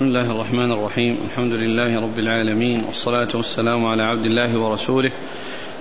بسم 0.00 0.08
الله 0.08 0.30
الرحمن 0.30 0.72
الرحيم. 0.72 1.18
الحمد 1.30 1.52
لله 1.52 2.00
رب 2.00 2.18
العالمين 2.18 2.84
والصلاة 2.84 3.28
والسلام 3.34 3.86
على 3.86 4.02
عبد 4.02 4.26
الله 4.26 4.58
ورسوله 4.58 5.10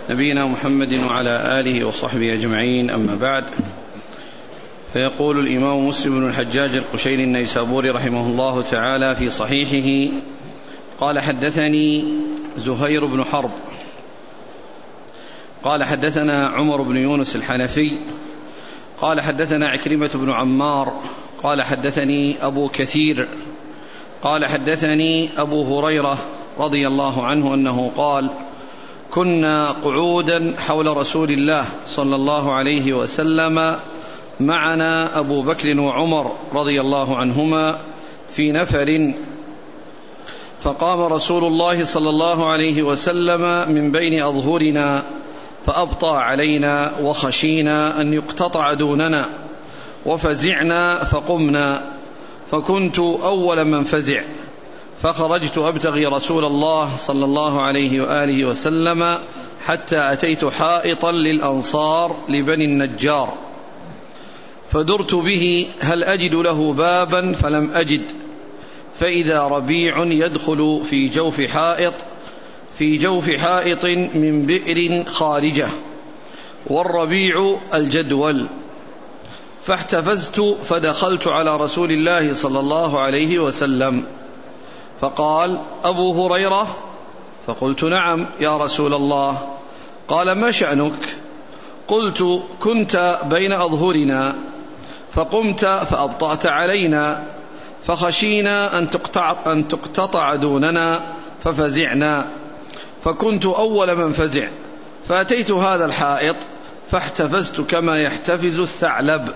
نبينا 0.09 0.45
محمد 0.45 0.93
وعلى 0.93 1.59
آله 1.59 1.85
وصحبه 1.85 2.33
أجمعين. 2.33 2.89
أما 2.89 3.15
بعد 3.15 3.43
فيقول 4.93 5.39
الإمام 5.39 5.87
مسلم 5.87 6.19
بن 6.19 6.27
الحجاج 6.27 6.75
القشيري 6.75 7.23
النيسابوري 7.23 7.89
رحمه 7.89 8.27
الله 8.27 8.61
تعالى 8.61 9.15
في 9.15 9.29
صحيحه 9.29 10.13
قال 10.99 11.19
حدثني 11.19 12.03
زهير 12.57 13.05
بن 13.05 13.23
حرب. 13.23 13.51
قال 15.63 15.83
حدثنا 15.83 16.47
عمر 16.47 16.81
بن 16.81 16.97
يونس 16.97 17.35
الحنفي. 17.35 17.97
قال 18.97 19.21
حدثنا 19.21 19.67
عكرمة 19.67 20.11
بن 20.13 20.31
عمار. 20.31 20.93
قال 21.43 21.61
حدثني 21.61 22.45
أبو 22.45 22.67
كثير. 22.67 23.27
قال 24.23 24.45
حدثني 24.45 25.29
أبو 25.37 25.79
هريرة 25.79 26.17
رضي 26.59 26.87
الله 26.87 27.25
عنه 27.25 27.53
أنه 27.53 27.91
قال 27.97 28.29
كنا 29.11 29.71
قعودا 29.71 30.53
حول 30.67 30.97
رسول 30.97 31.31
الله 31.31 31.65
صلى 31.87 32.15
الله 32.15 32.53
عليه 32.53 32.93
وسلم 32.93 33.75
معنا 34.39 35.19
أبو 35.19 35.41
بكر 35.41 35.79
وعمر 35.79 36.31
رضي 36.53 36.81
الله 36.81 37.17
عنهما 37.17 37.77
في 38.29 38.51
نفر 38.51 39.13
فقام 40.61 41.01
رسول 41.01 41.43
الله 41.43 41.83
صلى 41.83 42.09
الله 42.09 42.49
عليه 42.49 42.83
وسلم 42.83 43.71
من 43.73 43.91
بين 43.91 44.23
أظهرنا 44.23 45.03
فأبطى 45.65 46.11
علينا 46.17 46.91
وخشينا 47.01 48.01
أن 48.01 48.13
يقتطع 48.13 48.73
دوننا 48.73 49.25
وفزعنا 50.05 51.03
فقمنا 51.03 51.98
فكنت 52.51 52.99
أول 52.99 53.65
من 53.65 53.83
فزع 53.83 54.21
فخرجت 55.01 55.57
أبتغي 55.57 56.05
رسول 56.05 56.45
الله 56.45 56.95
صلى 56.95 57.25
الله 57.25 57.61
عليه 57.61 58.01
وآله 58.01 58.45
وسلم 58.45 59.17
حتى 59.65 60.13
أتيت 60.13 60.45
حائطا 60.45 61.11
للأنصار 61.11 62.15
لبني 62.29 62.65
النجار 62.65 63.33
فدرت 64.69 65.15
به 65.15 65.67
هل 65.79 66.03
أجد 66.03 66.33
له 66.33 66.73
بابا 66.73 67.33
فلم 67.33 67.71
أجد 67.73 68.01
فإذا 68.99 69.41
ربيع 69.41 70.03
يدخل 70.03 70.81
في 70.83 71.07
جوف 71.07 71.41
حائط 71.41 71.93
في 72.77 72.97
جوف 72.97 73.31
حائط 73.31 73.85
من 74.15 74.45
بئر 74.45 75.03
خارجة 75.05 75.67
والربيع 76.67 77.55
الجدول. 77.73 78.45
فاحتفزت 79.63 80.41
فدخلت 80.41 81.27
على 81.27 81.57
رسول 81.57 81.91
الله 81.91 82.33
صلى 82.33 82.59
الله 82.59 82.99
عليه 82.99 83.39
وسلم. 83.39 84.05
فقال 85.01 85.57
أبو 85.83 86.27
هريرة؟ 86.27 86.67
فقلت 87.47 87.83
نعم 87.83 88.25
يا 88.39 88.57
رسول 88.57 88.93
الله. 88.93 89.57
قال 90.07 90.31
ما 90.31 90.51
شأنك؟ 90.51 91.17
قلت 91.87 92.43
كنت 92.59 93.19
بين 93.29 93.51
أظهرنا. 93.51 94.35
فقمت 95.13 95.65
فأبطأت 95.65 96.45
علينا. 96.45 97.23
فخشينا 97.87 98.77
أن 98.77 98.89
تقطع 98.89 99.35
أن 99.47 99.67
تقتطع 99.67 100.35
دوننا 100.35 101.01
ففزعنا. 101.43 102.25
فكنت 103.03 103.45
أول 103.45 103.95
من 103.95 104.11
فزع. 104.11 104.47
فأتيت 105.07 105.51
هذا 105.51 105.85
الحائط 105.85 106.35
فاحتفزت 106.91 107.61
كما 107.61 108.01
يحتفز 108.01 108.59
الثعلب. 108.59 109.33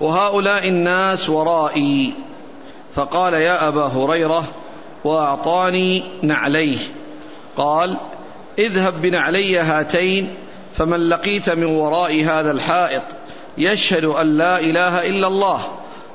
وهؤلاء 0.00 0.68
الناس 0.68 1.28
ورائي. 1.28 2.12
فقال 2.94 3.34
يا 3.34 3.68
أبا 3.68 3.86
هريرة 3.86 4.44
وأعطاني 5.04 6.04
نعليه. 6.22 6.78
قال 7.56 7.96
اذهب 8.58 9.02
بنعلي 9.02 9.58
هاتين 9.58 10.34
فمن 10.74 11.08
لقيت 11.08 11.50
من 11.50 11.64
وراء 11.64 12.24
هذا 12.24 12.50
الحائط 12.50 13.02
يشهد 13.58 14.04
أن 14.04 14.38
لا 14.38 14.60
إله 14.60 15.08
إلا 15.08 15.26
الله 15.26 15.60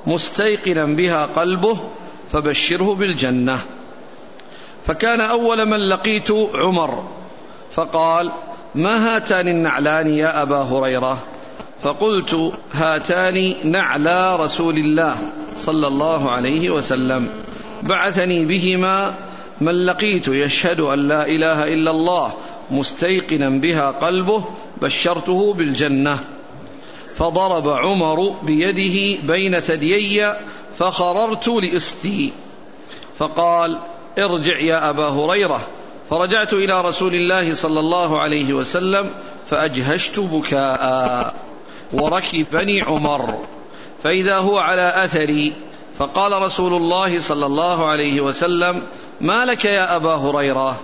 مستيقنا 0.08 0.86
بها 0.86 1.26
قلبه 1.26 1.78
فبشره 2.32 2.96
بالجنة. 2.96 3.60
فكان 4.86 5.22
أول 5.22 5.66
من 5.66 5.78
لقيت 5.78 6.32
عمر. 6.54 7.04
فقال 7.72 8.32
ما 8.76 9.16
هاتان 9.16 9.48
النعلان 9.48 10.08
يا 10.08 10.42
أبا 10.42 10.62
هريرة؟ 10.62 11.18
فقلت 11.84 12.54
هاتان 12.72 13.54
نعلا 13.64 14.36
رسول 14.36 14.78
الله 14.78 15.18
صلى 15.58 15.88
الله 15.88 16.32
عليه 16.32 16.70
وسلم. 16.70 17.30
بعثني 17.84 18.46
بهما 18.46 19.14
من 19.62 19.86
لقيت 19.86 20.28
يشهد 20.28 20.80
أن 20.80 21.08
لا 21.08 21.28
إله 21.28 21.74
إلا 21.74 21.92
الله 21.92 22.34
مستيقنا 22.72 23.50
بها 23.50 23.92
قلبه 23.92 24.44
بشرته 24.82 25.54
بالجنة. 25.54 26.20
فضرب 27.18 27.70
عمر 27.70 28.36
بيده 28.44 29.22
بين 29.24 29.60
ثديي 29.60 30.34
فخررت 30.78 31.48
لأستي. 31.48 32.32
فقال 33.18 33.78
ارجع 34.20 34.60
يا 34.60 34.90
أبا 34.90 35.08
هريرة. 35.08 35.62
فرجعت 36.10 36.54
إلى 36.54 36.82
رسول 36.82 37.16
الله 37.16 37.54
صلى 37.54 37.80
الله 37.80 38.20
عليه 38.20 38.54
وسلم 38.54 39.10
فأجهشت 39.46 40.20
بكاء. 40.20 41.47
وركبني 41.94 42.82
عمر. 42.82 43.36
فإذا 44.04 44.38
هو 44.38 44.58
على 44.58 44.94
أثري 44.96 45.54
فقال 45.98 46.42
رسول 46.42 46.74
الله 46.74 47.20
صلى 47.20 47.46
الله 47.46 47.86
عليه 47.86 48.22
وسلم 48.22 48.84
ما 49.22 49.46
لك 49.46 49.66
يا 49.66 49.96
أبا 49.96 50.16
هريرة؟ 50.16 50.80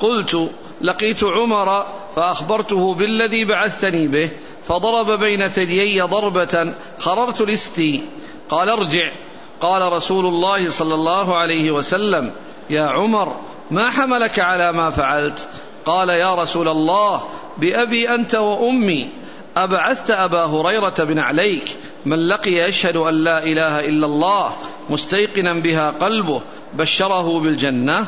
قلت 0.00 0.50
لقيت 0.80 1.24
عمر 1.24 1.86
فأخبرته 2.16 2.94
بالذي 2.94 3.44
بعثتني 3.44 4.08
به 4.08 4.30
فضرب 4.68 5.10
بين 5.10 5.48
ثديي 5.48 6.00
ضربة 6.00 6.74
خررت 6.98 7.42
لستي. 7.42 8.02
قال 8.50 8.68
ارجع. 8.68 9.12
قال 9.60 9.92
رسول 9.92 10.26
الله 10.26 10.70
صلى 10.70 10.94
الله 10.94 11.36
عليه 11.36 11.70
وسلم 11.70 12.32
يا 12.70 12.82
عمر 12.82 13.36
ما 13.70 13.90
حملك 13.90 14.38
على 14.38 14.72
ما 14.72 14.90
فعلت؟ 14.90 15.48
قال 15.86 16.08
يا 16.08 16.34
رسول 16.34 16.68
الله 16.68 17.22
بأبي 17.58 18.14
أنت 18.14 18.34
وأمي 18.34 19.08
أبعثت 19.56 20.10
أبا 20.10 20.44
هريرة 20.44 20.94
بن 20.98 21.18
عليك 21.18 21.76
من 22.06 22.28
لقي 22.28 22.52
يشهد 22.52 22.96
أن 22.96 23.14
لا 23.14 23.44
إله 23.44 23.80
إلا 23.80 24.06
الله 24.06 24.52
مستيقنا 24.90 25.52
بها 25.52 25.90
قلبه 26.00 26.40
بشره 26.74 27.40
بالجنة؟ 27.40 28.06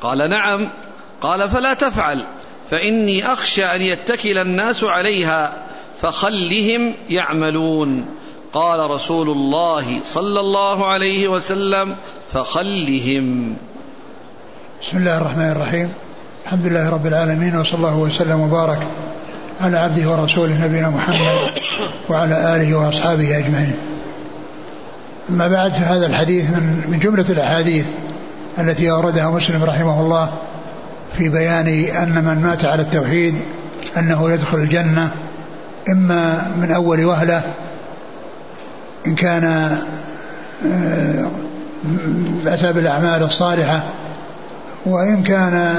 قال 0.00 0.30
نعم. 0.30 0.68
قال 1.20 1.50
فلا 1.50 1.74
تفعل 1.74 2.24
فإني 2.70 3.32
أخشى 3.32 3.64
أن 3.64 3.82
يتكل 3.82 4.38
الناس 4.38 4.84
عليها 4.84 5.52
فخلهم 6.02 6.94
يعملون. 7.10 8.06
قال 8.52 8.90
رسول 8.90 9.30
الله 9.30 10.00
صلى 10.04 10.40
الله 10.40 10.86
عليه 10.86 11.28
وسلم 11.28 11.96
فخلهم. 12.32 13.56
بسم 14.82 14.96
الله 14.96 15.18
الرحمن 15.18 15.50
الرحيم. 15.50 15.92
الحمد 16.44 16.66
لله 16.66 16.90
رب 16.90 17.06
العالمين 17.06 17.56
وصلى 17.56 17.78
الله 17.78 17.98
وسلم 17.98 18.40
وبارك 18.40 18.86
على 19.60 19.78
عبده 19.78 20.10
ورسوله 20.10 20.64
نبينا 20.64 20.90
محمد 20.90 21.50
وعلى 22.08 22.56
آله 22.56 22.74
وأصحابه 22.74 23.38
أجمعين. 23.38 23.74
أما 25.30 25.48
بعد 25.48 25.72
فهذا 25.72 26.06
الحديث 26.06 26.50
من, 26.50 26.84
من 26.88 26.98
جملة 26.98 27.24
الأحاديث 27.30 27.86
التي 28.58 28.90
أوردها 28.90 29.30
مسلم 29.30 29.64
رحمه 29.64 30.00
الله 30.00 30.30
في 31.18 31.28
بيان 31.28 31.66
أن 31.84 32.24
من 32.24 32.42
مات 32.42 32.64
على 32.64 32.82
التوحيد 32.82 33.34
أنه 33.96 34.30
يدخل 34.30 34.58
الجنة 34.58 35.10
إما 35.88 36.50
من 36.60 36.72
أول 36.72 37.04
وهلة 37.04 37.42
إن 39.06 39.14
كان 39.14 39.44
آه، 40.66 41.30
أتى 42.46 42.72
بالأعمال 42.72 43.22
الصالحة 43.22 43.82
وإن 44.86 45.22
كان 45.22 45.74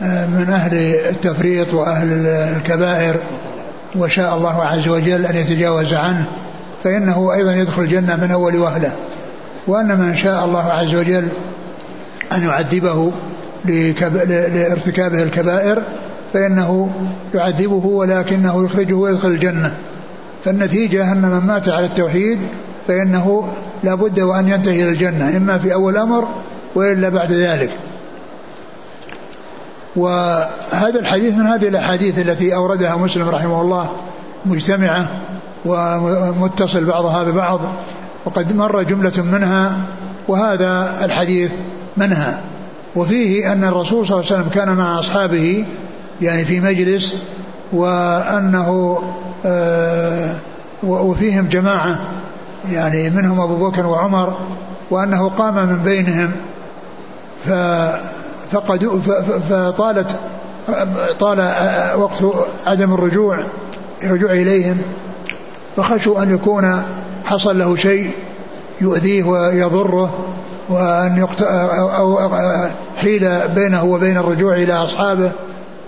من 0.00 0.46
أهل 0.48 0.74
التفريط 1.10 1.74
وأهل 1.74 2.26
الكبائر 2.26 3.16
وشاء 3.96 4.36
الله 4.36 4.64
عز 4.64 4.88
وجل 4.88 5.26
أن 5.26 5.36
يتجاوز 5.36 5.94
عنه 5.94 6.24
فإنه 6.84 7.34
أيضا 7.34 7.52
يدخل 7.52 7.82
الجنة 7.82 8.16
من 8.16 8.30
أول 8.30 8.56
وهلة. 8.56 8.92
وأن 9.66 9.98
من 9.98 10.16
شاء 10.16 10.44
الله 10.44 10.64
عز 10.64 10.94
وجل 10.94 11.28
أن 12.32 12.42
يعذبه 12.42 13.12
لارتكابه 13.64 15.22
الكبائر 15.22 15.82
فإنه 16.32 16.90
يعذبه 17.34 17.86
ولكنه 17.86 18.64
يخرجه 18.64 18.94
ويدخل 18.94 19.28
الجنة. 19.28 19.74
فالنتيجة 20.44 21.12
أن 21.12 21.22
من 21.22 21.46
مات 21.46 21.68
على 21.68 21.86
التوحيد 21.86 22.38
فإنه 22.88 23.48
لا 23.84 23.94
بد 23.94 24.20
وأن 24.20 24.48
ينتهي 24.48 24.82
إلى 24.82 24.90
الجنة 24.90 25.36
إما 25.36 25.58
في 25.58 25.74
أول 25.74 25.96
أمر 25.96 26.28
وإلا 26.74 27.08
بعد 27.08 27.32
ذلك. 27.32 27.70
وهذا 29.98 31.00
الحديث 31.00 31.34
من 31.34 31.46
هذه 31.46 31.68
الأحاديث 31.68 32.18
التي 32.18 32.54
أوردها 32.54 32.96
مسلم 32.96 33.28
رحمه 33.28 33.60
الله 33.60 33.90
مجتمعة 34.46 35.06
ومتصل 35.64 36.84
بعضها 36.84 37.22
ببعض 37.22 37.60
وقد 38.24 38.56
مر 38.56 38.82
جملة 38.82 39.12
منها 39.32 39.76
وهذا 40.28 41.00
الحديث 41.04 41.52
منهى 41.96 42.34
وفيه 42.96 43.52
أن 43.52 43.64
الرسول 43.64 44.06
صلى 44.06 44.20
الله 44.20 44.32
عليه 44.32 44.40
وسلم 44.42 44.50
كان 44.54 44.76
مع 44.76 45.00
أصحابه 45.00 45.64
يعني 46.22 46.44
في 46.44 46.60
مجلس 46.60 47.16
وأنه 47.72 48.98
آه 49.46 50.34
وفيهم 50.82 51.48
جماعة 51.48 51.98
يعني 52.72 53.10
منهم 53.10 53.40
أبو 53.40 53.68
بكر 53.68 53.86
وعمر 53.86 54.38
وأنه 54.90 55.28
قام 55.28 55.54
من 55.54 55.80
بينهم. 55.84 56.30
فقد 58.52 59.02
فطالت 59.50 60.16
طال 61.20 61.52
وقت 61.96 62.24
عدم 62.66 62.94
الرجوع 62.94 63.38
الرجوع 64.04 64.30
إليهم 64.30 64.78
فخشوا 65.76 66.22
أن 66.22 66.34
يكون 66.34 66.82
حصل 67.24 67.58
له 67.58 67.76
شيء 67.76 68.10
يؤذيه 68.80 69.24
ويضره 69.24 70.10
وأن 70.68 71.16
يقت... 71.16 71.42
أو 71.42 72.18
حيل 72.96 73.48
بينه 73.54 73.84
وبين 73.84 74.16
الرجوع 74.16 74.54
إلى 74.54 74.72
أصحابه 74.72 75.30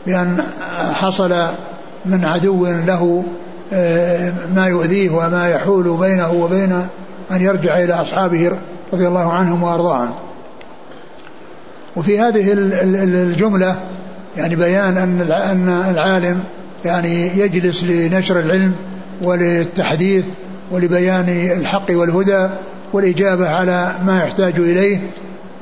بأن 0.06 0.42
حصل 0.92 1.34
من 2.06 2.24
عدو 2.24 2.66
له 2.66 3.24
آه، 3.72 4.32
ما 4.54 4.66
يؤذيه 4.66 5.10
وما 5.10 5.48
يحول 5.48 5.96
بينه 6.00 6.32
وبين 6.32 6.72
أن 7.32 7.42
يرجع 7.42 7.78
إلى 7.78 7.94
أصحابه 7.94 8.52
رضي 8.92 9.08
الله 9.08 9.32
عنهم 9.32 9.62
وأرضاهم. 9.62 10.10
وفي 11.96 12.20
هذه 12.20 12.52
الجملة 12.52 13.76
يعني 14.36 14.56
بيان 14.56 14.96
أن 14.96 15.32
أن 15.32 15.68
العالم 15.68 16.40
يعني 16.84 17.38
يجلس 17.38 17.84
لنشر 17.84 18.40
العلم 18.40 18.74
وللتحديث 19.22 20.24
ولبيان 20.70 21.28
الحق 21.28 21.90
والهدى 21.90 22.48
والإجابة 22.92 23.48
على 23.50 23.94
ما 24.06 24.24
يحتاج 24.24 24.54
إليه 24.56 24.98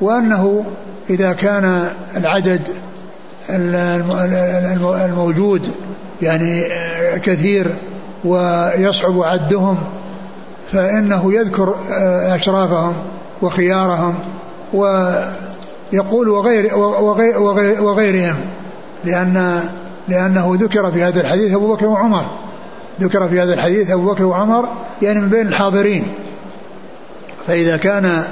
وأنه 0.01 0.65
إذا 1.09 1.33
كان 1.33 1.87
العدد 2.17 2.61
الموجود 5.05 5.71
يعني 6.21 6.63
كثير 7.23 7.71
ويصعب 8.23 9.21
عدهم 9.21 9.77
فإنه 10.71 11.33
يذكر 11.33 11.75
أشرافهم 12.35 12.93
وخيارهم 13.41 14.15
ويقول 15.93 16.29
وغير 16.29 16.75
وغير 16.77 17.41
وغير 17.41 17.83
وغيرهم 17.83 18.35
لأن 19.05 19.63
لأنه 20.07 20.57
ذكر 20.59 20.91
في 20.91 21.03
هذا 21.03 21.21
الحديث 21.21 21.53
أبو 21.53 21.73
بكر 21.73 21.85
وعمر. 21.85 22.25
ذكر 23.01 23.27
في 23.27 23.41
هذا 23.41 23.53
الحديث 23.53 23.91
أبو 23.91 24.11
بكر 24.11 24.25
وعمر 24.25 24.69
يعني 25.01 25.19
من 25.19 25.29
بين 25.29 25.47
الحاضرين. 25.47 26.03
فإذا 27.47 27.77
كان 27.77 28.23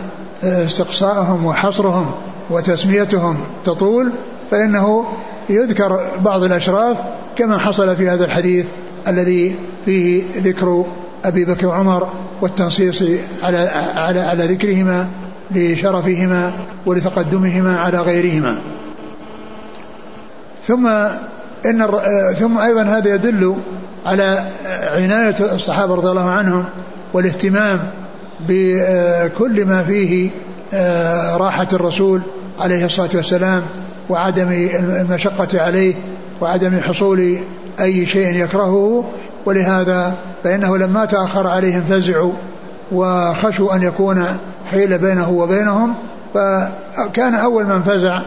استقصاءهم 0.44 1.46
وحصرهم 1.46 2.12
وتسميتهم 2.50 3.38
تطول 3.66 4.12
فإنه 4.52 5.06
يذكر 5.50 6.00
بعض 6.20 6.44
الأشراف 6.44 6.98
كما 7.38 7.58
حصل 7.58 7.96
في 7.96 8.10
هذا 8.10 8.26
الحديث 8.26 8.66
الذي 9.08 9.56
فيه 9.86 10.24
ذكر 10.38 10.86
أبي 11.26 11.46
بكر 11.46 11.68
وعمر 11.68 12.08
والتنصيص 12.42 13.04
على 13.44 13.58
على 13.96 14.20
على 14.20 14.46
ذكرهما. 14.46 15.08
لشرفهما 15.52 16.52
ولتقدمهما 16.86 17.80
على 17.80 17.98
غيرهما. 17.98 18.58
ثم 20.68 20.88
إن 21.66 21.88
ثم 22.40 22.58
أيضا 22.58 22.84
هذا 22.84 23.16
يدل 23.16 23.56
على 24.06 24.44
عناية 24.68 25.36
الصحابة 25.40 25.96
رضي 25.96 26.10
الله 26.10 26.30
عنهم 26.30 26.66
والاهتمام 27.14 27.80
بكل 28.40 29.66
ما 29.66 29.84
فيه 29.84 30.30
آه، 30.74 31.38
راحة 31.38 31.68
الرسول 31.74 32.22
عليه 32.60 32.86
الصلاة 32.86 33.10
والسلام 33.14 33.62
وعدم 34.10 34.52
المشقة 35.02 35.62
عليه 35.62 35.96
وعدم 36.42 36.80
حصول 36.80 37.38
أي 37.80 38.06
شيء 38.06 38.44
يكرهه. 38.44 39.06
ولهذا 39.46 40.14
فإنه 40.44 40.78
لما 40.78 41.06
تأخر 41.06 41.48
عليهم 41.48 41.82
فزعوا 41.90 42.34
وخشوا 42.92 43.76
أن 43.76 43.84
يكون 43.84 44.26
حيل 44.72 44.98
بينه 44.98 45.30
وبينهم 45.30 45.94
فكان 46.34 47.36
أول 47.36 47.66
من 47.66 47.84
فزع 47.84 48.22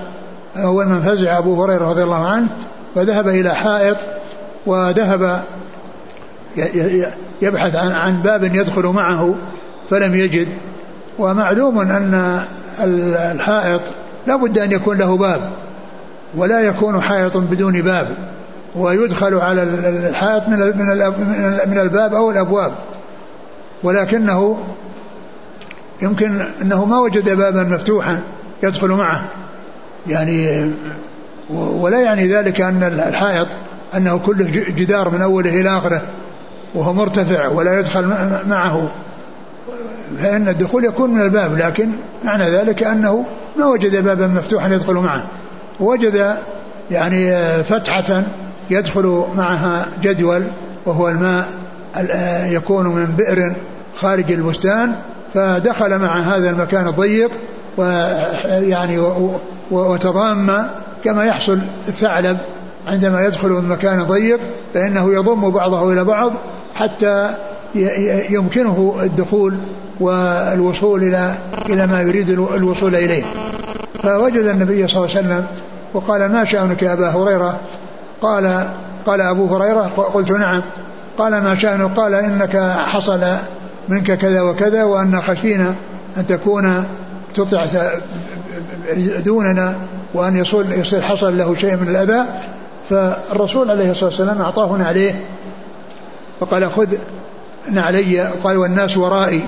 أول 0.57 0.87
من 0.87 1.01
فزع 1.01 1.39
أبو 1.39 1.65
هريرة 1.65 1.89
رضي 1.89 2.03
الله 2.03 2.27
عنه 2.27 2.49
فذهب 2.95 3.29
إلى 3.29 3.55
حائط 3.55 3.97
وذهب 4.67 5.43
يبحث 7.43 7.75
عن 7.75 7.93
عن 7.93 8.23
باب 8.23 8.45
يدخل 8.45 8.87
معه 8.87 9.35
فلم 9.91 10.15
يجد. 10.15 10.49
ومعلوم 11.19 11.79
أن 11.79 12.41
الحائط 13.35 13.81
لا 14.27 14.37
بد 14.37 14.59
أن 14.59 14.73
يكون 14.73 14.99
له 14.99 15.17
باب 15.17 15.41
ولا 16.35 16.61
يكون 16.61 17.01
حائط 17.01 17.37
بدون 17.37 17.83
باب 17.83 18.09
ويدخل 18.77 19.35
على 19.35 19.63
الحائط 20.09 20.49
من 20.49 20.57
من 21.67 21.79
الباب 21.79 22.15
أو 22.15 22.31
الأبواب 22.31 22.73
ولكنه 23.83 24.59
يمكن 26.03 26.41
أنه 26.63 26.85
ما 26.85 26.99
وجد 26.99 27.37
بابا 27.37 27.63
مفتوحا 27.63 28.21
يدخل 28.63 28.89
معه. 28.89 29.25
يعني 30.07 30.71
ولا 31.51 32.01
يعني 32.01 32.29
ذلك 32.29 32.61
أن 32.61 32.83
الحائط 32.83 33.49
أنه 33.97 34.19
كله 34.19 34.45
جدار 34.69 35.11
من 35.11 35.23
أوله 35.23 35.61
إلى 35.61 35.79
آخره 35.79 36.03
وهو 36.75 36.93
مرتفع 36.93 37.49
ولا 37.49 37.79
يدخل 37.79 38.07
معه. 38.49 38.91
فإن 40.23 40.49
الدخول 40.49 40.85
يكون 40.85 41.11
من 41.11 41.21
الباب 41.21 41.59
لكن 41.59 41.91
معنى 42.25 42.51
ذلك 42.51 42.83
أنه 42.83 43.25
ما 43.59 43.67
وجد 43.67 44.05
بابا 44.05 44.27
مفتوحا 44.27 44.69
يدخل 44.69 44.95
معه. 44.95 45.25
وجد 45.81 46.37
يعني 46.91 47.35
فتحة 47.65 48.23
يدخل 48.71 49.25
معها 49.37 49.87
جدول 50.03 50.45
وهو 50.87 51.09
الماء 51.09 51.49
يكون 52.45 52.87
من 52.87 53.07
بئر 53.07 53.55
خارج 54.01 54.33
البستان 54.33 54.95
فدخل 55.35 55.99
مع 55.99 56.19
هذا 56.19 56.51
المكان 56.51 56.87
الضيق 56.87 57.31
ويعني 57.77 58.99
وتضام 59.71 60.67
كما 61.05 61.25
يحصل 61.25 61.59
الثعلب 61.89 62.39
عندما 62.87 63.27
يدخل 63.27 63.49
من 63.49 63.69
مكان 63.69 64.03
ضيق 64.03 64.41
فإنه 64.75 65.15
يضم 65.15 65.51
بعضه 65.51 65.93
إلى 65.93 66.05
بعض 66.05 66.33
حتى 66.75 67.35
يمكنه 68.31 68.97
الدخول 69.03 69.55
والوصول 70.01 71.03
إلى 71.03 71.35
إلى 71.69 71.87
ما 71.87 72.03
يريد 72.03 72.29
الوصول 72.31 72.95
إليه. 72.95 73.23
فوجد 74.03 74.45
النبي 74.45 74.89
صلى 74.89 75.05
الله 75.05 75.17
عليه 75.17 75.27
وسلم 75.27 75.47
وقال 75.95 76.33
ما 76.33 76.45
شأنك 76.45 76.83
يا 76.83 76.93
أبا 76.93 77.09
هريرة؟ 77.09 77.61
قال 78.23 78.69
قال 79.07 79.21
أبو 79.21 79.57
هريرة 79.57 79.81
قلت 80.15 80.31
نعم. 80.31 80.63
قال 81.19 81.43
ما 81.43 81.55
شأنك؟ 81.55 81.91
قال 81.97 82.15
إنك 82.15 82.57
حصل 82.79 83.25
منك 83.91 84.13
كذا 84.13 84.43
وكذا 84.43 84.85
وأن 84.85 85.21
خشينا 85.21 85.75
أن 86.17 86.27
تكون 86.27 86.85
تطع 87.35 87.67
دوننا 89.25 89.75
وأن 90.15 90.37
يصل 90.37 90.73
يصير 90.73 91.01
حصل 91.01 91.39
له 91.39 91.55
شيء 91.55 91.77
من 91.77 91.89
الأذى. 91.89 92.25
فالرسول 92.91 93.71
عليه 93.71 93.91
الصلاة 93.91 94.11
والسلام 94.11 94.41
أعطاه 94.41 94.77
نعليه 94.77 95.15
فقال 96.41 96.73
خذ 96.73 96.87
نعلي 97.71 98.21
قال 98.45 98.57
والناس 98.57 98.97
ورائي. 98.97 99.41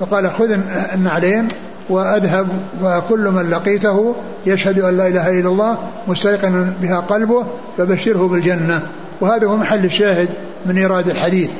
فقال 0.00 0.30
خذ 0.30 0.58
النعلين 0.94 1.48
وأذهب. 1.88 2.48
وكل 2.82 3.30
من 3.30 3.50
لقيته 3.50 4.14
يشهد 4.46 4.78
أن 4.78 4.96
لا 4.96 5.08
إله 5.08 5.40
إلا 5.40 5.48
الله 5.48 5.78
مستيقنا 6.08 6.72
بها 6.82 7.00
قلبه 7.00 7.46
فبشره 7.78 8.28
بالجنة. 8.28 8.82
وهذا 9.20 9.46
هو 9.46 9.56
محل 9.56 9.84
الشاهد 9.84 10.28
من 10.66 10.78
إيراد 10.78 11.08
الحديث. 11.08 11.50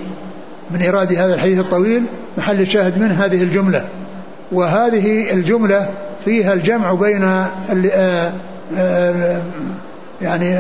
من 0.71 0.81
إيراد 0.81 1.13
هذا 1.13 1.35
الحديث 1.35 1.59
الطويل 1.59 2.03
محل 2.39 2.61
الشاهد 2.61 2.99
من 2.99 3.11
هذه 3.11 3.43
الجملة. 3.43 3.85
وهذه 4.53 5.33
الجملة 5.33 5.89
فيها 6.25 6.53
الجمع 6.53 6.95
بين 6.95 7.23
آه، 7.23 8.33
آه، 8.77 9.43
يعني 10.23 10.55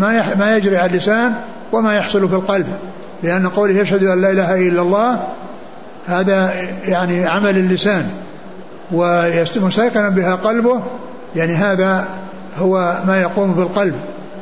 ما 0.00 0.34
ما 0.34 0.56
يجري 0.56 0.76
على 0.76 0.90
اللسان 0.90 1.32
وما 1.72 1.96
يحصل 1.96 2.28
في 2.28 2.34
القلب. 2.34 2.66
لأن 3.22 3.48
قوله 3.48 3.80
يشهد 3.80 4.04
أن 4.04 4.20
لا 4.20 4.32
إله 4.32 4.68
إلا 4.68 4.82
الله 4.82 5.22
هذا 6.06 6.52
يعني 6.84 7.26
عمل 7.26 7.58
اللسان. 7.58 8.10
ومستيقنا 8.92 10.08
بها 10.08 10.34
قلبه 10.34 10.82
يعني 11.36 11.54
هذا 11.54 12.08
هو 12.58 13.02
ما 13.06 13.20
يقوم 13.20 13.52
بالقلب. 13.52 13.94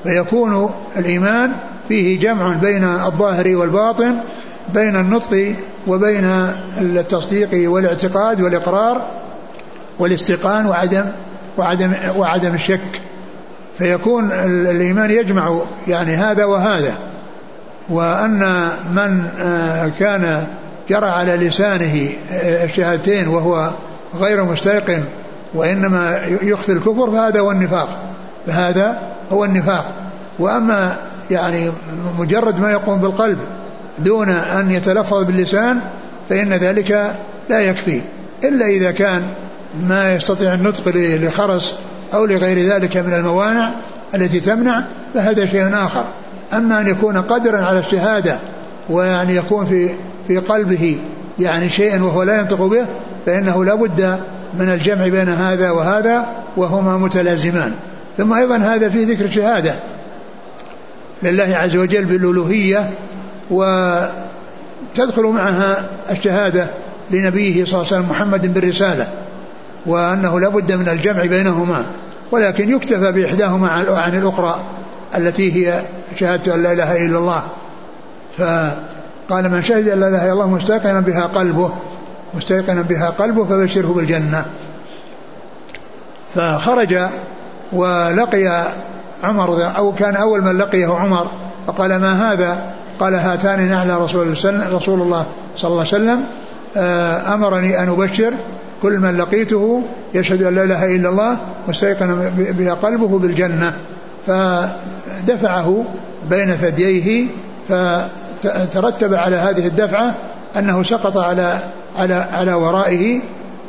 فيكون 0.05 0.71
الإيمان 0.97 1.53
فيه 1.89 2.21
جمع 2.21 2.53
بين 2.53 2.85
الظاهر 2.85 3.57
والباطن 3.57 4.17
بين 4.75 4.97
النطق 4.97 5.55
وبين 5.87 6.25
التصديق 6.81 7.71
والاعتقاد 7.71 8.41
والإقرار 8.41 9.03
والاستيقان 9.99 10.67
وعدم 10.67 11.05
وعدم 11.59 11.93
وعدم 12.17 12.55
الشك. 12.55 13.01
فيكون 13.79 14.33
الإيمان 14.43 15.11
يجمع 15.11 15.61
يعني 15.89 16.15
هذا 16.15 16.45
وهذا. 16.45 16.95
وأن 17.89 18.69
من 18.95 19.29
آه، 19.39 19.89
كان 19.99 20.47
جرى 20.89 21.07
على 21.07 21.37
لسانه 21.37 22.11
آه، 22.33 22.65
الشهادتين 22.65 23.29
وهو 23.29 23.71
غير 24.21 24.45
مستيقن 24.45 25.05
وإنما 25.55 26.21
يخفي 26.43 26.73
الكفر 26.73 27.11
فهذا 27.11 27.41
هو 27.41 27.51
النفاق. 27.51 27.89
فهذا 28.47 28.99
هو 29.33 29.45
النفاق. 29.45 29.93
وأما 30.39 30.97
يعني 31.31 31.71
مجرد 32.19 32.61
ما 32.61 32.71
يقوم 32.71 32.99
بالقلب 32.99 33.39
دون 33.99 34.29
أن 34.29 34.71
يتلفظ 34.71 35.23
باللسان 35.23 35.81
فإن 36.29 36.53
ذلك 36.53 37.15
لا 37.51 37.61
يكفي. 37.61 38.01
إلا 38.45 38.67
إذا 38.67 38.91
كان 38.91 39.23
ما 39.89 40.15
يستطيع 40.15 40.55
النطق 40.55 40.83
لخرس 40.97 41.75
أو 42.15 42.25
لغير 42.25 42.59
ذلك 42.59 42.97
من 42.97 43.13
الموانع 43.13 43.71
التي 44.15 44.41
تمنع 44.41 44.85
فهذا 45.15 45.47
شيء 45.47 45.75
آخر. 45.75 46.05
أما 46.53 46.81
أن 46.81 46.87
يكون 46.87 47.19
قادرا 47.19 47.61
على 47.61 47.79
الشهادة 47.79 48.39
ويعني 48.91 49.37
يكون 49.37 49.67
في 49.67 49.91
في 50.29 50.39
قلبه 50.39 50.99
يعني 51.39 51.71
شيء 51.71 52.03
وهو 52.03 52.23
لا 52.23 52.41
ينطق 52.41 52.63
به 52.63 52.85
فإنه 53.27 53.65
لا 53.65 53.75
بد 53.75 54.19
من 54.59 54.69
الجمع 54.69 55.09
بين 55.09 55.29
هذا 55.29 55.71
وهذا 55.71 56.27
وهما 56.57 56.97
متلازمان. 56.97 57.73
ثم 58.19 58.33
أيضا 58.33 58.57
هذا 58.57 58.89
في 58.89 59.05
ذكر 59.05 59.25
الشهادة. 59.25 59.75
لله 61.23 61.57
عز 61.57 61.77
وجل 61.77 62.05
بالألوهية 62.05 62.91
وتدخل 63.51 65.23
معها 65.23 65.89
الشهادة 66.11 66.67
لنبيه 67.11 67.65
صلى 67.65 67.75
الله 67.75 67.87
عليه 67.87 67.97
وسلم 67.97 68.11
محمد 68.11 68.55
بالرسالة 68.55 69.09
وأنه 69.87 70.41
لا 70.41 70.49
بد 70.49 70.73
من 70.73 70.89
الجمع 70.89 71.23
بينهما 71.23 71.85
ولكن 72.31 72.71
يكتفى 72.71 73.13
بإحداهما 73.13 73.69
عن 73.89 74.15
الأخرى 74.15 74.61
التي 75.17 75.53
هي 75.69 75.81
شهادة 76.17 76.55
أن 76.55 76.63
لا 76.63 76.73
إله 76.73 77.07
إلا 77.07 77.19
الله. 77.19 77.43
فقال 78.39 79.51
من 79.51 79.63
شهد 79.63 79.89
أن 79.89 80.01
لا 80.01 80.09
إله 80.09 80.25
إلا 80.25 80.33
الله 80.33 80.49
مستيقنا 80.49 81.01
بها 81.01 81.27
قلبه 81.27 81.73
مستيقنا 82.35 82.83
بها 82.83 83.11
قلبه 83.11 83.45
فبشره 83.45 83.93
بالجنة. 83.93 84.45
فخرج 86.35 86.99
ولقي 87.73 88.65
عمر 89.25 89.77
أو 89.77 89.93
كان 89.93 90.17
أول 90.17 90.43
من 90.43 90.59
لقيه 90.59 90.95
عمر 90.95 91.27
فقال 91.67 91.97
ما 91.97 92.33
هذا؟ 92.33 92.74
قال 93.01 93.15
هاتان 93.15 93.69
نعلى 93.69 93.97
رسول, 93.97 94.31
رسول 94.73 95.01
الله 95.01 95.27
صلى 95.57 95.71
الله 95.71 95.81
عليه 95.81 95.89
وسلم 95.89 96.25
آه، 96.77 97.35
أمرني 97.35 97.83
أن 97.83 97.89
أبشر 97.89 98.33
كل 98.83 98.93
من 98.93 99.17
لقيته 99.17 99.83
يشهد 100.15 100.43
أن 100.43 100.55
لا 100.55 100.65
إله 100.65 100.97
إلا 100.97 101.09
الله 101.09 101.37
مستيقنا 101.69 102.33
بها 102.37 102.75
قلبه 102.75 103.19
بالجنة. 103.19 103.73
فدفعه 104.27 105.85
بين 106.31 106.55
ثدييه 106.55 107.27
فترتب 107.69 109.15
على 109.15 109.37
هذه 109.37 109.67
الدفعة 109.67 110.15
أنه 110.57 110.83
سقط 110.83 111.17
على 111.17 111.59
على 111.97 112.15
على 112.15 112.55
ورائه 112.55 113.21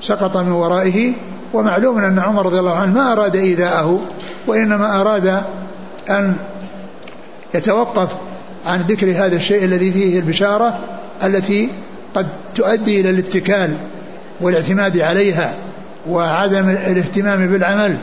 سقط 0.01 0.37
من 0.37 0.51
ورائه 0.51 1.13
ومعلوم 1.53 1.97
أن 1.97 2.19
عمر 2.19 2.45
رضي 2.45 2.59
الله 2.59 2.75
عنه 2.75 2.93
ما 2.93 3.11
أراد 3.11 3.35
إيذاءه 3.35 3.99
وإنما 4.47 5.01
أراد 5.01 5.41
أن 6.09 6.35
يتوقف 7.53 8.09
عن 8.65 8.79
ذكر 8.79 9.11
هذا 9.11 9.35
الشيء 9.35 9.65
الذي 9.65 9.91
فيه 9.91 10.19
البشارة 10.19 10.79
التي 11.23 11.69
قد 12.15 12.27
تؤدي 12.55 13.01
إلى 13.01 13.09
الاتكال 13.09 13.73
والاعتماد 14.41 14.99
عليها 14.99 15.53
وعدم 16.09 16.69
الاهتمام 16.69 17.47
بالعمل. 17.47 17.99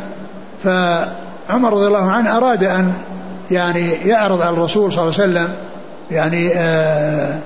فعمر 0.64 1.72
رضي 1.72 1.86
الله 1.86 2.10
عنه 2.10 2.36
أراد 2.36 2.64
أن 2.64 2.92
يعني 3.50 3.92
يعرض 3.92 4.42
على 4.42 4.56
الرسول 4.56 4.92
صلى 4.92 5.02
الله 5.02 5.14
عليه 5.20 5.24
وسلم 5.24 5.54
يعني 6.10 6.50
آه 6.54 7.38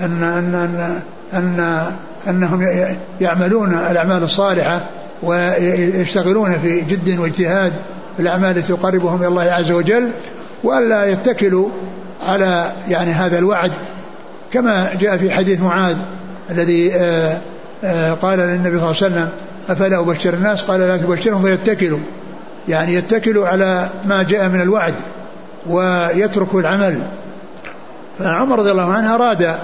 أن 0.00 0.22
أن 0.22 0.54
أن, 0.54 1.00
أن 1.34 1.82
أنهم 2.28 2.90
يعملون 3.20 3.74
الأعمال 3.74 4.22
الصالحة 4.22 4.80
ويشتغلون 5.22 6.58
في 6.58 6.80
جد 6.80 7.18
واجتهاد 7.18 7.72
في 8.16 8.22
الأعمال 8.22 8.58
التي 8.58 8.72
تقربهم 8.72 9.20
إلى 9.20 9.28
الله 9.28 9.42
عز 9.42 9.70
وجل 9.70 10.10
وألا 10.64 11.06
يتكلوا 11.06 11.68
على 12.20 12.72
يعني 12.88 13.10
هذا 13.10 13.38
الوعد 13.38 13.72
كما 14.52 14.94
جاء 15.00 15.16
في 15.16 15.30
حديث 15.30 15.60
معاذ 15.60 15.96
الذي 16.50 16.94
آه، 16.94 17.38
آه، 17.84 18.12
قال 18.12 18.38
للنبي 18.38 18.68
صلى 18.68 18.76
الله 18.76 18.86
عليه 18.86 18.96
وسلم 18.96 19.28
أفلا 19.68 20.00
أبشر 20.00 20.34
الناس؟ 20.34 20.62
قال 20.62 20.80
لا 20.80 20.96
تبشرهم 20.96 21.42
فيتكلوا. 21.42 21.98
يعني 22.68 22.94
يتكلوا 22.94 23.48
على 23.48 23.88
ما 24.04 24.22
جاء 24.22 24.48
من 24.48 24.60
الوعد 24.60 24.94
ويتركوا 25.66 26.60
العمل. 26.60 27.02
فعمر 28.18 28.58
رضي 28.58 28.70
الله 28.70 28.92
عنه 28.92 29.14
أراد 29.14 29.54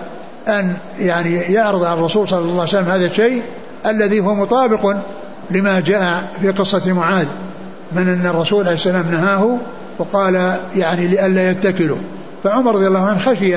أن 0.48 0.76
يعني 0.98 1.34
يعرض 1.34 1.84
على 1.84 1.98
الرسول 1.98 2.28
صلى 2.28 2.38
الله 2.38 2.52
عليه 2.52 2.62
وسلم 2.62 2.88
هذا 2.88 3.06
الشيء 3.06 3.42
الذي 3.86 4.20
هو 4.20 4.34
مطابق 4.34 4.96
لما 5.50 5.80
جاء 5.80 6.30
في 6.40 6.50
قصة 6.50 6.92
معاذ 6.92 7.26
من 7.92 8.08
أن 8.08 8.26
الرسول 8.26 8.64
عليه 8.64 8.75
السلام 8.75 9.04
نهاه 9.10 9.58
وقال 9.98 10.56
يعني 10.76 11.06
لئلا 11.06 11.50
يتكلوا. 11.50 11.98
فعمر 12.46 12.74
رضي 12.74 12.86
الله 12.86 13.06
عنه 13.06 13.18
خشي 13.18 13.56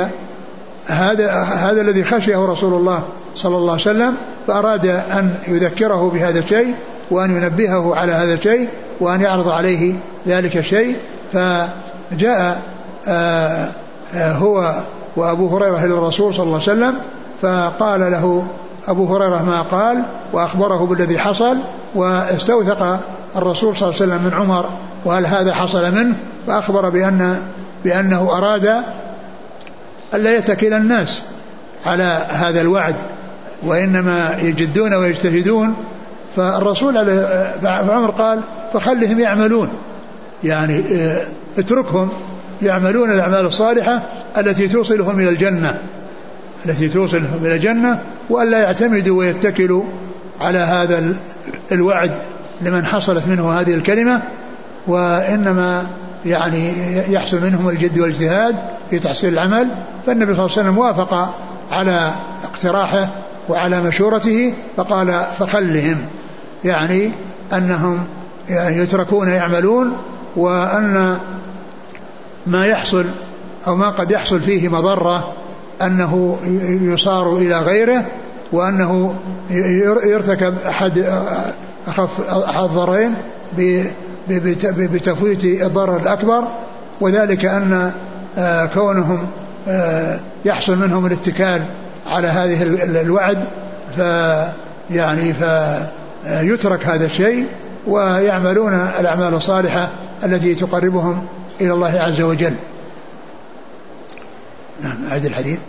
هذا 0.87 1.31
هذا 1.43 1.81
الذي 1.81 2.03
خشيه 2.03 2.45
رسول 2.45 2.73
الله 2.73 3.03
صلى 3.35 3.57
الله 3.57 3.71
عليه 3.71 3.81
وسلم 3.81 4.15
فأراد 4.47 4.85
أن 4.85 5.35
يذكره 5.47 6.11
بهذا 6.13 6.39
الشيء 6.39 6.75
وأن 7.11 7.31
ينبهه 7.31 7.95
على 7.95 8.11
هذا 8.11 8.33
الشيء 8.33 8.67
وأن 8.99 9.21
يعرض 9.21 9.49
عليه 9.49 9.93
ذلك 10.27 10.57
الشيء. 10.57 10.95
فجاء 11.33 12.61
آه، 13.07 13.69
آه، 14.15 14.31
هو 14.33 14.73
وأبو 15.15 15.57
هريرة 15.57 15.85
إلى 15.85 15.93
الرسول 15.93 16.33
صلى 16.33 16.43
الله 16.43 16.61
عليه 16.67 16.71
وسلم 16.71 16.95
فقال 17.41 17.99
له 17.99 18.43
أبو 18.87 19.15
هريرة 19.15 19.43
ما 19.43 19.61
قال 19.61 20.03
وأخبره 20.33 20.85
بالذي 20.85 21.19
حصل 21.19 21.57
واستوثق 21.95 22.99
الرسول 23.35 23.77
صلى 23.77 23.89
الله 23.89 24.01
عليه 24.01 24.13
وسلم 24.13 24.25
من 24.25 24.33
عمر 24.33 24.69
وهل 25.05 25.25
هذا 25.25 25.53
حصل 25.53 25.91
منه؟ 25.91 26.15
فأخبر 26.47 26.89
بأن 26.89 27.41
بأنه 27.85 28.37
أراد 28.37 28.75
ألا 30.13 30.37
يتكل 30.37 30.73
الناس 30.73 31.23
على 31.85 32.25
هذا 32.29 32.61
الوعد 32.61 32.95
وإنما 33.63 34.37
يجدون 34.41 34.93
ويجتهدون. 34.93 35.75
فالرسول 36.35 36.93
فعمر 37.61 38.11
قال 38.11 38.39
فخلهم 38.73 39.19
يعملون. 39.19 39.69
يعني 40.43 40.79
آه، 40.79 41.21
اتركهم 41.57 42.09
يعملون 42.61 43.11
الأعمال 43.11 43.45
الصالحة 43.45 44.01
التي 44.37 44.67
توصلهم 44.67 45.19
إلى 45.19 45.29
الجنة 45.29 45.77
التي 46.65 46.89
توصلهم 46.89 47.39
إلى 47.45 47.55
الجنة 47.55 48.01
وألا 48.29 48.59
يعتمدوا 48.59 49.19
ويتكلوا 49.19 49.83
على 50.41 50.59
هذا 50.59 51.15
الوعد 51.71 52.11
لمن 52.61 52.85
حصلت 52.85 53.27
منه 53.27 53.59
هذه 53.59 53.75
الكلمة. 53.75 54.21
وإنما 54.87 55.85
يعني 56.25 56.73
يحصل 57.13 57.41
منهم 57.41 57.69
الجد 57.69 57.99
والاجتهاد 57.99 58.55
في 58.89 58.99
تحصيل 58.99 59.33
العمل 59.33 59.69
فالنبي 60.05 60.35
صلى 60.35 60.45
الله 60.45 60.57
عليه 60.57 60.61
وسلم 60.61 60.77
وافق 60.77 61.35
على 61.71 62.11
اقتراحه 62.43 63.09
وعلى 63.49 63.81
مشورته 63.81 64.53
فقال 64.77 65.21
فخلهم 65.39 65.97
يعني 66.65 67.11
أنهم 67.53 68.05
يتركون 68.49 69.27
يعملون 69.27 69.97
وأن 70.35 71.17
ما 72.47 72.65
يحصل 72.65 73.05
أو 73.67 73.75
ما 73.75 73.89
قد 73.89 74.11
يحصل 74.11 74.41
فيه 74.41 74.69
مضرة 74.69 75.33
أنه 75.81 76.37
يصار 76.81 77.37
إلى 77.37 77.59
غيره 77.59 78.05
وأنه 78.51 79.15
يرتكب 80.03 80.55
أحد 80.67 81.05
أخف 81.87 82.35
الضررين 82.59 83.15
بتفويت 84.29 85.43
الضرر 85.43 85.97
الأكبر 85.97 86.43
وذلك 87.01 87.45
أن 87.45 87.91
آه، 88.37 88.65
كونهم 88.65 89.27
آه، 89.67 90.19
يحصل 90.45 90.77
منهم 90.77 91.05
الاتكال 91.05 91.61
على 92.05 92.27
هذه 92.27 92.63
الوعد 93.01 93.37
ف 93.97 93.99
يعني 94.91 95.33
فيترك 95.33 96.85
هذا 96.87 97.05
الشيء 97.05 97.45
ويعملون 97.87 98.73
الأعمال 98.73 99.33
الصالحة 99.33 99.89
التي 100.23 100.55
تقربهم 100.55 101.25
إلى 101.61 101.71
الله 101.71 101.99
عز 101.99 102.21
وجل. 102.21 102.53
نعم 104.81 104.97
أعد 105.11 105.25
الحديث. 105.25 105.59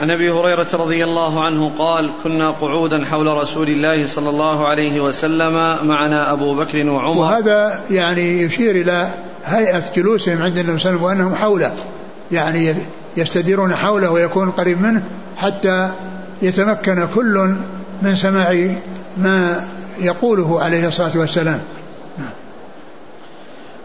عن 0.00 0.10
أبي 0.10 0.30
هريرة 0.30 0.66
رضي 0.74 1.04
الله 1.04 1.44
عنه 1.44 1.72
قال 1.78 2.10
كنا 2.24 2.50
قعودا 2.50 3.04
حول 3.04 3.26
رسول 3.26 3.68
الله 3.68 4.06
صلى 4.06 4.30
الله 4.30 4.68
عليه 4.68 5.00
وسلم 5.00 5.52
معنا 5.86 6.32
أبو 6.32 6.54
بكر 6.54 6.90
وعمر. 6.90 7.18
وهذا 7.18 7.80
يعني 7.90 8.42
يشير 8.42 8.76
إلى 8.76 9.10
هيئة 9.44 9.82
جلوسهم 9.96 10.42
عند 10.42 10.58
النبي 10.58 10.78
صلى 10.78 10.90
الله 10.90 11.08
عليه 11.08 11.20
وسلم 11.20 11.26
وأنهم 11.26 11.34
حوله. 11.34 11.72
يعني 12.32 12.74
يستديرون 13.16 13.74
حوله 13.74 14.10
ويكون 14.10 14.50
قريب 14.50 14.82
منه 14.82 15.02
حتى 15.36 15.90
يتمكن 16.42 17.08
كل 17.14 17.54
من 18.02 18.16
سماع 18.16 18.68
ما 19.16 19.64
يقوله 20.00 20.62
عليه 20.62 20.88
الصلاة 20.88 21.12
والسلام. 21.14 21.60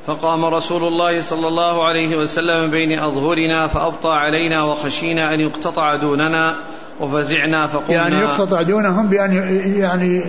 فقام 0.08 0.46
رسول 0.46 0.84
الله 0.84 1.22
صلى 1.22 1.48
الله 1.48 1.88
عليه 1.88 2.18
وسلم 2.18 2.72
بين 2.72 3.00
أظهرنا 3.00 3.68
فأبطى 3.68 4.10
علينا 4.10 4.64
وخشينا 4.64 5.34
أن 5.34 5.40
يقتطع 5.40 5.96
دوننا 5.96 6.56
وفزعنا 7.00 7.68
فقمنا. 7.68 7.96
يعني 7.96 8.16
يقتطع 8.16 8.62
دونهم 8.62 9.08
بأن 9.08 9.34
يعني 9.78 10.24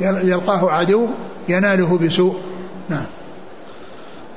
يلقاه 0.00 0.70
عدو 0.70 1.08
يناله 1.48 1.98
بسوء. 1.98 2.36
نعم. 2.88 3.06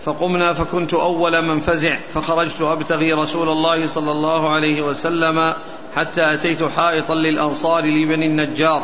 فقمنا 0.06 0.54
فكنت 0.54 0.94
أول 0.94 1.42
من 1.42 1.60
فزع 1.60 1.96
فخرجت 2.14 2.62
أبتغي 2.62 3.14
رسول 3.14 3.50
الله 3.50 3.88
صلى 3.88 4.12
الله 4.12 4.50
عليه 4.50 4.82
وسلم 4.82 5.54
حتى 5.96 6.34
أتيت 6.34 6.64
حائطا 6.64 7.16
للأنصار 7.16 7.86
لبني 7.86 8.26
النجار 8.26 8.82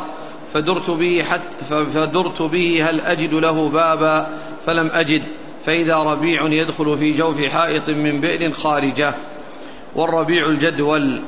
فدرت 0.53 0.89
به 0.89 1.23
حتى 1.29 1.85
فدرت 1.93 2.41
به 2.41 2.89
هل 2.89 3.01
أجد 3.01 3.33
له 3.33 3.69
بابا؟ 3.69 4.27
فلم 4.69 4.89
أجد 4.93 5.21
فإذا 5.65 5.95
ربيع 5.95 6.45
يدخل 6.45 6.97
في 6.97 7.13
جوف 7.13 7.41
حائط 7.41 7.89
من 7.89 8.21
بئر 8.21 8.51
خارجة. 8.51 9.13
والربيع 9.95 10.45
الجدول 10.45 11.21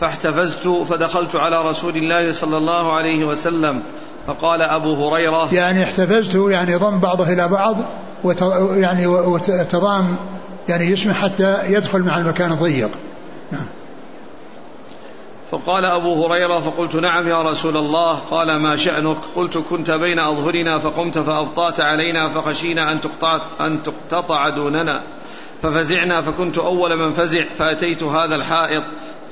فاحتفزت 0.00 0.68
فدخلت 0.68 1.36
على 1.36 1.70
رسول 1.70 1.96
الله 1.96 2.32
صلى 2.32 2.56
الله 2.56 2.92
عليه 2.92 3.24
وسلم 3.24 3.82
فقال 4.26 4.62
أبو 4.62 4.94
هريرة 4.94 5.54
يعني 5.54 5.84
احتفزت 5.84 6.34
يعني 6.34 6.74
ضم 6.74 6.98
بعضه 6.98 7.32
إلى 7.32 7.48
بعض 7.48 7.76
يعني 8.76 9.06
وتضام 9.06 10.16
يعني 10.68 10.92
جسمه 10.92 11.12
حتى 11.12 11.58
يدخل 11.68 12.02
مع 12.02 12.18
المكان 12.18 12.52
الضيق. 12.52 12.90
نعم. 13.52 13.66
فقال 15.54 15.84
أبو 15.84 16.26
هريرة 16.26 16.60
فقلت 16.60 16.94
نعم 16.94 17.28
يا 17.28 17.42
رسول 17.42 17.76
الله 17.76 18.18
قال 18.30 18.56
ما 18.56 18.76
شأنك؟ 18.76 19.16
قلت 19.36 19.58
كنت 19.58 19.90
بين 19.90 20.18
أظهرنا 20.18 20.78
فقمت 20.78 21.18
فأبطأت 21.18 21.80
علينا 21.80 22.28
فخشينا 22.28 22.92
أن 22.92 23.00
تقطع, 23.00 23.40
أن 23.60 23.80
تقتطع 23.82 24.48
دوننا. 24.48 25.02
ففزعنا 25.62 26.22
فكنت 26.22 26.58
أول 26.58 26.96
من 26.96 27.12
فزع 27.12 27.42
فأتيت 27.58 28.02
هذا 28.02 28.34
الحائط 28.34 28.82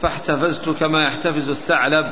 فاحتفزت 0.02 0.68
كما 0.68 1.02
يحتفز 1.02 1.48
الثعلب. 1.48 2.06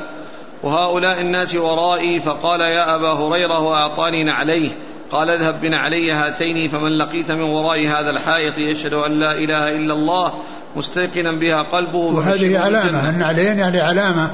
وهؤلاء 0.63 1.21
الناس 1.21 1.55
ورائي 1.55 2.19
فقال 2.19 2.61
يا 2.61 2.95
أبا 2.95 3.11
هريرة 3.11 3.59
وأعطاني 3.59 4.23
نعليه. 4.23 4.69
قال 5.11 5.29
اذهب 5.29 5.61
بنعلي 5.61 6.11
هاتين 6.11 6.69
فمن 6.69 6.97
لقيت 6.97 7.31
من 7.31 7.41
وراء 7.41 7.87
هذا 7.87 8.09
الحائط 8.09 8.57
يشهد 8.57 8.93
أن 8.93 9.11
لا 9.19 9.31
إله 9.31 9.75
إلا 9.75 9.93
الله 9.93 10.33
مستيقنا 10.75 11.31
بها 11.31 11.61
قلبه 11.61 11.97
وهذه 11.97 12.59
علامة 12.59 13.09
النعلين 13.09 13.59
يعني 13.59 13.81
علامة 13.81 14.29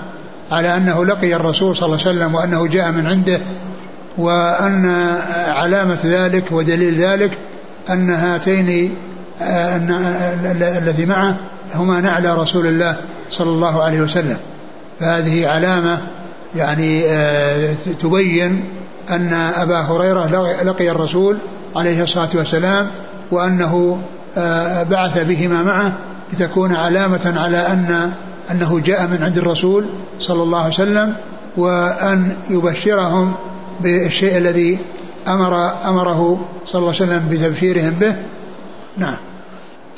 على 0.52 0.78
أنه 0.78 1.06
لقي 1.06 1.36
الرسول 1.36 1.76
صلى 1.76 1.86
الله 1.86 2.00
عليه 2.06 2.18
وسلم 2.18 2.36
وأنه 2.36 2.68
جاء 2.68 2.92
من 2.92 3.08
عنده 3.08 3.40
وأن 4.18 4.86
علامة 5.48 6.00
ذلك 6.06 6.44
ودليل 6.52 7.02
ذلك 7.02 7.32
أن 7.90 8.10
هاتين 8.10 8.96
أن 9.42 9.92
الذي 10.62 11.06
معه 11.06 11.36
هما 11.76 12.02
نعلى 12.02 12.36
رسول 12.36 12.68
الله 12.68 12.98
صلى 13.32 13.50
الله 13.50 13.84
عليه 13.84 14.02
وسلم. 14.02 14.38
فهذه 15.00 15.48
علامة 15.48 15.98
يعني 16.56 17.06
آه، 17.06 17.74
تبين 18.00 18.64
أن 19.10 19.34
أبا 19.34 19.80
هريرة 19.80 20.26
لقي 20.64 20.92
الرسول 20.92 21.38
عليه 21.76 22.04
الصلاة 22.04 22.30
والسلام 22.36 22.88
وأنه 23.32 24.02
آه، 24.38 24.84
بعث 24.84 25.24
بهما 25.26 25.64
معه 25.64 25.94
لتكون 26.34 26.76
علامة 26.76 27.34
على 27.38 27.58
أن 27.58 28.12
أنه 28.52 28.80
جاء 28.80 29.08
من 29.08 29.24
عند 29.24 29.38
الرسول 29.38 29.90
صلى 30.20 30.44
الله 30.44 30.58
عليه 30.58 30.74
وسلم 30.74 31.16
وأن 31.58 32.36
يبشرهم 32.50 33.34
بالشيء 33.80 34.38
الذي 34.38 34.80
أمر 35.28 35.72
أمره 35.86 36.48
صلى 36.66 36.80
الله 36.80 36.94
عليه 36.94 37.04
وسلم 37.04 37.30
بتبشيرهم 37.32 37.90
به. 37.90 38.16
نعم. 38.98 39.16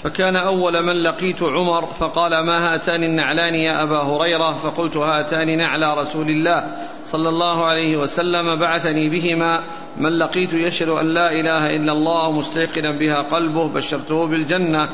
فكان 0.03 0.35
أول 0.35 0.83
من 0.83 1.03
لقيت 1.03 1.43
عمر 1.43 1.85
فقال 1.99 2.45
ما 2.45 2.73
هاتان 2.73 3.03
النعلان 3.03 3.53
يا 3.53 3.83
أبا 3.83 3.97
هريرة؟ 3.97 4.53
فقلت 4.53 4.97
هاتان 4.97 5.57
نعلى 5.57 6.01
رسول 6.01 6.29
الله 6.29 6.63
صلى 7.05 7.29
الله 7.29 7.65
عليه 7.65 7.97
وسلم 7.97 8.55
بعثني 8.55 9.09
بهما. 9.09 9.61
من 9.97 10.09
لقيت 10.09 10.53
يشهد 10.53 10.89
أن 10.89 11.05
لا 11.05 11.31
إله 11.31 11.75
إلا 11.75 11.91
الله 11.91 12.31
مستيقنا 12.31 12.91
بها 12.91 13.21
قلبه 13.21 13.67
بشرته 13.67 14.27
بالجنة. 14.27 14.89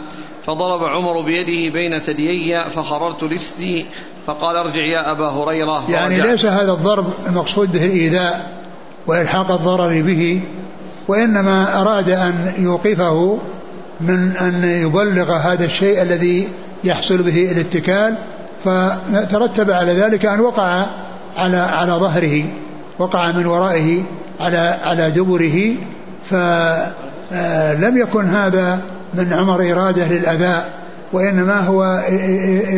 فضرب 0.46 0.84
عمر 0.84 1.22
بيده 1.22 1.74
بين 1.74 2.00
ثديي 2.00 2.70
فخررت 2.70 3.24
لستي 3.24 3.86
فقال 4.28 4.56
ارجع 4.56 4.82
يا 4.82 5.12
أبا 5.12 5.28
هريرة. 5.28 5.92
يعني 5.92 6.22
ليس 6.22 6.46
هذا 6.46 6.72
الضرب 6.72 7.06
المقصود 7.28 7.72
به 7.72 7.86
الإيذاء 7.86 8.52
وإلحاق 9.08 9.52
الضرر 9.52 10.02
به 10.02 10.42
وإنما 11.08 11.82
أراد 11.82 12.10
أن 12.10 12.54
يوقفه 12.58 13.40
من 14.02 14.38
أن 14.38 14.64
يبلغ 14.64 15.32
هذا 15.32 15.66
الشيء 15.66 16.02
الذي 16.02 16.48
يحصل 16.84 17.18
به 17.18 17.52
الاتكال 17.52 18.18
فترتب 18.66 19.72
على 19.72 19.94
ذلك 19.94 20.26
أن 20.26 20.40
وقع 20.40 20.86
على 21.38 21.58
على 21.58 21.92
ظهره 21.92 22.44
وقع 23.00 23.32
من 23.32 23.46
ورائه 23.46 24.04
على 24.40 24.78
على 24.86 25.12
دبره 25.12 25.76
فلم 26.30 27.98
يكن 27.98 28.26
هذا 28.26 28.80
من 29.18 29.34
عمر 29.34 29.72
إرادة 29.72 30.08
للأذى 30.08 30.64
وإنما 31.14 31.60
هو 31.60 32.04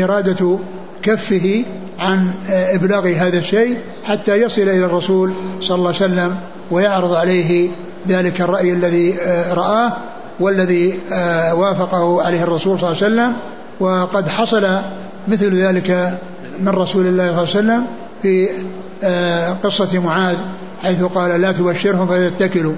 إرادة 0.04 0.58
كفه 1.04 1.64
عن 2.00 2.32
إبلاغ 2.50 3.08
هذا 3.08 3.38
الشيء 3.38 3.78
حتى 4.04 4.42
يصل 4.42 4.62
إلى 4.62 4.86
الرسول 4.86 5.34
صلى 5.62 5.76
الله 5.76 5.88
عليه 5.88 5.98
وسلم 5.98 6.36
ويعرض 6.72 7.14
عليه 7.14 7.70
ذلك 8.08 8.42
الرأي 8.42 8.74
الذي 8.74 9.16
رآه 9.52 9.94
والذي 10.40 11.00
وافقه 11.54 12.24
عليه 12.24 12.44
الرسول 12.44 12.80
صلى 12.80 12.92
الله 12.92 13.04
عليه 13.04 13.14
وسلم. 13.14 13.34
وقد 13.80 14.30
حصل 14.30 14.68
مثل 15.28 15.56
ذلك 15.56 16.18
من 16.60 16.70
رسول 16.70 17.08
الله 17.08 17.46
صلى 17.46 17.62
الله 17.62 17.74
عليه 17.74 17.84
وسلم 17.84 17.86
في 18.22 18.48
قصة 19.64 20.00
معاذ 20.00 20.38
حيث 20.84 21.04
قال 21.04 21.42
لا 21.42 21.52
تبشرهم 21.52 22.08
فيتكلوا 22.08 22.74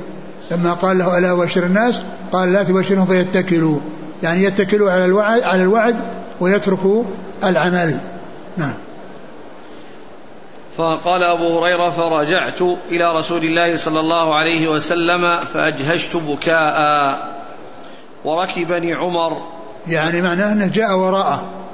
لما 0.52 0.74
قال 0.74 0.98
له 0.98 1.18
ألا 1.18 1.32
أبشر 1.32 1.64
الناس؟ 1.64 2.02
قال 2.32 2.54
لا 2.54 2.64
تبشرهم 2.64 3.06
فيتكلوا. 3.06 3.80
يعني 4.24 4.44
يتكلوا 4.44 4.92
على 4.92 5.06
الوعد 5.06 5.42
على 5.42 5.64
الوعد 5.64 5.96
ويتركوا 6.40 7.04
العمل. 7.44 8.00
نعم. 8.58 8.74
فقال 10.78 11.24
أبو 11.24 11.60
هريرة 11.60 11.90
فرجعت 11.90 12.62
إلى 12.92 13.20
رسول 13.20 13.44
الله 13.44 13.78
صلى 13.78 14.00
الله 14.00 14.36
عليه 14.36 14.68
وسلم 14.68 15.38
فأجهشت 15.38 16.16
بكاء. 16.16 17.40
وركبني 18.26 18.94
عمر. 18.94 19.38
يعني 19.88 20.22
معناه 20.22 20.52
أنه 20.52 20.68
جاء 20.68 20.98
وراءه. 20.98 21.66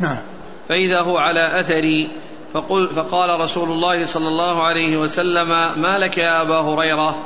نعم. 0.00 0.18
فإذا 0.68 1.00
هو 1.00 1.18
على 1.18 1.60
أثري 1.60 2.10
فقل 2.54 2.88
فقال 2.88 3.40
رسول 3.40 3.70
الله 3.70 4.06
صلى 4.06 4.28
الله 4.28 4.62
عليه 4.62 4.96
وسلم 4.96 5.48
ما 5.76 5.98
لك 5.98 6.18
يا 6.18 6.42
أبا 6.42 6.60
هريرة؟ 6.60 7.18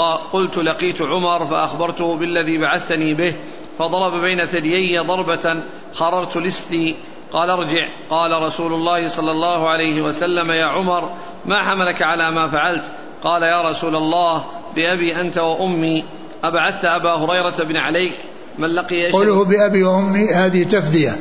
قلت 0.00 0.58
لقيت 0.58 1.02
عمر 1.02 1.46
فأخبرته 1.46 2.16
بالذي 2.16 2.58
بعثتني 2.58 3.14
به 3.14 3.34
فضرب 3.78 4.20
بين 4.20 4.38
ثديي 4.38 4.98
ضربة 4.98 5.56
خررت 5.94 6.36
لستي. 6.36 6.94
قال 7.32 7.50
ارجع. 7.50 7.88
قال 8.10 8.42
رسول 8.42 8.72
الله 8.72 9.08
صلى 9.08 9.30
الله 9.30 9.68
عليه 9.68 10.02
وسلم 10.02 10.50
يا 10.50 10.64
عمر 10.64 11.10
ما 11.46 11.62
حملك 11.62 12.02
على 12.02 12.30
ما 12.30 12.48
فعلت؟ 12.48 12.84
قال 13.24 13.42
يا 13.42 13.70
رسول 13.70 13.96
الله 13.96 14.44
بأبي 14.76 15.20
أنت 15.20 15.38
وأمي 15.38 16.04
أبعثت 16.44 16.84
أبا 16.84 17.10
هريرة 17.10 17.64
بن 17.64 17.76
عليك. 17.76 18.12
من 18.58 18.74
لقي 18.74 19.10
قوله 19.10 19.44
بأبي 19.44 19.82
وأمي 19.82 20.28
هذه 20.28 20.62
تفدية 20.62 21.16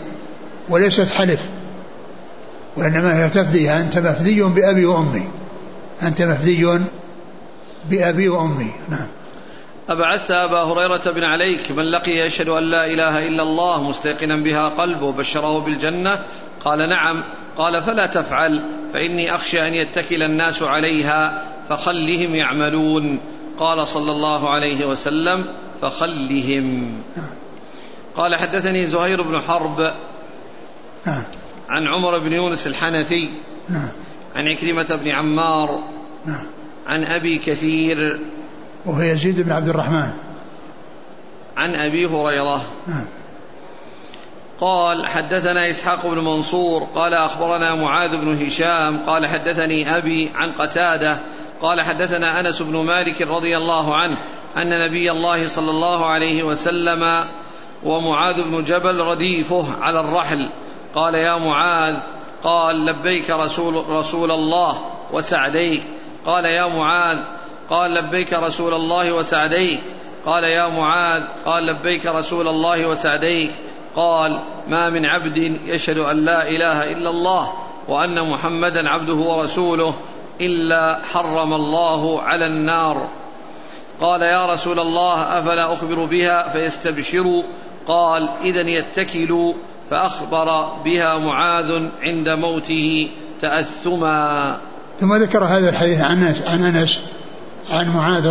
وليست 0.70 1.10
حلف 1.10 1.40
وإنما 2.78 3.24
هي 3.24 3.30
تفدية 3.30 3.82
أنت 3.82 3.98
مفدي 3.98 4.44
بأبي 4.44 4.86
وأمي. 4.86 5.28
أنت 6.04 6.22
مفدي 6.22 6.80
بأبي 7.90 8.30
وأمي. 8.30 8.72
نعم. 8.90 9.08
أبعثت 9.90 10.32
أبا 10.32 10.64
هريرة 10.64 11.12
بن 11.12 11.24
عليك 11.24 11.72
من 11.72 11.84
لقي 11.84 12.12
يشهد 12.12 12.50
أن 12.50 12.64
لا 12.64 12.86
إله 12.86 13.28
إلا 13.28 13.44
الله 13.44 13.84
مستيقنا 13.84 14.36
بها 14.36 14.70
قلبه 14.70 15.12
بشره 15.12 15.60
بالجنة 15.60 16.20
قال 16.66 16.90
نعم 16.90 17.24
قال 17.58 17.82
فلا 17.82 18.06
تفعل 18.06 18.64
فإني 18.94 19.36
أخشى 19.36 19.68
أن 19.68 19.74
يتكل 19.74 20.24
الناس 20.24 20.64
عليها 20.64 21.44
فخلهم 21.70 22.36
يعملون. 22.36 23.20
قال 23.60 23.88
صلى 23.88 24.12
الله 24.12 24.50
عليه 24.50 24.86
وسلم 24.86 25.46
فخلهم. 25.82 27.02
قال 28.18 28.36
حدثني 28.36 28.86
زهير 28.86 29.22
بن 29.22 29.42
حرب 29.42 29.92
نعم. 31.06 31.24
عن 31.70 31.88
عمر 31.88 32.20
بن 32.20 32.34
يونس 32.34 32.68
الحنفي 32.68 33.30
نعم. 33.70 33.90
عن 34.36 34.48
عكرمة 34.48 35.00
بن 35.04 35.08
عمار 35.08 35.80
نعم. 36.26 36.46
عن 36.88 37.04
أبي 37.04 37.38
كثير. 37.38 38.20
وهو 38.86 39.02
يزيد 39.02 39.42
بن 39.42 39.52
عبد 39.52 39.70
الرحمن. 39.70 40.10
عن 41.58 41.76
أبي 41.76 42.06
هريرة. 42.06 42.66
نعم. 42.88 43.06
قال 44.62 45.08
حدثنا 45.08 45.70
إسحاق 45.70 46.08
بن 46.08 46.20
منصور. 46.20 46.88
قال 46.96 47.14
أخبرنا 47.14 47.76
معاذ 47.76 48.18
بن 48.18 48.46
هشام. 48.46 49.00
قال 49.08 49.28
حدثني 49.28 49.98
أبي 49.98 50.32
عن 50.36 50.52
قتادة. 50.52 51.18
قال 51.62 51.82
حدثنا 51.82 52.40
أنس 52.40 52.62
بن 52.62 52.78
مالك 52.78 53.22
رضي 53.22 53.58
الله 53.58 53.96
عنه 53.96 54.18
أن 54.58 54.86
نبي 54.86 55.12
الله 55.12 55.48
صلى 55.48 55.72
الله 55.72 56.06
عليه 56.06 56.44
وسلم 56.44 57.24
ومعاذ 57.84 58.44
بن 58.44 58.64
جبل 58.64 59.00
رديفه 59.00 59.82
على 59.82 60.00
الرحل. 60.00 60.46
قال 60.96 61.16
يا 61.16 61.38
معاذ 61.38 61.96
قال 62.44 62.86
لبيك 62.86 63.30
رسول 63.30 63.90
رسول 63.90 64.32
الله 64.32 64.82
وسعديك. 65.14 65.84
قال 66.28 66.46
يا 66.46 66.68
معاذ 66.68 67.18
قال 67.70 67.94
لبيك 67.94 68.34
رسول 68.34 68.74
الله 68.74 69.12
وسعديك. 69.12 69.80
قال 70.26 70.44
يا 70.44 70.68
معاذ 70.68 71.24
قال 71.46 71.66
لبيك 71.66 72.06
رسول 72.06 72.48
الله 72.48 72.86
وسعديك. 72.86 73.52
قال 73.96 74.40
ما 74.68 74.90
من 74.90 75.06
عبد 75.06 75.58
يشهد 75.66 75.98
أن 75.98 76.26
لا 76.26 76.50
إله 76.50 76.92
إلا 76.92 77.10
الله 77.10 77.54
وأن 77.88 78.30
محمدا 78.32 78.90
عبده 78.90 79.14
ورسوله 79.14 79.94
إلا 80.42 81.00
حرم 81.14 81.54
الله 81.54 82.22
على 82.22 82.48
النار. 82.48 83.08
قال 84.02 84.22
يا 84.22 84.46
رسول 84.46 84.80
الله 84.80 85.40
أفلا 85.40 85.74
أخبر 85.74 86.06
بها؟ 86.06 86.50
فيستبشروا. 86.50 87.44
قال 87.88 88.30
اذا 88.44 88.62
يتكلوا. 88.62 89.54
فأخبر 89.90 90.68
بها 90.86 91.18
معاذ 91.18 91.88
عند 92.02 92.30
موته 92.30 93.10
تأثما. 93.42 94.58
ثم 95.02 95.16
ذكر 95.16 95.44
هذا 95.44 95.70
الحديث 95.70 96.02
عن 96.02 96.34
عن 96.48 96.64
أنس 96.64 97.00
عن 97.70 97.90
معاذ 97.90 98.28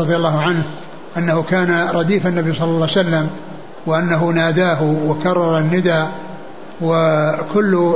رضي 0.00 0.16
الله 0.16 0.40
عنه 0.40 0.62
أنه 1.16 1.42
كان 1.42 1.88
رديف 1.94 2.26
النبي 2.26 2.52
صلى 2.52 2.64
الله 2.64 2.74
عليه 2.82 2.84
وسلم 2.84 3.30
وأنه 3.86 4.24
ناداه 4.24 4.82
وكرر 4.82 5.58
الندى 5.58 6.04
وكل 6.80 7.94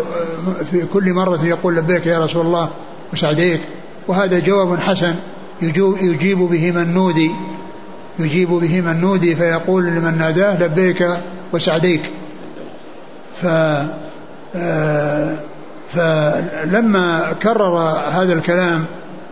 في 0.70 0.87
كل 0.92 1.12
مرة 1.12 1.44
يقول 1.44 1.76
لبيك 1.76 2.06
يا 2.06 2.18
رسول 2.18 2.46
الله 2.46 2.70
وسعديك. 3.12 3.61
وهذا 4.09 4.38
جواب 4.38 4.80
حسن 4.80 5.14
يجيب 5.62 6.38
به 6.38 6.72
من 6.72 6.94
نودي 6.94 7.30
يجيب 8.18 8.48
به 8.48 8.80
من 8.80 9.00
نودي 9.00 9.37
فيقول 9.37 9.87
لمن 9.87 10.18
ناداه 10.18 10.62
لبيك 10.62 11.09
وسعديك. 11.52 12.02
ف 13.42 13.46
آه، 14.56 15.38
فلما 15.94 17.33
كرر 17.42 17.79
هذا 18.12 18.33
الكلام 18.33 18.85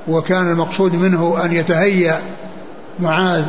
وكان 0.08 0.50
المقصود 0.50 0.94
منه 0.94 1.44
أن 1.44 1.52
يتهيأ 1.52 2.20
معاذ 2.98 3.44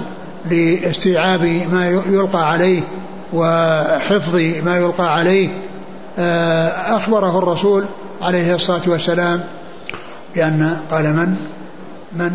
لاستيعاب 0.45 1.43
ما 1.71 1.89
يلقى 1.89 2.51
عليه 2.51 2.81
وحفظ 3.33 4.35
ما 4.65 4.77
يلقى 4.77 5.13
عليه 5.13 5.49
آه، 6.19 6.67
أخبره 6.97 7.39
الرسول 7.39 7.85
عليه 8.21 8.55
الصلاة 8.55 8.81
والسلام 8.87 9.43
بأن 10.35 10.77
قال 10.91 11.03
من؟ 11.03 11.35
من؟ 12.13 12.31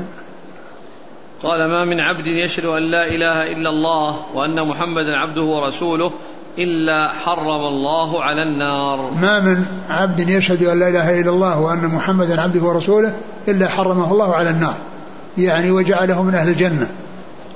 قال 1.42 1.68
ما 1.68 1.84
من 1.84 2.00
عبد 2.00 2.26
يشهد 2.26 2.64
أن 2.64 2.82
لا 2.82 3.06
إله 3.06 3.52
إلا 3.52 3.70
الله 3.70 4.16
وأن 4.34 4.68
محمدا 4.68 5.16
عبده 5.16 5.42
ورسوله 5.42 6.12
إلا 6.58 7.08
حرم 7.08 7.66
الله 7.66 8.22
على 8.22 8.42
النار. 8.42 9.10
ما 9.22 9.40
من 9.40 9.64
عبد 9.88 10.28
يشهد 10.28 10.64
أن 10.64 10.78
لا 10.78 10.88
إله 10.88 11.20
إلا 11.20 11.30
الله 11.30 11.60
وأن 11.60 11.86
محمدا 11.86 12.40
عبده 12.40 12.62
ورسوله 12.62 13.14
إلا 13.48 13.68
حرمه 13.68 14.10
الله 14.10 14.34
على 14.34 14.50
النار. 14.50 14.74
يعني 15.38 15.70
وجعله 15.70 16.22
من 16.22 16.34
أهل 16.34 16.48
الجنة. 16.48 16.88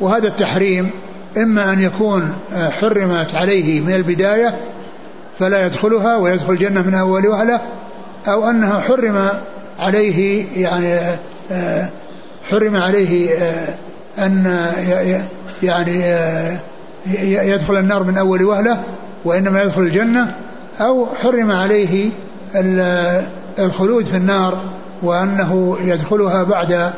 وهذا 0.00 0.28
التحريم 0.28 0.90
إما 1.36 1.72
أن 1.72 1.80
يكون 1.80 2.32
آه، 2.52 2.70
حرمت 2.70 3.34
عليه 3.34 3.80
من 3.80 3.94
البداية 3.94 4.56
فلا 5.38 5.66
يدخلها 5.66 6.16
ويدخل 6.16 6.52
الجنة 6.52 6.82
من 6.82 6.94
أول 6.94 7.26
وهلة 7.26 7.60
أو 8.28 8.50
أنها 8.50 8.80
حرم 8.80 9.28
عليه 9.78 10.46
يعني 10.56 11.16
آه، 11.52 11.88
حرم 12.50 12.76
عليه 12.76 13.30
آه، 13.30 13.68
أن 14.18 14.66
يعني 15.62 16.04
يدخل 17.22 17.76
النار 17.76 18.02
من 18.02 18.18
أول 18.18 18.44
وهلة 18.44 18.80
وإنما 19.24 19.62
يدخل 19.62 19.82
الجنة 19.82 20.34
أو 20.80 21.06
حرم 21.06 21.50
عليه 21.50 22.10
الخلود 23.58 24.04
في 24.04 24.16
النار 24.16 24.62
وأنه 25.02 25.78
يدخلها 25.84 26.42
بعد 26.42 26.90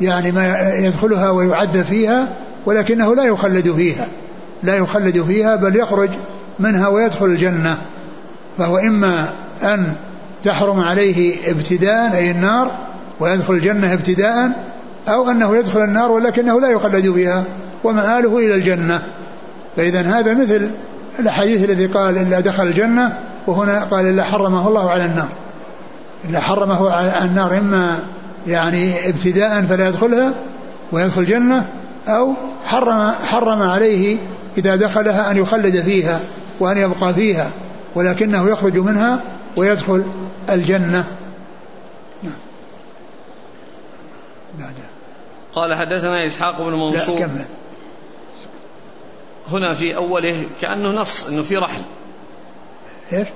يعني 0.00 0.32
ما 0.32 0.74
يدخلها 0.74 1.30
ويعد 1.30 1.82
فيها 1.82 2.28
ولكنه 2.66 3.14
لا 3.14 3.24
يخلد 3.24 3.72
فيها. 3.72 4.06
لا 4.62 4.76
يخلد 4.76 5.22
فيها 5.22 5.56
بل 5.56 5.76
يخرج 5.76 6.10
منها 6.58 6.88
ويدخل 6.88 7.26
الجنة. 7.26 7.76
فهو 8.58 8.78
إما 8.78 9.28
أن 9.62 9.92
تحرم 10.44 10.80
عليه 10.80 11.50
ابتداء 11.50 12.16
أي 12.16 12.30
النار 12.30 12.70
ويدخل 13.20 13.54
الجنة 13.54 13.92
ابتداء 13.92 14.50
أو 15.08 15.30
أنه 15.30 15.56
يدخل 15.56 15.84
النار 15.84 16.12
ولكنه 16.12 16.60
لا 16.60 16.68
يخلد 16.68 17.12
فيها 17.12 17.44
ومآله 17.84 18.38
إلى 18.38 18.54
الجنة. 18.54 19.02
فإذا 19.76 20.00
هذا 20.00 20.34
مثل 20.34 20.70
الحديث 21.18 21.64
الذي 21.64 21.86
قال 21.86 22.18
إلا 22.18 22.40
دخل 22.40 22.66
الجنة 22.66 23.18
وهنا 23.46 23.84
قال 23.84 24.06
إلا 24.06 24.24
حرمه 24.24 24.68
الله 24.68 24.90
على 24.90 25.04
النار. 25.04 25.28
إلا 26.28 26.40
حرمه 26.40 26.90
على 26.90 27.24
النار 27.24 27.58
إما 27.58 27.98
يعني 28.46 29.08
ابتداء 29.08 29.62
فلا 29.62 29.88
يدخلها 29.88 30.32
ويدخل 30.92 31.20
الجنة 31.20 31.66
أو 32.08 32.34
حرم 32.66 33.10
حرم 33.10 33.62
عليه 33.62 34.16
إذا 34.58 34.76
دخلها 34.76 35.30
أن 35.30 35.36
يخلد 35.36 35.80
فيها 35.80 36.20
وأن 36.60 36.78
يبقى 36.78 37.14
فيها 37.14 37.50
ولكنه 37.94 38.48
يخرج 38.48 38.78
منها 38.78 39.20
ويدخل 39.56 40.04
الجنة. 40.50 41.04
قال 45.54 45.74
حدثنا 45.74 46.26
إسحاق 46.26 46.62
بن 46.62 46.72
منصور. 46.72 47.20
لا 47.20 47.26
كمل. 47.26 47.44
هنا 49.52 49.74
في 49.74 49.96
أوله 49.96 50.46
كأنه 50.60 50.88
نص 50.88 51.26
أنه 51.26 51.42
في 51.42 51.56
رحل. 51.56 51.82
إيش؟ 53.12 53.28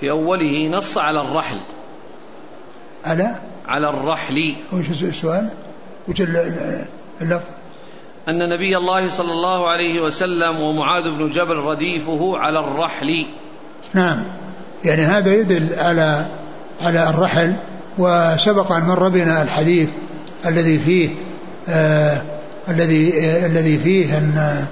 في 0.00 0.10
أوله 0.10 0.68
نص 0.68 0.98
على 0.98 1.20
الرحل. 1.20 1.56
على؟ 3.04 3.34
على 3.68 3.88
الرحل. 3.88 4.56
وش 4.72 5.02
السؤال 5.02 5.48
وش 6.08 6.20
اللفظ؟ 7.20 7.48
أن 8.28 8.48
نبي 8.54 8.76
الله 8.76 9.08
صلى 9.08 9.32
الله 9.32 9.68
عليه 9.68 10.00
وسلم 10.00 10.60
ومعاذ 10.60 11.10
بن 11.10 11.30
جبل 11.30 11.56
رديفه 11.56 12.38
على 12.38 12.60
الرحل. 12.60 13.26
نعم. 13.94 14.24
يعني 14.84 15.02
هذا 15.02 15.34
يدل 15.34 15.68
على 15.78 16.26
على 16.80 17.10
الرحل 17.10 17.56
وسبق 17.98 18.72
أن 18.72 18.82
مر 18.82 19.08
بنا 19.08 19.42
الحديث 19.42 19.90
الذي 20.46 20.78
فيه 20.78 21.10
آه 21.68 22.22
الذي 22.68 23.20
آه 23.20 23.46
الذي 23.46 23.78
فيه 23.78 24.18
أن 24.18 24.66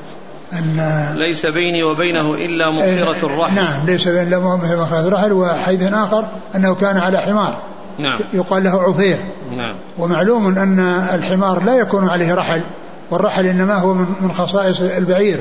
أن 0.52 1.06
ليس 1.16 1.46
بيني 1.46 1.82
وبينه 1.82 2.34
إلا 2.34 2.70
مؤخرة 2.70 3.26
الرحل 3.26 3.54
نعم 3.54 3.86
ليس 3.86 4.08
بيني 4.08 4.22
إلا 4.22 4.38
مؤخرة 4.38 5.08
الرحل 5.08 5.32
وحديث 5.32 5.92
آخر 5.92 6.28
أنه 6.54 6.74
كان 6.74 6.98
على 6.98 7.18
حمار. 7.18 7.56
نعم. 7.98 8.20
يقال 8.32 8.64
له 8.64 8.82
عفير 8.82 9.16
نعم. 9.56 9.74
ومعلوم 9.98 10.58
أن 10.58 10.80
الحمار 11.14 11.62
لا 11.62 11.74
يكون 11.74 12.08
عليه 12.08 12.34
رحل 12.34 12.60
والرحل 13.10 13.46
إنما 13.46 13.74
هو 13.74 13.94
من 13.94 14.32
خصائص 14.32 14.80
البعير. 14.80 15.38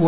و 0.00 0.06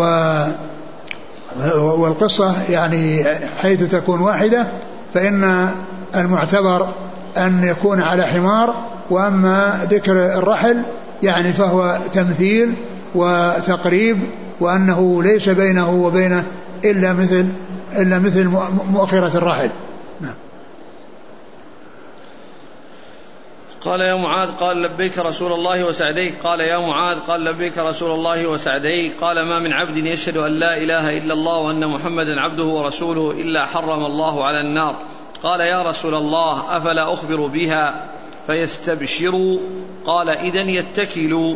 والقصة 1.76 2.54
يعني 2.70 3.24
حيث 3.56 3.90
تكون 3.90 4.20
واحدة 4.20 4.66
فإن 5.14 5.68
المعتبر 6.14 6.88
أن 7.36 7.64
يكون 7.64 8.00
على 8.00 8.22
حمار 8.26 8.74
وأما 9.10 9.86
ذكر 9.90 10.12
الرحل 10.12 10.82
يعني 11.22 11.52
فهو 11.52 11.98
تمثيل 12.12 12.74
وتقريب 13.14 14.18
وأنه 14.60 15.22
ليس 15.22 15.48
بينه 15.48 15.90
وبينه 15.90 16.44
إلا 16.84 17.12
مثل 17.12 17.46
إلا 17.98 18.18
مثل 18.18 18.48
مؤخرة 18.90 19.38
الرحل 19.38 19.70
نعم. 20.20 20.34
قال 23.80 24.00
يا 24.00 24.14
معاذ 24.14 24.50
قال 24.60 24.82
لبيك 24.82 25.18
رسول 25.18 25.52
الله 25.52 25.84
وسعديك. 25.84 26.34
قال 26.44 26.60
يا 26.60 26.78
معاذ 26.78 27.18
قال 27.28 27.44
لبيك 27.44 27.78
رسول 27.78 28.10
الله 28.10 28.46
وسعديك. 28.46 29.12
قال 29.20 29.42
ما 29.42 29.58
من 29.58 29.72
عبد 29.72 29.96
يشهد 29.96 30.36
أن 30.36 30.52
لا 30.52 30.76
إله 30.76 31.18
إلا 31.18 31.34
الله 31.34 31.58
وأن 31.58 31.86
محمدا 31.86 32.40
عبده 32.40 32.64
ورسوله 32.64 33.30
إلا 33.30 33.66
حرم 33.66 34.04
الله 34.04 34.44
على 34.44 34.60
النار. 34.60 34.96
قال 35.42 35.60
يا 35.60 35.82
رسول 35.82 36.14
الله 36.14 36.76
أفلا 36.76 37.12
أخبر 37.12 37.46
بها؟ 37.46 38.06
فيستبشروا. 38.46 39.58
قال 40.06 40.28
إذا 40.28 40.60
يتكلوا. 40.60 41.54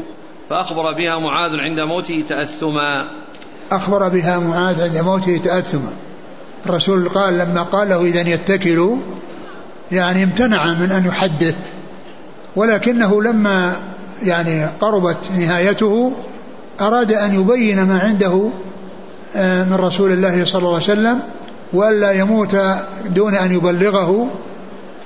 فأخبر 0.50 0.92
بها 0.92 1.18
معاذ 1.18 1.56
عند 1.56 1.80
موته 1.80 2.24
تأثما. 2.28 3.04
أخبر 3.72 4.08
بها 4.08 4.38
معاذ 4.38 4.82
عند 4.82 4.98
موته 4.98 5.40
تأثما. 5.44 5.92
الرسول 6.66 7.08
قال 7.08 7.38
لما 7.38 7.62
قال 7.62 7.88
له 7.88 8.04
إذا 8.04 8.20
يتكلوا 8.20 8.96
يعني 9.92 10.22
امتنع 10.22 10.74
من 10.74 10.92
أن 10.92 11.04
يحدث. 11.04 11.56
ولكنه 12.56 13.22
لما 13.22 13.76
يعني 14.22 14.66
قربت 14.80 15.30
نهايته 15.38 16.12
أراد 16.80 17.12
أن 17.12 17.34
يبين 17.34 17.82
ما 17.82 17.98
عنده 17.98 18.48
آه، 19.37 19.64
من 19.64 19.74
رسول 19.74 20.12
الله 20.12 20.44
صلى 20.44 20.58
الله 20.58 20.74
عليه 20.74 20.84
وسلم 20.84 21.20
وألا 21.72 22.12
يموت 22.12 22.56
دون 23.06 23.34
أن 23.34 23.52
يبلغه 23.52 24.28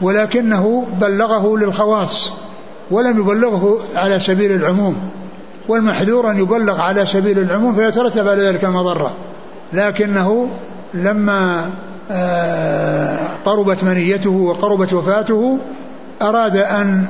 ولكنه 0.00 0.86
بلغه 1.00 1.56
للخواص 1.56 2.32
ولم 2.90 3.18
يبلغه 3.20 3.78
على 3.96 4.20
سبيل 4.20 4.52
العموم. 4.52 5.10
والمحذور 5.72 6.30
أن 6.30 6.38
يبلغ 6.38 6.80
على 6.80 7.06
سبيل 7.06 7.38
العموم 7.38 7.74
فيترتب 7.74 8.28
على 8.28 8.42
ذلك 8.42 8.64
المضرة. 8.64 9.12
لكنه 9.72 10.48
لما 10.94 11.70
آه 12.10 13.18
قربت 13.44 13.84
منيته 13.84 14.30
وقربت 14.30 14.92
وفاته 14.92 15.58
أراد 16.22 16.56
أن 16.56 17.06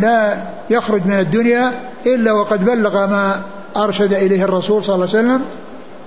لا 0.00 0.34
يخرج 0.70 1.06
من 1.06 1.12
الدنيا 1.12 1.72
إلا 2.06 2.32
وقد 2.32 2.64
بلغ 2.64 3.06
ما 3.06 3.40
أرشد 3.76 4.12
إليه 4.12 4.44
الرسول 4.44 4.84
صلى 4.84 4.94
الله 4.94 5.08
عليه 5.08 5.18
وسلم. 5.18 5.42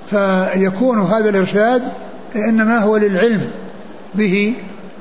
فيكون 0.10 1.02
هذا 1.02 1.30
الإرشاد 1.30 1.84
إنما 2.36 2.80
هو 2.80 2.98
للعلم 2.98 3.42
به 4.16 4.54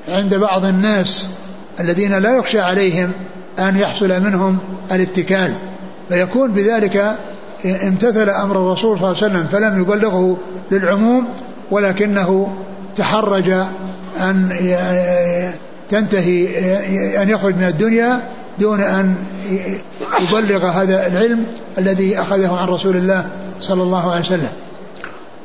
عند 0.08 0.34
بعض 0.34 0.64
الناس 0.64 1.26
الذين 1.80 2.18
لا 2.18 2.36
يخشى 2.36 2.60
عليهم 2.60 3.12
أن 3.58 3.76
يحصل 3.76 4.22
منهم 4.22 4.58
الاتكال. 4.92 5.54
فيكون 6.08 6.52
بذلك 6.52 7.16
امتثل 7.64 8.30
أمر 8.30 8.56
الرسول 8.56 8.98
صلى 8.98 9.06
الله 9.10 9.16
عليه 9.22 9.26
وسلم 9.26 9.46
فلم 9.52 9.80
يبلغه 9.80 10.36
للعموم 10.70 11.28
ولكنه 11.70 12.56
تحرج 12.96 13.50
أن 14.20 14.48
تنتهي 15.90 17.22
أن 17.22 17.28
يخرج 17.28 17.54
من 17.54 17.62
الدنيا 17.64 18.20
دون 18.58 18.80
أن 18.80 19.14
يبلغ 20.20 20.66
هذا 20.66 21.06
العلم 21.06 21.46
الذي 21.78 22.20
أخذه 22.20 22.56
عن 22.56 22.68
رسول 22.68 22.96
الله 22.96 23.26
صلى 23.60 23.82
الله 23.82 24.10
عليه 24.10 24.20
وسلم. 24.20 24.50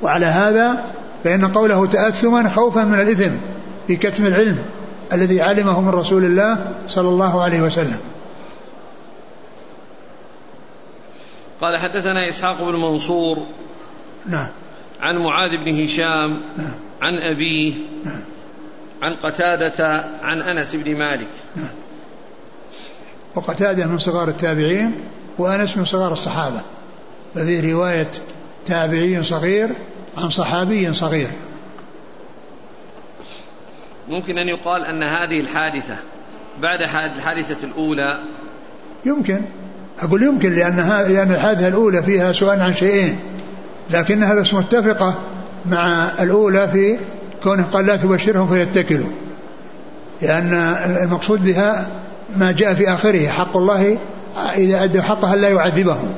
وعلى 0.02 0.26
هذا 0.26 0.84
فإن 1.24 1.46
قوله 1.46 1.86
تأثما 1.86 2.50
خوفا 2.50 2.84
من 2.84 3.00
الإثم 3.00 3.32
في 3.88 3.96
كتم 3.96 4.26
العلم 4.26 4.58
الذي 5.14 5.42
علمه 5.42 5.82
من 5.82 5.90
رسول 5.90 6.26
الله 6.26 6.58
صلى 6.88 7.10
الله 7.10 7.42
عليه 7.42 7.62
وسلم. 7.62 7.98
قال 11.64 11.78
حدثنا 11.78 12.30
إسحاق 12.30 12.62
بن 12.62 12.76
منصور 12.76 13.38
نعم. 14.26 14.48
عن 15.02 15.18
معاذ 15.18 15.58
بن 15.58 15.84
هشام 15.84 16.42
نعم. 16.58 16.74
عن 17.02 17.18
أبيه 17.18 17.74
نعم. 18.06 18.22
عن 19.02 19.14
قتادة 19.14 20.06
عن 20.24 20.42
أنس 20.42 20.76
بن 20.76 20.96
مالك. 20.98 21.28
نعم. 21.56 21.70
وقتادة 23.36 23.88
من 23.88 24.00
صغار 24.00 24.28
التابعين 24.28 24.96
وأنس 25.38 25.78
من 25.78 25.86
صغار 25.86 26.14
الصحابة. 26.14 26.62
ففي 27.36 27.74
رواية 27.74 28.12
تابعي 28.66 29.24
صغير 29.24 29.70
عن 30.18 30.30
صحابي 30.30 30.94
صغير. 30.94 31.30
ممكن 34.10 34.38
أن 34.38 34.48
يقال 34.48 34.86
أن 34.86 35.04
هذه 35.04 35.40
الحادثة 35.40 35.98
بعد 36.62 36.82
الحادثة 36.82 37.68
الأولى 37.68 38.20
يمكن. 39.06 39.46
أقول 40.02 40.24
يمكن 40.24 40.56
لأن 40.56 40.76
لأن 41.10 41.32
الحادثة 41.32 41.68
الأولى 41.68 42.04
فيها 42.04 42.32
سؤال 42.32 42.62
عن 42.62 42.74
شيئين 42.74 43.16
لكنها 43.90 44.34
بس 44.34 44.54
متفقة 44.54 45.16
مع 45.66 46.10
الأولى 46.20 46.68
في 46.68 46.98
كونه 47.44 47.64
قال 47.64 47.86
لا 47.86 47.96
تبشرهم 47.96 48.48
فيتكلوا. 48.48 49.10
لأن 50.22 50.54
المقصود 51.04 51.46
بها 51.46 51.88
ما 52.38 52.52
جاء 52.52 52.74
في 52.74 52.90
آخره 52.90 53.28
حق 53.28 53.58
الله 53.58 53.98
إذا 54.56 54.84
أدوا 54.84 55.02
حقها 55.02 55.36
لا 55.36 55.50
يعذبهم. 55.50 56.10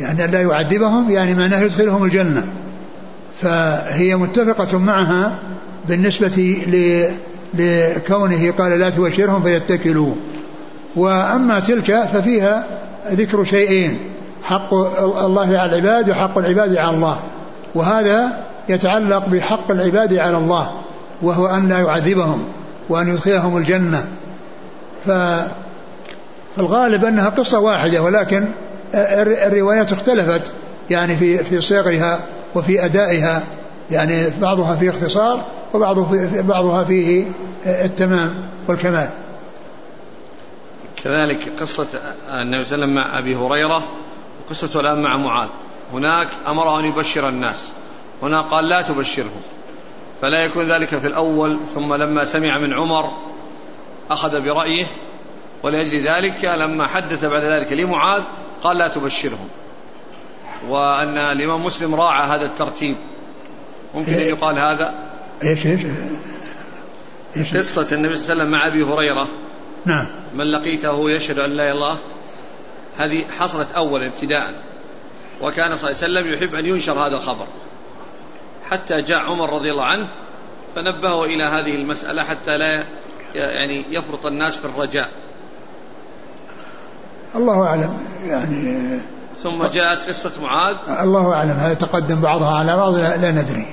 يعني 0.00 0.26
لا 0.26 0.42
يعذبهم 0.42 1.10
يعني 1.10 1.34
معناه 1.34 1.60
يدخلهم 1.60 2.04
الجنة. 2.04 2.46
فهي 3.42 4.16
متفقة 4.16 4.78
معها 4.78 5.38
بالنسبة 5.88 6.56
لكونه 7.54 8.50
قال 8.58 8.78
لا 8.78 8.90
تبشرهم 8.90 9.42
فيتكلوا. 9.42 10.14
وأما 10.96 11.60
تلك 11.60 12.02
ففيها 12.12 12.64
ذكر 13.08 13.44
شيئين 13.44 13.98
حق 14.42 14.74
الله 15.24 15.58
على 15.58 15.78
العباد 15.78 16.10
وحق 16.10 16.38
العباد 16.38 16.76
على 16.76 16.96
الله. 16.96 17.18
وهذا 17.74 18.44
يتعلق 18.68 19.28
بحق 19.28 19.70
العباد 19.70 20.14
على 20.14 20.36
الله 20.36 20.72
وهو 21.22 21.46
أن 21.46 21.68
لا 21.68 21.78
يعذبهم 21.78 22.44
وأن 22.88 23.08
يدخلهم 23.08 23.56
الجنة. 23.56 24.04
فالغالب 26.56 27.04
أنها 27.04 27.28
قصة 27.28 27.58
واحدة 27.58 28.02
ولكن 28.02 28.44
الروايات 29.46 29.92
اختلفت 29.92 30.42
يعني 30.90 31.16
في 31.16 31.38
في 31.38 31.60
صيغها 31.60 32.18
وفي 32.54 32.84
أدائها 32.84 33.42
يعني 33.90 34.26
بعضها 34.42 34.76
فيه 34.76 34.90
اختصار 34.90 35.40
وبعضها 35.74 36.42
بعضها 36.42 36.84
فيه 36.84 37.24
التمام 37.66 38.34
والكمال. 38.68 39.08
كذلك 41.04 41.60
قصة 41.60 41.86
النبي 42.28 42.32
صلى 42.32 42.40
الله 42.40 42.56
عليه 42.56 42.60
وسلم 42.60 42.94
مع 42.94 43.18
أبي 43.18 43.36
هريرة 43.36 43.88
وقصته 44.40 44.80
الآن 44.80 45.02
مع 45.02 45.16
معاذ. 45.16 45.48
هناك 45.92 46.28
أمره 46.48 46.80
أن 46.80 46.84
يبشر 46.84 47.28
الناس. 47.28 47.56
هنا 48.22 48.40
قال 48.40 48.68
لا 48.68 48.82
تبشرهم. 48.82 49.42
فلا 50.22 50.44
يكون 50.44 50.64
ذلك 50.64 50.98
في 50.98 51.06
الأول 51.06 51.58
ثم 51.74 51.94
لما 51.94 52.24
سمع 52.24 52.58
من 52.58 52.74
عمر 52.74 53.12
أخذ 54.10 54.40
برأيه 54.40 54.86
ولأجل 55.62 56.08
ذلك 56.08 56.44
لما 56.44 56.86
حدث 56.86 57.24
بعد 57.24 57.42
ذلك 57.42 57.72
لمعاذ 57.72 58.22
قال 58.62 58.76
لا 58.76 58.88
تبشرهم. 58.88 59.48
وأن 60.68 61.18
الإمام 61.18 61.64
مسلم 61.64 61.94
راعى 61.94 62.26
هذا 62.28 62.46
الترتيب. 62.46 62.96
ممكن 63.94 64.12
أن 64.12 64.20
يقال 64.20 64.58
هذا؟ 64.58 64.94
إيش 65.42 65.66
إيش؟ 65.66 67.56
قصة 67.56 67.86
النبي 67.92 68.16
صلى 68.16 68.32
الله 68.32 68.42
عليه 68.42 68.42
وسلم 68.42 68.50
مع 68.50 68.66
أبي 68.66 68.82
هريرة. 68.82 69.28
نعم. 69.84 70.23
من 70.34 70.52
لقيته 70.52 71.10
يشهد 71.10 71.38
أن 71.38 71.50
لا 71.50 71.62
إله 71.62 71.72
إلا 71.72 71.72
الله. 71.72 71.96
هذه 72.98 73.24
حصلت 73.38 73.68
أولا 73.76 74.06
ابتداء. 74.06 74.54
وكان 75.42 75.76
صلى 75.76 75.90
الله 75.90 76.02
عليه 76.02 76.20
وسلم 76.20 76.34
يحب 76.34 76.54
أن 76.54 76.66
ينشر 76.66 76.92
هذا 76.92 77.16
الخبر. 77.16 77.46
حتى 78.70 79.02
جاء 79.02 79.18
عمر 79.18 79.52
رضي 79.52 79.70
الله 79.70 79.84
عنه 79.84 80.06
فنبهه 80.74 81.24
إلى 81.24 81.44
هذه 81.44 81.74
المسألة 81.74 82.24
حتى 82.24 82.58
لا 82.58 82.84
يعني 83.34 83.94
يفرط 83.94 84.26
الناس 84.26 84.56
في 84.56 84.64
الرجاء. 84.64 85.10
الله 87.34 87.66
أعلم. 87.66 87.98
يعني 88.24 89.00
ثم 89.42 89.64
جاءت 89.66 90.08
قصة 90.08 90.32
معاذ. 90.42 90.76
الله 91.00 91.34
أعلم. 91.34 91.50
هذا 91.50 91.74
تقدم 91.74 92.20
بعضها 92.20 92.58
على 92.58 92.76
بعض 92.76 92.94
لا 92.94 93.30
ندري. 93.30 93.66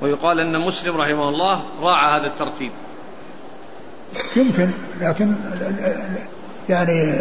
ويقال 0.00 0.40
أن 0.40 0.60
مسلم 0.60 0.96
رحمه 0.96 1.28
الله 1.28 1.62
راعى 1.80 2.20
هذا 2.20 2.26
الترتيب. 2.26 2.72
يمكن 4.36 4.70
لكن 5.00 5.32
يعني 6.68 7.12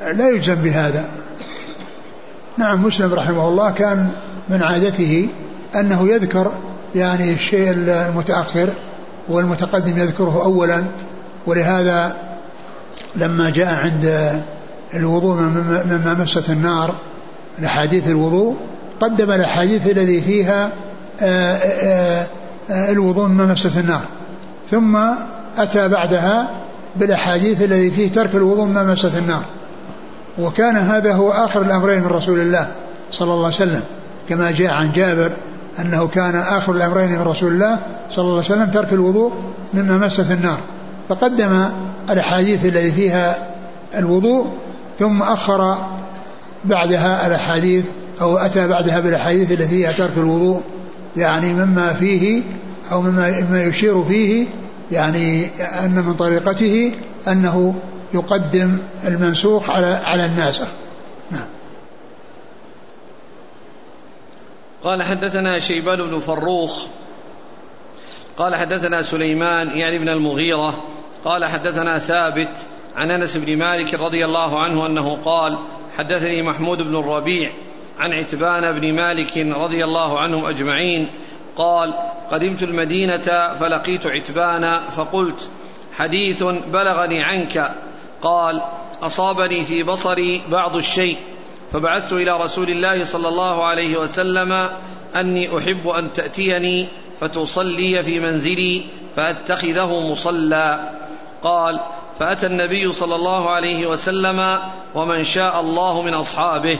لا 0.00 0.28
يجزم 0.30 0.54
بهذا. 0.54 1.04
نعم 2.58 2.84
مسلم 2.84 3.14
رحمه 3.14 3.48
الله 3.48 3.70
كان 3.70 4.10
من 4.48 4.62
عادته 4.62 5.28
أنه 5.76 6.08
يذكر 6.08 6.52
يعني 6.94 7.32
الشيء 7.32 7.72
المتأخر 7.72 8.68
والمتقدم 9.28 9.98
يذكره 9.98 10.42
أولا 10.44 10.82
ولهذا 11.46 12.16
لما 13.16 13.50
جاء 13.50 13.74
عند 13.74 14.32
الوضوء 14.94 15.36
مما 15.86 16.16
مست 16.20 16.50
النار 16.50 16.94
الأحاديث 17.58 18.08
الوضوء 18.08 18.56
قدم 19.00 19.30
الأحاديث 19.30 19.90
الذي 19.90 20.20
فيها 20.20 20.70
آه، 21.20 21.56
آه، 21.56 22.26
آه، 22.70 22.92
الوضوء 22.92 23.28
مما 23.28 23.46
مست 23.46 23.76
النار. 23.76 24.02
ثم 24.70 24.98
أتى 25.62 25.88
بعدها 25.88 26.50
بالأحاديث 26.96 27.62
الذي 27.62 27.90
فيه 27.90 28.12
ترك 28.12 28.34
الوضوء 28.34 28.64
مما 28.64 28.82
مست 28.82 29.16
النار. 29.18 29.42
وكان 30.38 30.76
هذا 30.76 31.12
هو 31.12 31.30
آخر 31.30 31.62
الأمرين 31.62 32.00
من 32.00 32.06
رسول 32.06 32.40
الله 32.40 32.68
صلى 33.12 33.32
الله 33.32 33.44
عليه 33.44 33.56
وسلم. 33.56 33.82
كما 34.28 34.50
جاء 34.50 34.72
عن 34.72 34.92
جابر 34.92 35.30
أنه 35.78 36.08
كان 36.08 36.36
آخر 36.36 36.72
الأمرين 36.72 37.10
من 37.10 37.22
رسول 37.22 37.52
الله 37.52 37.78
صلى 38.10 38.22
الله 38.24 38.36
عليه 38.36 38.46
وسلم 38.46 38.70
ترك 38.70 38.92
الوضوء 38.92 39.32
مما 39.74 39.98
مست 39.98 40.30
النار. 40.30 40.58
فقدم 41.08 41.68
الأحاديث 42.10 42.64
التي 42.64 42.92
فيها 42.92 43.36
الوضوء 43.94 44.46
ثم 44.98 45.22
أخر 45.22 45.78
بعدها 46.64 47.26
الأحاديث 47.26 47.84
أو 48.20 48.36
أتى 48.38 48.68
بعدها 48.68 49.00
بالأحاديث 49.00 49.52
التي 49.52 49.68
فيها 49.68 49.92
ترك 49.92 50.12
الوضوء 50.16 50.60
يعني 51.16 51.54
مما 51.54 51.92
فيه 51.92 52.42
أو 52.92 53.02
مما 53.02 53.64
يشير 53.64 54.04
فيه 54.04 54.46
يعني 54.92 55.46
أن 55.84 56.04
من 56.04 56.14
طريقته 56.14 56.92
أنه 57.28 57.74
يقدم 58.14 58.78
المنسوخ 59.04 59.70
على 59.70 60.00
على 60.04 60.24
الناسخ. 60.24 60.66
نعم. 61.30 61.46
قال 64.84 65.02
حدثنا 65.02 65.58
شيبان 65.58 66.02
بن 66.02 66.20
فروخ. 66.20 66.86
قال 68.38 68.56
حدثنا 68.56 69.02
سليمان 69.02 69.70
يعني 69.70 69.98
بن 69.98 70.08
المغيرة. 70.08 70.84
قال 71.24 71.44
حدثنا 71.44 71.98
ثابت 71.98 72.56
عن 72.96 73.10
أنس 73.10 73.36
بن 73.36 73.56
مالك 73.58 73.94
رضي 73.94 74.24
الله 74.24 74.60
عنه 74.60 74.86
أنه 74.86 75.18
قال 75.24 75.58
حدثني 75.98 76.42
محمود 76.42 76.82
بن 76.82 76.96
الربيع 76.96 77.50
عن 77.98 78.12
عتبان 78.12 78.72
بن 78.80 78.94
مالك 78.94 79.36
رضي 79.36 79.84
الله 79.84 80.20
عنهم 80.20 80.44
أجمعين 80.44 81.08
قال 81.60 81.94
قدمت 82.32 82.62
المدينة 82.62 83.54
فلقيت 83.60 84.06
عتبان 84.06 84.80
فقلت 84.96 85.48
حديث 85.96 86.42
بلغني 86.72 87.22
عنك. 87.22 87.72
قال 88.22 88.62
أصابني 89.02 89.64
في 89.64 89.82
بصري 89.82 90.42
بعض 90.50 90.76
الشيء 90.76 91.16
فبعثت 91.72 92.12
إلى 92.12 92.36
رسول 92.36 92.70
الله 92.70 93.04
صلى 93.04 93.28
الله 93.28 93.64
عليه 93.64 93.96
وسلم 93.96 94.68
أني 95.16 95.58
أحب 95.58 95.88
أن 95.88 96.12
تأتيني 96.12 96.88
فتصلي 97.20 98.02
في 98.02 98.20
منزلي 98.20 98.84
فأتخذه 99.16 100.00
مصلى. 100.00 100.90
قال 101.42 101.80
فأتى 102.18 102.46
النبي 102.46 102.92
صلى 102.92 103.14
الله 103.14 103.50
عليه 103.50 103.86
وسلم 103.86 104.58
ومن 104.94 105.24
شاء 105.24 105.60
الله 105.60 106.02
من 106.02 106.14
أصحابه 106.14 106.78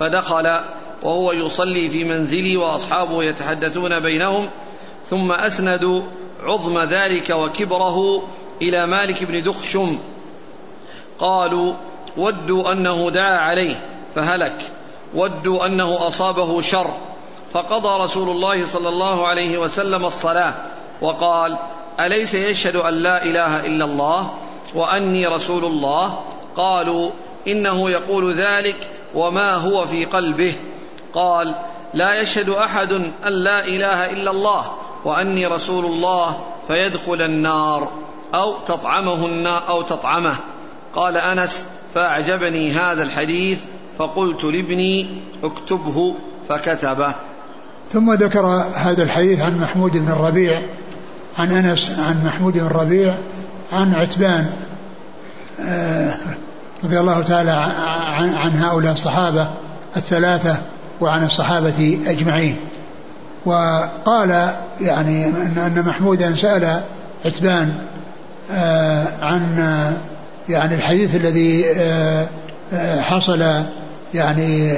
فدخل 0.00 0.60
وهو 1.04 1.32
يصلي 1.32 1.88
في 1.88 2.04
منزلي 2.04 2.56
وأصحابه 2.56 3.24
يتحدثون 3.24 4.00
بينهم 4.00 4.48
ثم 5.10 5.32
أسندوا 5.32 6.02
عظم 6.42 6.78
ذلك 6.78 7.30
وكبره 7.30 8.22
إلى 8.62 8.86
مالك 8.86 9.24
بن 9.24 9.42
دخشم. 9.42 9.98
قالوا 11.18 11.72
ودوا 12.16 12.72
أنه 12.72 13.10
دعا 13.10 13.38
عليه 13.38 13.80
فهلك. 14.14 14.70
ودوا 15.14 15.66
أنه 15.66 16.08
أصابه 16.08 16.60
شر 16.60 16.90
فقضى 17.52 18.04
رسول 18.04 18.28
الله 18.28 18.66
صلى 18.66 18.88
الله 18.88 19.26
عليه 19.26 19.58
وسلم 19.58 20.04
الصلاة 20.04 20.54
وقال 21.00 21.56
أليس 22.00 22.34
يشهد 22.34 22.76
أن 22.76 22.94
لا 22.94 23.24
إله 23.24 23.66
إلا 23.66 23.84
الله 23.84 24.30
وأني 24.74 25.26
رسول 25.26 25.64
الله؟ 25.64 26.20
قالوا 26.56 27.10
إنه 27.48 27.90
يقول 27.90 28.34
ذلك 28.34 28.76
وما 29.14 29.54
هو 29.54 29.86
في 29.86 30.04
قلبه. 30.04 30.54
قال 31.14 31.54
لا 31.94 32.20
يشهد 32.20 32.48
أحد 32.48 32.92
أن 33.26 33.32
لا 33.32 33.66
إله 33.66 34.12
إلا 34.12 34.30
الله 34.30 34.64
وأني 35.04 35.46
رسول 35.46 35.84
الله 35.84 36.36
فيدخل 36.66 37.22
النار 37.22 37.88
أو 38.34 38.54
تطعمه 38.66 39.26
النار 39.26 39.62
أو 39.68 39.82
تطعمه. 39.82 40.36
قال 40.94 41.16
أنس 41.16 41.64
فأعجبني 41.94 42.72
هذا 42.72 43.02
الحديث 43.02 43.60
فقلت 43.98 44.44
لابني 44.44 45.22
اكتبه 45.44 46.14
فكتبه. 46.48 47.14
ثم 47.92 48.12
ذكر 48.12 48.46
هذا 48.74 49.02
الحديث 49.02 49.40
عن 49.40 49.60
محمود 49.60 49.92
بن 49.92 50.12
الربيع 50.12 50.62
عن 51.38 51.52
أنس 51.52 51.90
عن 51.98 52.24
محمود 52.26 52.52
بن 52.52 52.66
الربيع 52.66 53.14
عن 53.72 53.94
عتبان 53.94 54.50
آه، 55.60 56.16
رضي 56.84 57.00
الله 57.00 57.22
تعالى 57.22 57.50
عن 58.36 58.56
هؤلاء 58.56 58.92
الصحابة 58.92 59.48
الثلاثة. 59.96 60.73
وعن 61.00 61.24
الصحابة 61.24 61.98
أجمعين. 62.06 62.56
وقال 63.46 64.48
يعني 64.80 65.26
ان 65.26 65.84
محمودا 65.86 66.36
سأل 66.36 66.80
عتبان 67.24 67.74
آه، 68.52 69.06
عن 69.22 69.58
يعني 70.48 70.74
الحديث 70.74 71.14
الذي 71.14 71.64
آه، 71.76 72.26
حصل 73.00 73.44
يعني 74.14 74.72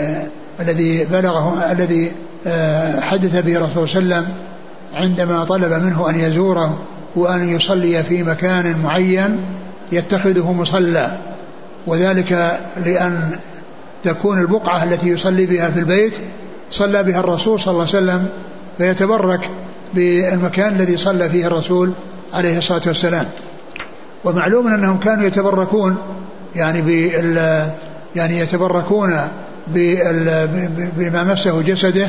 الذي 0.61 1.05
بلغه 1.05 1.72
الذي 1.72 2.12
حدث 3.00 3.42
به 3.42 3.57
الرسول 3.57 3.88
صلى 3.88 4.00
الله 4.00 4.16
عليه 4.16 4.26
وسلم 4.26 4.35
عندما 4.94 5.44
طلب 5.44 5.72
منه 5.72 6.11
أن 6.11 6.20
يزوره 6.20 6.79
وأن 7.16 7.57
يصلي 7.57 8.02
في 8.02 8.22
مكان 8.22 8.79
معين 8.79 9.38
يتخذه 9.92 10.52
مصلى. 10.52 11.18
وذلك 11.87 12.59
لأن 12.85 13.38
تكون 14.04 14.38
البقعة 14.38 14.85
التي 14.85 15.09
يصلي 15.09 15.46
بها 15.46 15.70
في 15.70 15.78
البيت 15.78 16.14
صلى 16.70 17.02
بها 17.02 17.20
الرسول 17.20 17.61
صلى 17.61 17.72
الله 17.72 17.87
عليه 17.94 17.98
وسلم 17.98 18.28
فيتبرك 18.78 19.50
بالمكان 19.94 20.76
الذي 20.76 20.96
صلى 20.96 21.30
فيه 21.30 21.46
الرسول 21.46 21.92
عليه 22.35 22.59
الصلاة 22.59 22.82
والسلام. 22.87 23.26
ومعلوم 24.24 24.66
أنهم 24.66 24.98
كانوا 24.98 25.26
يتبركون 25.26 25.96
يعني 26.56 26.80
بال 26.80 27.37
يعني 28.16 28.38
يتبركون 28.38 29.20
بما 30.96 31.24
مسه 31.24 31.62
جسده 31.62 32.09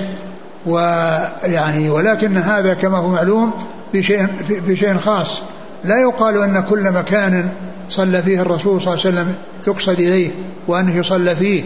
ويعني 0.65 1.89
ولكن 1.89 2.37
هذا 2.37 2.73
كما 2.73 2.97
هو 2.97 3.09
معلوم 3.09 3.51
بشيء 3.93 4.27
بشيء 4.49 4.97
خاص. 4.97 5.41
لا 5.83 6.01
يقال 6.01 6.41
أن 6.41 6.63
كل 6.69 6.91
مكان 6.91 7.49
صلى 7.89 8.21
فيه 8.21 8.41
الرسول 8.41 8.81
صلى 8.81 8.93
الله 8.93 9.05
عليه 9.05 9.15
وسلم 9.15 9.35
يقصد 9.67 9.99
إليه 9.99 10.29
وأنه 10.67 10.95
يصلى 10.95 11.35
فيه 11.35 11.63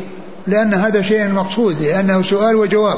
لأن 0.47 0.73
هذا 0.73 1.01
شيء 1.01 1.29
مقصود 1.29 1.81
لأنه 1.81 2.21
سؤال 2.21 2.55
وجواب. 2.55 2.97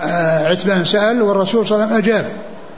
آه، 0.00 0.48
عتبان 0.48 0.84
سأل 0.84 1.22
والرسول 1.22 1.66
صلى 1.66 1.76
الله 1.76 1.94
عليه 1.94 1.96
وسلم 1.96 2.14
أجاب. 2.14 2.26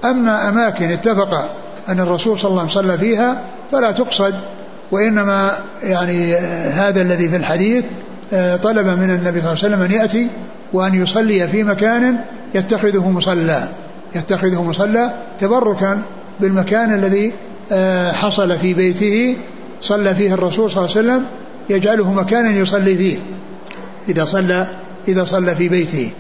أما 0.05 0.49
أماكن 0.49 0.91
اتفق 0.91 1.49
أن 1.89 2.01
الرسول 2.01 2.39
صلى 2.39 2.51
الله 2.51 2.61
عليه 2.61 2.71
وسلم 2.71 2.83
صلى 2.83 2.99
فيها 2.99 3.41
فلا 3.73 3.93
تقصد 3.93 4.35
وإنما 4.93 5.51
يعني 5.83 6.35
آه، 6.35 6.71
هذا 6.71 7.03
الذي 7.03 7.29
في 7.29 7.37
الحديث 7.37 7.85
آه، 8.33 8.57
طلب 8.57 8.87
من 8.87 9.11
النبي 9.11 9.41
صلى 9.41 9.53
الله 9.53 9.65
عليه 9.65 9.75
وسلم 9.77 9.83
أن 9.83 9.93
يأتي 9.93 10.29
وأن 10.73 11.03
يصلي 11.03 11.49
في 11.49 11.63
مكان 11.63 12.17
يتخذه 12.55 13.09
مصلى 13.11 13.69
يتخذه 14.15 14.63
مصلى 14.63 15.11
تبركا 15.39 16.03
بالمكان 16.41 16.95
الذي 16.95 17.33
حصل 18.13 18.59
في 18.59 18.75
بيته 18.75 19.37
صلى 19.85 20.15
فيه 20.15 20.35
الرسول 20.35 20.71
صلى 20.71 20.85
الله 20.85 20.97
عليه 20.97 21.09
وسلم 21.09 21.27
يجعله 21.71 22.13
مكانا 22.13 22.51
يصلي 22.51 22.97
فيه 22.97 23.19
إذا 24.09 24.25
صلى 24.25 24.67
إذا 25.09 25.25
صلى 25.25 25.57
في 25.57 25.69
بيته. 25.69 26.11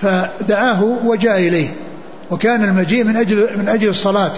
فدعاه 0.00 0.82
وجاء 1.04 1.38
إليه 1.38 1.68
وكان 2.30 2.64
المجيء 2.64 3.04
من 3.04 3.16
أجل 3.16 3.48
من 3.58 3.68
أجل 3.68 3.88
الصلاة. 3.88 4.32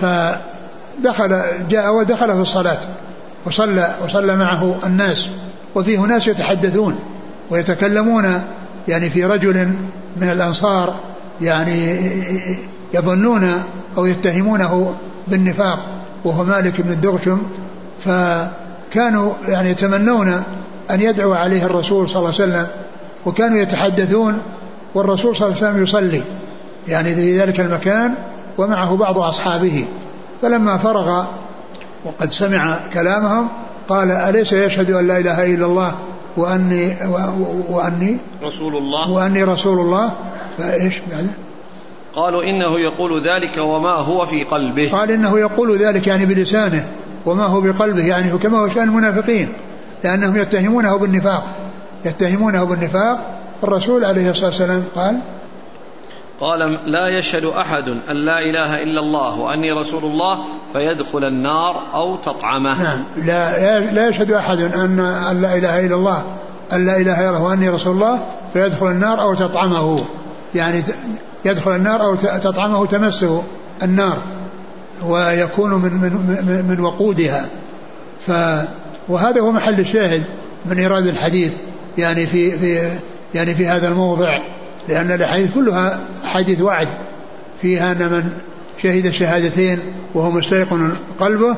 فدخل 0.00 1.42
جاء 1.70 1.94
ودخل 1.94 2.32
في 2.32 2.40
الصلاة 2.40 2.78
وصلى 3.46 3.94
وصلى 4.04 4.36
معه 4.36 4.78
الناس 4.86 5.28
وفيه 5.74 5.98
ناس 5.98 6.26
يتحدثون 6.26 6.98
ويتكلمون 7.50 8.42
يعني 8.88 9.10
في 9.10 9.24
رجل 9.24 9.72
من 10.16 10.30
الأنصار 10.30 11.00
يعني 11.40 12.10
يظنون 12.94 13.52
أو 13.96 14.06
يتهمونه 14.06 14.94
بالنفاق. 15.28 16.01
وهو 16.24 16.44
مالك 16.44 16.80
بن 16.80 16.90
الدغشم 16.90 17.42
فكانوا 18.04 19.32
يعني 19.48 19.70
يتمنون 19.70 20.42
أن 20.90 21.00
يدعو 21.00 21.32
عليه 21.32 21.64
الرسول 21.66 22.08
صلى 22.08 22.18
الله 22.18 22.34
عليه 22.40 22.52
وسلم 22.52 22.66
وكانوا 23.26 23.58
يتحدثون 23.58 24.38
والرسول 24.94 25.36
صلى 25.36 25.46
الله 25.46 25.58
عليه 25.58 25.68
وسلم 25.68 25.82
يصلي 25.82 26.22
يعني 26.88 27.14
في 27.14 27.40
ذلك 27.40 27.60
المكان 27.60 28.14
ومعه 28.58 28.96
بعض 28.96 29.18
أصحابه. 29.18 29.86
فلما 30.42 30.78
فرغ 30.78 31.24
وقد 32.04 32.32
سمع 32.32 32.78
كلامهم 32.94 33.48
قال 33.88 34.10
أليس 34.10 34.52
يشهد 34.52 34.90
أن 34.90 35.06
لا 35.06 35.18
إله 35.18 35.54
إلا 35.54 35.66
الله 35.66 35.92
وأني 36.36 36.94
وأني 37.68 38.16
رسول 38.42 38.76
الله. 38.76 39.10
وأني 39.10 39.44
رسول 39.44 39.78
الله؟ 39.78 40.12
فإيش 40.58 41.00
بعد؟ 41.10 41.26
قالوا 42.14 42.42
إنه 42.42 42.80
يقول 42.80 43.22
ذلك 43.22 43.58
وما 43.58 43.94
هو 43.94 44.26
في 44.26 44.44
قلبه. 44.44 44.90
قال 44.92 45.10
إنه 45.10 45.38
يقول 45.38 45.78
ذلك 45.78 46.06
يعني 46.06 46.26
بلسانه 46.26 46.86
وما 47.26 47.44
هو 47.44 47.60
بقلبه 47.60 48.06
يعني 48.06 48.38
كما 48.38 48.58
هو 48.58 48.68
شأن 48.68 48.82
المنافقين 48.82 49.52
لأنهم 50.04 50.36
يتهمونه 50.36 50.96
بالنفاق 50.96 51.44
يتهمونه 52.04 52.64
بالنفاق. 52.64 53.38
الرسول 53.64 54.04
عليه 54.04 54.30
الصلاة 54.30 54.46
والسلام 54.46 54.84
قال 54.94 55.18
قال 56.40 56.78
لا 56.86 57.18
يشهد 57.18 57.44
أحد 57.44 57.88
أن 57.88 58.16
لا 58.16 58.38
إله 58.38 58.82
إلا 58.82 59.00
الله 59.00 59.40
وأني 59.40 59.72
رسول 59.72 60.04
الله 60.04 60.38
فيدخل 60.72 61.24
النار 61.24 61.76
أو 61.94 62.16
تطعمه. 62.16 62.82
نعم. 62.82 63.04
لا, 63.16 63.80
لا 63.80 64.08
يشهد 64.08 64.32
أحد 64.32 64.58
أن 64.58 64.96
لا 65.42 65.54
إله 65.56 65.86
إلا 65.86 65.94
الله 65.94 66.22
أن 66.72 66.86
لا 66.86 66.96
إله 66.96 67.20
إلا 67.20 67.28
الله 67.28 67.42
وأني 67.42 67.68
رسول 67.68 67.94
الله 67.94 68.22
فيدخل 68.52 68.86
النار 68.86 69.20
أو 69.20 69.34
تطعمه. 69.34 70.04
يعني 70.54 70.82
يدخل 71.44 71.76
النار 71.76 72.02
أو 72.02 72.14
تطعمه 72.14 72.86
تمسه 72.86 73.42
النار 73.82 74.18
ويكون 75.04 75.70
من 75.70 75.92
من 75.92 76.64
من, 76.68 76.80
وقودها. 76.80 77.46
ف 78.26 78.32
وهذا 79.08 79.40
هو 79.40 79.52
محل 79.52 79.80
الشاهد 79.80 80.22
من 80.66 80.78
إيراد 80.78 81.06
الحديث 81.06 81.52
يعني 81.98 82.26
في 82.26 82.58
في 82.58 82.98
يعني 83.34 83.54
في 83.54 83.66
هذا 83.66 83.88
الموضع 83.88 84.38
لأن 84.88 85.10
الأحاديث 85.10 85.54
كلها 85.54 85.98
أحاديث 86.24 86.60
وعد. 86.60 86.88
فيها 87.62 87.92
أن 87.92 87.98
من 87.98 88.30
شهد 88.82 89.10
شهادتين 89.10 89.78
وهو 90.14 90.30
مستيقن 90.30 90.92
قلبه 91.18 91.56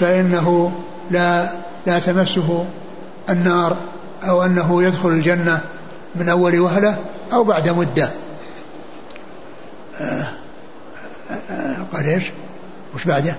فإنه 0.00 0.72
لا 1.10 1.48
لا 1.86 1.98
تمسه 1.98 2.64
النار 3.30 3.76
أو 4.28 4.42
أنه 4.42 4.82
يدخل 4.82 5.08
الجنة 5.08 5.60
من 6.16 6.28
أول 6.28 6.60
وهلة 6.60 6.96
أو 7.32 7.44
بعد 7.44 7.68
مدة. 7.68 8.10
قال 11.92 12.04
إيش؟ 12.06 12.24
وش 12.94 13.04
بعده؟ 13.04 13.36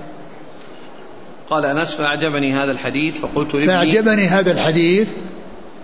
قال 1.49 1.65
أنس 1.65 1.91
فأعجبني 1.95 2.53
هذا 2.53 2.71
الحديث 2.71 3.19
فقلت 3.19 3.53
لابني 3.53 3.67
فأعجبني 3.67 4.27
هذا 4.27 4.51
الحديث 4.51 5.07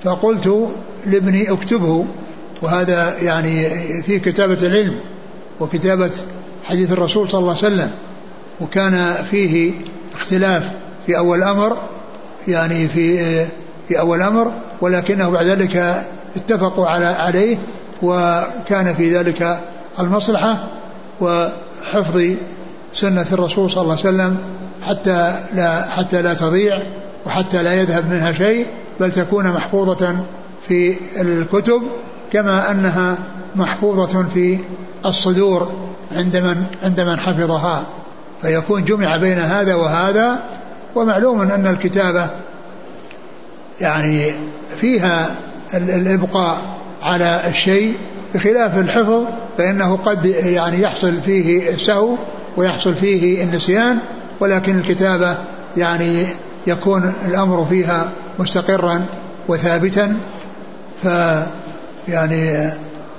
فقلت 0.04 0.70
لابني 1.06 1.52
اكتبه 1.52 2.06
وهذا 2.62 3.18
يعني 3.22 3.70
في 4.04 4.20
كتابة 4.20 4.68
العلم 4.68 5.00
وكتابة 5.60 6.12
حديث 6.66 6.92
الرسول 6.92 7.30
صلى 7.30 7.40
الله 7.40 7.58
عليه 7.64 7.68
وسلم 7.68 7.92
وكان 8.62 9.14
فيه 9.32 9.72
اختلاف 10.14 10.72
في 11.06 11.18
أول 11.18 11.38
الأمر 11.38 11.78
يعني 12.48 12.88
في 12.88 13.46
في 13.88 14.00
أول 14.00 14.18
الأمر 14.18 14.54
ولكنه 14.82 15.30
بعد 15.30 15.46
ذلك 15.46 16.06
اتفقوا 16.36 16.88
على 16.88 17.06
عليه 17.06 17.58
وكان 18.02 18.96
في 18.98 19.18
ذلك 19.18 19.64
المصلحة 20.00 20.64
وحفظ 21.22 22.22
سنة 22.94 23.26
الرسول 23.32 23.72
صلى 23.72 23.82
الله 23.82 23.98
عليه 24.06 24.10
وسلم 24.10 24.38
حتى 24.88 25.36
لا 25.54 25.90
حتى 25.90 26.22
لا 26.22 26.34
تضيع 26.34 26.80
وحتى 27.26 27.64
لا 27.64 27.74
يذهب 27.74 28.12
منها 28.12 28.32
شيء 28.32 28.66
بل 29.00 29.12
تكون 29.12 29.48
محفوظة 29.48 30.16
في 30.68 30.96
الكتب 31.22 31.82
كما 32.32 32.72
أنها 32.72 33.18
محفوظة 33.56 34.26
في 34.34 34.60
الصدور 35.06 35.72
عند 36.12 36.38
من 36.38 36.66
عند 36.84 37.02
من 37.02 37.20
حفظها. 37.20 37.84
فيكون 38.42 38.84
جمع 38.84 39.18
بين 39.18 39.38
هذا 39.40 39.76
وهذا 39.76 40.40
ومعلوم 40.96 41.42
أن 41.42 41.68
الكتابة 41.68 42.28
يعني 43.82 44.32
فيها 44.78 45.30
الإبقاء 45.74 46.58
على 47.02 47.40
الشيء 47.48 47.96
بخلاف 48.36 48.78
الحفظ 48.78 49.24
فإنه 49.58 49.96
قد 49.96 50.26
يعني 50.26 50.82
يحصل 50.82 51.22
فيه 51.22 51.78
سهو 51.78 52.16
ويحصل 52.58 52.96
فيه 52.96 53.44
النسيان 53.44 53.98
ولكن 54.40 54.78
الكتابة 54.78 55.38
يعني 55.78 56.26
يكون 56.68 57.14
الأمر 57.28 57.66
فيها 57.70 58.12
مستقرا 58.40 59.06
وثابتا. 59.48 60.16
ف 61.04 61.08
يعني 62.08 62.52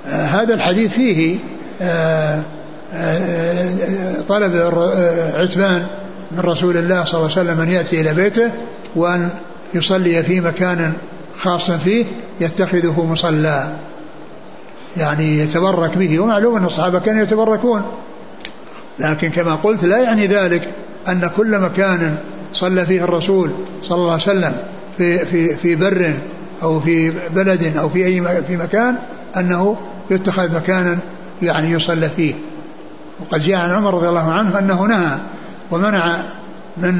آه 0.07 0.25
هذا 0.25 0.53
الحديث 0.53 0.93
فيه 0.93 1.37
آه 1.81 2.41
آه 2.93 3.69
طلب 4.29 4.55
عتبان 5.35 5.87
من 6.31 6.39
رسول 6.39 6.77
الله 6.77 7.05
صلى 7.05 7.19
الله 7.19 7.31
عليه 7.37 7.41
وسلم 7.49 7.61
أن 7.61 7.69
يأتي 7.69 8.01
إلى 8.01 8.13
بيته 8.13 8.51
وأن 8.95 9.29
يصلي 9.73 10.23
في 10.23 10.41
مكان 10.41 10.93
خاص 11.39 11.71
فيه 11.71 12.05
يتخذه 12.41 13.05
مصلى. 13.11 13.75
يعني 14.97 15.39
يتبرك 15.39 15.97
به 15.97 16.19
ومعلوم 16.19 16.57
أن 16.57 16.65
الصحابة 16.65 16.99
كانوا 16.99 17.23
يتبركون. 17.23 17.81
لكن 18.99 19.29
كما 19.29 19.55
قلت 19.55 19.83
لا 19.83 19.97
يعني 19.97 20.27
ذلك 20.27 20.69
أن 21.07 21.31
كل 21.37 21.59
مكان 21.59 22.17
صلى 22.53 22.85
فيه 22.85 23.03
الرسول 23.03 23.51
صلى 23.83 23.97
الله 23.97 24.11
عليه 24.11 24.23
وسلم 24.23 24.57
في 24.97 25.25
في 25.25 25.55
في 25.55 25.75
بر 25.75 26.13
أو 26.63 26.79
في 26.79 27.11
بلد 27.35 27.77
أو 27.77 27.89
في 27.89 28.05
أي 28.05 28.43
في 28.47 28.57
مكان 28.57 28.95
أنه 29.37 29.77
يتخذ 30.11 30.55
مكانا 30.55 30.97
يعني 31.41 31.71
يصلى 31.71 32.09
فيه. 32.09 32.33
وقد 33.19 33.43
جاء 33.43 33.59
عن 33.59 33.71
عمر 33.71 33.93
رضي 33.93 34.09
الله 34.09 34.31
عنه 34.31 34.59
أنه 34.59 34.81
نهى 34.81 35.17
ومنع 35.71 36.15
من 36.77 36.93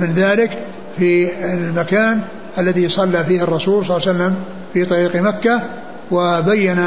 من 0.00 0.12
ذلك 0.16 0.58
في 0.98 1.28
المكان 1.54 2.20
الذي 2.58 2.88
صلى 2.88 3.24
فيه 3.24 3.42
الرسول 3.42 3.86
صلى 3.86 3.96
الله 3.96 4.08
عليه 4.08 4.18
وسلم 4.18 4.34
في 4.74 4.84
طريق 4.84 5.16
مكة 5.16 5.62
وبين 6.10 6.78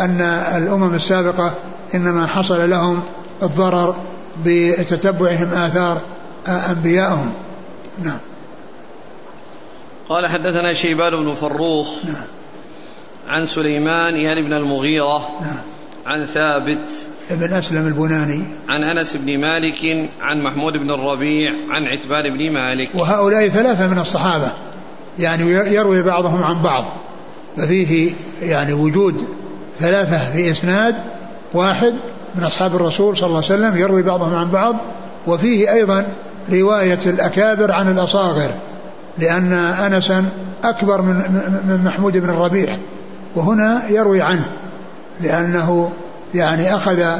أن 0.00 0.20
الأمم 0.56 0.94
السابقة 0.94 1.54
إنما 1.94 2.26
حصل 2.26 2.70
لهم 2.70 3.02
الضرر 3.42 3.96
بتتبعهم 4.44 5.48
آثار 5.52 6.00
أنبيائهم 6.48 7.32
نعم. 8.04 8.18
قال 10.08 10.26
حدثنا 10.26 10.72
شيبان 10.72 11.16
بن 11.16 11.34
فروخ 11.34 12.04
نعم. 12.04 12.24
عن 13.28 13.46
سليمان 13.46 14.16
يعني 14.16 14.42
بن 14.42 14.52
المغيرة 14.52 15.28
نعم. 15.40 15.60
عن 16.06 16.26
ثابت 16.26 16.88
ابن 17.30 17.52
أسلم 17.52 17.86
البناني. 17.86 18.42
عن 18.68 18.82
أنس 18.82 19.16
بن 19.16 19.38
مالك 19.40 20.08
عن 20.20 20.42
محمود 20.42 20.72
بن 20.72 20.90
الربيع 20.90 21.52
عن 21.70 21.84
عتبان 21.84 22.36
بن 22.36 22.52
مالك. 22.52 22.88
وهؤلاء 22.94 23.48
ثلاثة 23.48 23.86
من 23.86 23.98
الصحابة 23.98 24.52
يعني 25.18 25.52
يروي 25.52 26.02
بعضهم 26.02 26.44
عن 26.44 26.62
بعض. 26.62 26.84
ففيه 27.58 28.12
يعني 28.42 28.72
وجود 28.72 29.24
ثلاثة 29.80 30.32
في 30.32 30.50
إسناد 30.50 30.94
واحد 31.54 31.94
من 32.34 32.44
أصحاب 32.44 32.76
الرسول 32.76 33.16
صلى 33.16 33.26
الله 33.26 33.36
عليه 33.36 33.46
وسلم 33.46 33.76
يروي 33.76 34.02
بعضهم 34.02 34.34
عن 34.34 34.50
بعض 34.50 34.76
وفيه 35.26 35.72
أيضا 35.72 36.06
رواية 36.52 36.98
الأكابر 37.06 37.72
عن 37.72 37.90
الأصاغر 37.90 38.50
لأن 39.18 39.52
أنسا 39.52 40.24
أكبر 40.64 41.02
من 41.02 41.14
من 41.68 41.82
محمود 41.84 42.16
بن 42.16 42.30
الربيع 42.30 42.76
وهنا 43.36 43.82
يروي 43.88 44.22
عنه 44.22 44.46
لأنه 45.20 45.92
يعني 46.34 46.74
أخذ 46.74 47.18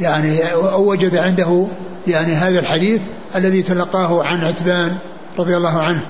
يعني 0.00 0.38
وجد 0.76 1.16
عنده 1.16 1.66
يعني 2.06 2.32
هذا 2.32 2.58
الحديث 2.58 3.00
الذي 3.36 3.62
تلقاه 3.62 4.24
عن 4.24 4.44
عتبان 4.44 4.96
رضي 5.38 5.56
الله 5.56 5.82
عنه 5.82 6.00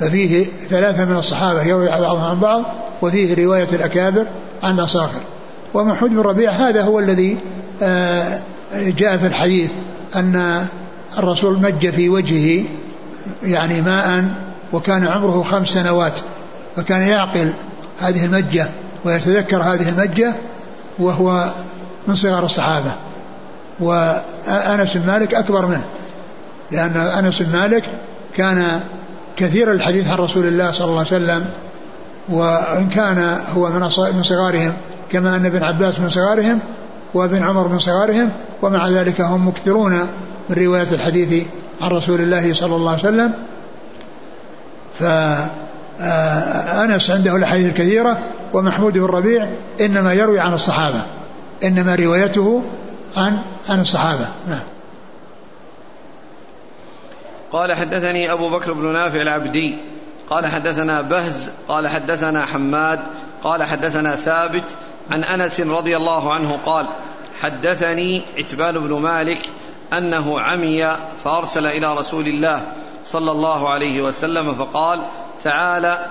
ففيه 0.00 0.46
ثلاثة 0.70 1.04
من 1.04 1.16
الصحابة 1.16 1.62
يروي 1.62 1.88
بعضهم 1.88 2.24
عن 2.24 2.40
بعض 2.40 2.62
وفيه 3.02 3.44
رواية 3.44 3.68
الأكابر 3.72 4.26
عن 4.62 4.74
الأصاغر. 4.74 5.20
ومحمود 5.74 6.10
بن 6.10 6.20
ربيع 6.20 6.50
هذا 6.50 6.82
هو 6.82 6.98
الذي 6.98 7.38
جاء 8.72 9.16
في 9.16 9.26
الحديث 9.26 9.70
أن 10.16 10.66
الرسول 11.18 11.60
مج 11.60 11.90
في 11.90 12.08
وجهه 12.08 12.64
يعني 13.42 13.80
ماء 13.80 14.24
وكان 14.72 15.06
عمره 15.06 15.42
خمس 15.42 15.68
سنوات 15.68 16.18
فكان 16.76 17.02
يعقل 17.02 17.52
هذه 18.00 18.24
المجة 18.24 18.68
ويتذكر 19.04 19.62
هذه 19.62 19.88
المجة 19.88 20.34
وهو 20.98 21.50
من 22.06 22.14
صغار 22.14 22.44
الصحابة. 22.44 22.92
وأنس 23.80 24.96
بن 24.96 25.06
مالك 25.06 25.34
أكبر 25.34 25.66
منه 25.66 25.84
لأن 26.72 26.96
أنس 26.96 27.42
بن 27.42 27.52
مالك 27.52 27.84
كان 28.36 28.80
كثير 29.36 29.72
الحديث 29.72 30.08
عن 30.08 30.18
رسول 30.18 30.46
الله 30.46 30.72
صلى 30.72 30.84
الله 30.84 30.98
عليه 30.98 31.08
وسلم 31.08 31.46
وإن 32.28 32.88
كان 32.88 33.38
هو 33.56 33.70
من 34.12 34.22
صغارهم 34.22 34.72
كما 35.12 35.36
أن 35.36 35.46
ابن 35.46 35.62
عباس 35.62 36.00
من 36.00 36.08
صغارهم 36.08 36.58
وابن 37.14 37.42
عمر 37.42 37.68
من 37.68 37.78
صغارهم 37.78 38.30
ومع 38.62 38.88
ذلك 38.88 39.20
هم 39.20 39.48
مكثرون 39.48 39.92
من 40.50 40.56
رواية 40.56 40.88
الحديث 40.92 41.46
عن 41.80 41.90
رسول 41.90 42.20
الله 42.20 42.54
صلى 42.54 42.76
الله 42.76 42.90
عليه 42.90 43.00
وسلم. 43.00 43.32
فأنس 45.98 47.10
عنده 47.10 47.36
الأحاديث 47.36 47.68
الكثيرة 47.68 48.18
ومحمود 48.52 48.92
بن 48.92 49.04
الربيع 49.04 49.48
إنما 49.80 50.12
يروي 50.12 50.40
عن 50.40 50.54
الصحابة 50.54 51.02
إنما 51.64 51.94
روايته 51.94 52.62
عن 53.16 53.38
عن 53.68 53.80
الصحابة. 53.80 54.28
نعم. 54.48 54.62
قال 57.52 57.74
حدثني 57.74 58.32
أبو 58.32 58.50
بكر 58.50 58.72
بن 58.72 58.92
نافع 58.92 59.20
العبدي 59.20 59.78
قال 60.30 60.46
حدثنا 60.46 61.00
بهز 61.00 61.50
قال 61.68 61.88
حدثنا 61.88 62.46
حماد 62.46 63.00
قال 63.44 63.62
حدثنا 63.62 64.16
ثابت 64.16 64.64
عن 65.10 65.24
أنس 65.24 65.60
رضي 65.60 65.96
الله 65.96 66.32
عنه 66.32 66.58
قال 66.66 66.86
حدثني 67.40 68.22
عتبان 68.38 68.78
بن 68.78 68.92
مالك 68.94 69.48
أنه 69.92 70.40
عمي 70.40 70.96
فأرسل 71.24 71.66
إلى 71.66 71.94
رسول 71.94 72.26
الله 72.26 72.72
صلى 73.06 73.30
الله 73.30 73.70
عليه 73.70 74.02
وسلم 74.02 74.54
فقال 74.54 75.02
تعالى 75.44 76.06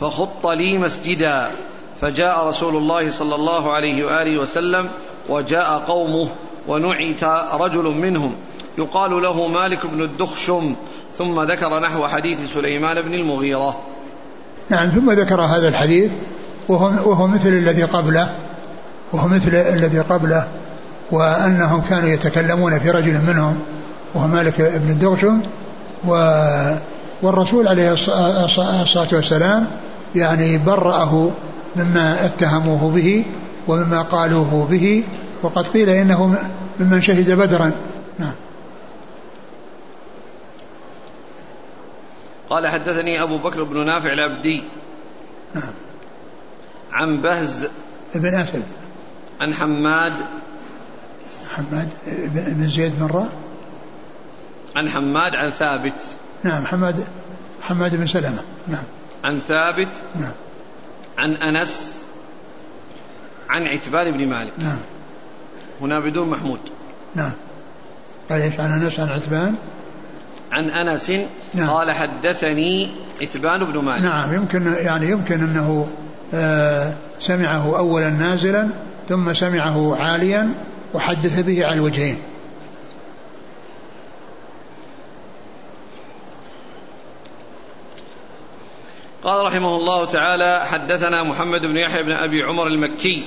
فخط 0.00 0.46
لي 0.46 0.78
مسجدا. 0.78 1.50
فجاء 2.00 2.46
رسول 2.46 2.76
الله 2.76 3.10
صلى 3.10 3.34
الله 3.34 3.72
عليه 3.72 4.04
وآله 4.04 4.38
وسلم 4.38 4.90
وجاء 5.28 5.78
قومه 5.88 6.28
ونعت 6.68 7.24
رجل 7.52 7.84
منهم 7.84 8.36
يقال 8.78 9.22
له 9.22 9.46
مالك 9.46 9.86
بن 9.86 10.02
الدخشم. 10.02 10.76
ثم 11.18 11.40
ذكر 11.40 11.80
نحو 11.80 12.06
حديث 12.06 12.52
سليمان 12.54 13.02
بن 13.02 13.14
المغيرة. 13.14 13.76
نعم 14.70 14.88
ثم 14.88 15.10
ذكر 15.10 15.40
هذا 15.40 15.68
الحديث 15.68 16.10
وهو, 16.68 17.10
وهو 17.10 17.26
مثل 17.26 17.48
الذي 17.48 17.82
قبله 17.82 18.28
وهو 19.12 19.28
مثل 19.28 19.54
الذي 19.54 19.98
قبله 19.98 20.46
وأنهم 21.10 21.80
كانوا 21.80 22.08
يتكلمون 22.08 22.78
في 22.78 22.90
رجل 22.90 23.20
منهم 23.26 23.58
وهو 24.14 24.26
مالك 24.26 24.60
بن 24.60 24.90
الدغشم 24.90 25.40
و 26.08 26.40
والرسول 27.22 27.68
عليه 27.68 27.92
الصلاة 27.92 29.08
والسلام 29.12 29.66
يعني 30.14 30.58
برأه 30.58 31.30
مما 31.76 32.24
اتهموه 32.24 32.90
به 32.90 33.24
ومما 33.68 34.02
قالوه 34.02 34.66
به 34.70 35.04
وقد 35.42 35.66
قيل 35.66 35.88
إنه 35.88 36.36
ممن 36.80 37.02
شهد 37.02 37.30
بدرا. 37.30 37.72
نعم. 38.18 38.32
قال 42.50 42.68
حدثني 42.68 43.22
أبو 43.22 43.38
بكر 43.38 43.62
بن 43.62 43.86
نافع 43.86 44.12
العبدي 44.12 44.62
نعم. 45.54 45.72
عن 46.92 47.20
بهز 47.20 47.68
بن 48.14 48.34
أسد. 48.34 48.64
عن 49.40 49.54
حماد. 49.54 50.12
حماد 51.56 51.88
بن 52.34 52.68
زيد 52.68 53.00
مرة؟ 53.00 53.28
عن 54.76 54.88
حماد 54.88 55.34
عن 55.34 55.50
ثابت. 55.50 56.02
نعم 56.44 56.66
حماد 56.66 57.06
حماد 57.62 57.96
بن 57.96 58.06
سلمة. 58.06 58.42
نعم. 58.68 58.84
عن 59.24 59.40
ثابت. 59.40 59.88
نعم. 60.20 60.32
عن 61.18 61.32
أنس. 61.32 61.98
عن 63.48 63.66
عتبان 63.66 64.10
بن 64.10 64.28
مالك. 64.28 64.52
نعم. 64.58 64.78
هنا 65.80 66.00
بدون 66.00 66.30
محمود. 66.30 66.60
نعم. 67.14 67.32
قال 68.30 68.40
إيش 68.40 68.60
عن 68.60 68.72
أنس؟ 68.72 69.00
عن 69.00 69.08
عتبان؟ 69.08 69.56
عن 70.56 70.70
أنس 70.70 71.12
نعم. 71.54 71.70
قال 71.70 71.92
حدثني 71.92 72.90
عتبان 73.20 73.64
بن 73.64 73.78
مالك 73.78 74.02
نعم 74.02 74.34
يمكن 74.34 74.66
يعني 74.66 75.10
يمكن 75.10 75.34
أنه 75.34 75.88
آه 76.34 76.94
سمعه 77.20 77.78
اولا 77.78 78.10
نازلا 78.10 78.68
ثم 79.08 79.34
سمعه 79.34 79.96
عاليا 79.96 80.54
وحدث 80.94 81.40
به 81.40 81.66
على 81.66 81.74
الوجهين 81.74 82.18
قال 89.24 89.44
رحمه 89.44 89.76
الله 89.76 90.04
تعالى 90.04 90.66
حدثنا 90.66 91.22
محمد 91.22 91.60
بن 91.66 91.76
يحيى 91.76 92.02
بن 92.02 92.12
أبي 92.12 92.42
عمر 92.42 92.66
المكي 92.66 93.24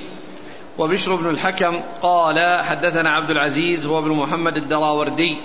وبشر 0.77 1.15
بن 1.15 1.29
الحكم 1.29 1.81
قال 2.01 2.63
حدثنا 2.63 3.09
عبد 3.09 3.29
العزيز 3.29 3.85
هو 3.85 4.01
بن 4.01 4.11
محمد 4.11 4.57
الدراوردي 4.57 5.37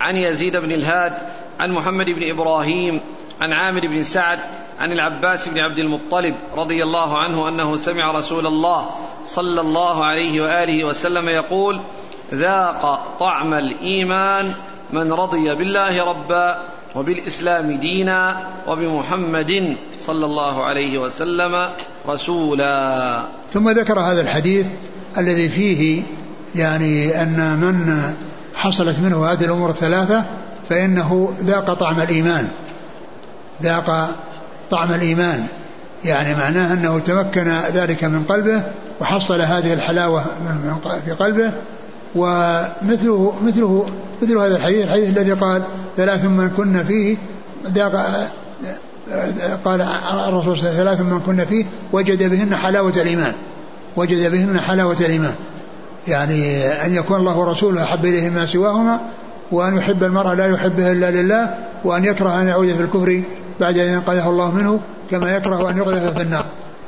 عن 0.00 0.16
يزيد 0.16 0.56
بن 0.56 0.72
الهاد 0.72 1.12
عن 1.60 1.72
محمد 1.72 2.10
بن 2.10 2.30
إبراهيم 2.30 3.00
عن 3.40 3.52
عامر 3.52 3.80
بن 3.80 4.02
سعد 4.02 4.38
عن 4.80 4.92
العباس 4.92 5.48
بن 5.48 5.58
عبد 5.58 5.78
المطلب 5.78 6.34
رضي 6.56 6.82
الله 6.82 7.18
عنه 7.18 7.48
أنه 7.48 7.76
سمع 7.76 8.10
رسول 8.10 8.46
الله 8.46 8.90
صلى 9.26 9.60
الله 9.60 10.04
عليه 10.04 10.42
وآله 10.42 10.84
وسلم 10.84 11.28
يقول 11.28 11.80
ذاق 12.34 13.16
طعم 13.20 13.54
الإيمان 13.54 14.52
من 14.92 15.12
رضي 15.12 15.54
بالله 15.54 16.04
ربا 16.10 16.58
وبالإسلام 16.94 17.72
دينا 17.72 18.48
وبمحمد 18.68 19.76
صلى 20.06 20.26
الله 20.26 20.64
عليه 20.64 20.98
وسلم 20.98 21.68
رسولا. 22.08 23.22
ثم 23.52 23.70
ذكر 23.70 24.00
هذا 24.00 24.20
الحديث 24.20 24.66
الذي 25.18 25.48
فيه 25.48 26.02
يعني 26.54 27.22
أن 27.22 27.58
من 27.60 28.02
حصلت 28.58 29.00
منه 29.00 29.26
هذه 29.26 29.44
الأمور 29.44 29.70
الثلاثة 29.70 30.24
فإنه 30.68 31.32
ذاق 31.40 31.74
طعم 31.74 32.00
الإيمان. 32.00 32.48
ذاق 33.62 34.10
طعم 34.70 34.92
الإيمان. 34.92 35.46
يعني 36.04 36.34
معناه 36.34 36.72
أنه 36.72 36.98
تمكن 36.98 37.48
ذلك 37.74 38.04
من 38.04 38.24
قلبه 38.28 38.62
وحصل 39.00 39.40
هذه 39.40 39.72
الحلاوة 39.72 40.24
من 40.44 40.76
في 41.04 41.12
قلبه 41.12 41.52
ومثله 42.14 43.34
مثله 43.44 43.86
مثل 44.22 44.38
هذا 44.38 44.56
الحديث 44.56 44.84
الحديث 44.84 45.08
الذي 45.08 45.32
قال 45.32 45.62
ثلاث 45.96 46.24
من 46.24 46.50
كن 46.56 46.84
فيه 46.84 47.16
ذاق 47.66 47.92
قال 49.64 49.80
الرسول 50.28 50.56
صلى 50.56 50.70
الله 50.70 50.80
عليه 50.80 50.80
وسلم 50.80 50.84
ثلاث 50.84 51.00
من 51.00 51.20
كن 51.20 51.44
فيه 51.44 51.64
وجد 51.92 52.30
بهن 52.30 52.56
حلاوة 52.56 52.92
الإيمان. 52.96 53.32
وجد 53.96 54.32
بهن 54.32 54.60
حلاوة 54.60 54.96
الإيمان. 55.00 55.34
يعني 56.08 56.64
أن 56.66 56.94
يكون 56.94 57.20
الله 57.20 57.38
ورسوله 57.38 57.82
أحب 57.82 58.04
إليه 58.04 58.30
ما 58.30 58.46
سواهما 58.46 59.00
وأن 59.52 59.76
يحب 59.76 60.04
المرء 60.04 60.34
لا 60.34 60.46
يحبه 60.46 60.92
إلا 60.92 61.10
لله 61.10 61.54
وأن 61.84 62.04
يكره 62.04 62.40
أن 62.40 62.48
يعود 62.48 62.68
في 62.68 62.82
الكفر 62.82 63.22
بعد 63.60 63.78
أن 63.78 63.92
ينقذه 63.92 64.30
الله 64.30 64.50
منه 64.50 64.80
كما 65.10 65.36
يكره 65.36 65.70
أن 65.70 65.76
يقذف 65.76 66.16
في 66.16 66.22
النار. 66.22 66.44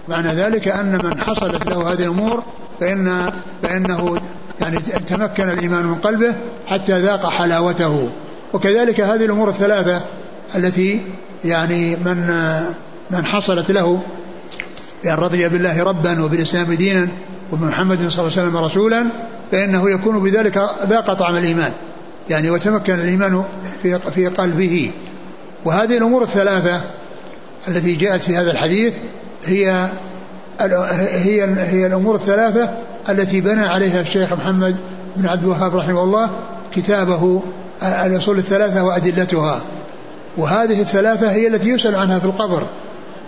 معنى 0.09 0.29
ذلك 0.29 0.69
أن 0.69 1.01
من 1.05 1.21
حصلت 1.21 1.67
له 1.71 1.93
هذه 1.93 2.03
الأمور 2.03 2.43
فإن 2.81 3.33
فإنه 3.63 4.21
يعني 4.61 4.79
تمكن 5.07 5.49
الإيمان 5.49 5.87
من 5.87 5.95
قلبه 5.95 6.35
حتى 6.67 7.01
ذاق 7.01 7.31
حلاوته. 7.31 8.09
وكذلك 8.53 9.01
هذه 9.01 9.25
الأمور 9.25 9.49
الثلاثة 9.49 10.01
التي 10.57 11.01
يعني 11.45 11.97
من 11.97 12.27
من 13.11 13.25
حصلت 13.25 13.71
له 13.71 14.01
بأن 15.05 15.15
رضي 15.15 15.49
بالله 15.49 15.83
ربا 15.83 16.23
وبالإسلام 16.25 16.73
دينا 16.75 17.09
وبمحمد 17.53 18.09
صلى 18.09 18.09
الله 18.09 18.39
عليه 18.39 18.49
وسلم 18.49 18.57
رسولا 18.57 19.07
فإنه 19.53 19.91
يكون 19.91 20.23
بذلك 20.23 20.71
ذاق 20.87 21.13
طعم 21.13 21.37
الإيمان. 21.37 21.73
يعني 22.31 22.51
وتمكن 22.51 22.95
الإيمان 22.95 23.45
في 23.83 23.99
في 23.99 24.27
قلبه. 24.27 24.91
وهذه 25.65 25.97
الأمور 25.99 26.23
الثلاثة 26.23 26.81
التي 27.69 27.95
جاءت 27.95 28.23
في 28.23 28.37
هذا 28.37 28.51
الحديث 28.51 28.95
هي 29.47 29.89
هي 31.11 31.45
هي 31.59 31.87
الأمور 31.87 32.15
الثلاثة 32.15 32.71
التي 33.09 33.41
بنى 33.41 33.61
عليها 33.61 34.01
الشيخ 34.01 34.33
محمد 34.33 34.77
بن 35.17 35.29
عبد 35.29 35.43
الوهاب 35.43 35.77
رحمه 35.77 36.03
الله 36.03 36.31
كتابه 36.75 37.43
الأصول 37.83 38.39
الثلاثة 38.39 38.85
وأدلتها. 38.85 39.63
وهذه 40.37 40.81
الثلاثة 40.81 41.31
هي 41.31 41.47
التي 41.47 41.69
يسأل 41.69 41.95
عنها 41.95 42.19
في 42.19 42.25
القبر. 42.25 42.63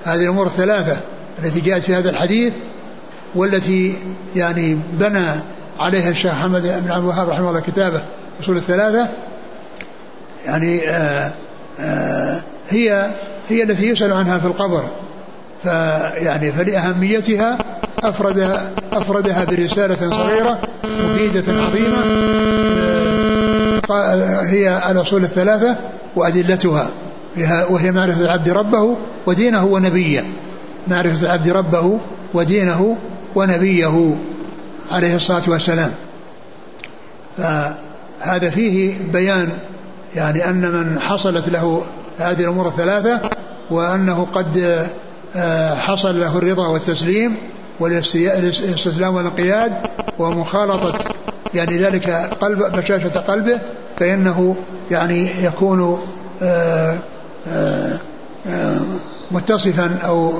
هذه 0.04 0.22
الأمور 0.22 0.46
الثلاثة 0.46 0.96
التي 1.44 1.60
جاءت 1.60 1.82
في 1.82 1.94
هذا 1.94 2.10
الحديث 2.10 2.52
والتي 3.34 3.94
يعني 4.36 4.78
بنى 4.92 5.26
عليها 5.80 6.10
الشيخ 6.10 6.32
محمد 6.32 6.62
بن 6.62 6.90
عبد 6.90 7.04
الوهاب 7.04 7.28
رحمه 7.28 7.48
الله 7.48 7.60
كتابه 7.60 8.02
أصول 8.42 8.56
الثلاثة 8.56 9.08
يعني 10.46 10.88
آآ 10.88 11.32
آآ 11.80 12.42
هي 12.70 13.06
هي 13.48 13.62
التي 13.62 13.88
يسأل 13.88 14.12
عنها 14.12 14.38
في 14.38 14.46
القبر. 14.46 14.84
فيعني 15.62 16.52
فلأهميتها 16.52 17.58
أفرد 18.04 18.58
أفردها 18.92 19.44
برسالة 19.44 20.10
صغيرة 20.10 20.58
مفيدة 21.04 21.52
عظيمة 21.62 22.02
هي 24.42 24.82
الأصول 24.90 25.22
الثلاثة 25.24 25.76
وأدلتها 26.16 26.88
وهي 27.70 27.92
معرفة 27.92 28.20
العبد 28.20 28.48
ربه 28.48 28.96
ودينه 29.26 29.64
ونبيه. 29.64 30.24
معرفة 30.88 31.26
العبد 31.26 31.48
ربه 31.48 31.98
ودينه 32.34 32.96
ونبيه 33.34 34.14
عليه 34.92 35.16
الصلاة 35.16 35.42
والسلام. 35.48 35.92
فهذا 37.38 38.50
فيه 38.50 38.94
بيان 39.12 39.48
يعني 40.14 40.48
أن 40.50 40.60
من 40.60 41.00
حصلت 41.00 41.48
له 41.48 41.82
هذه 42.18 42.40
الأمور 42.40 42.68
الثلاثة 42.68 43.20
وأنه 43.70 44.26
قد 44.34 44.86
آه، 45.36 45.74
حصل 45.74 46.20
له 46.20 46.38
الرضا 46.38 46.68
والتسليم 46.68 47.36
والاستسلام 47.80 49.14
والانقياد 49.14 49.72
ومخالطة 50.18 50.98
يعني 51.54 51.78
ذلك 51.78 52.10
قلب 52.40 52.58
بشاشة 52.58 53.20
قلبه 53.20 53.58
فإنه 53.98 54.56
يعني 54.90 55.44
يكون 55.44 55.98
آه، 56.42 56.96
آه، 57.48 58.80
متصفا 59.30 59.98
أو 60.04 60.32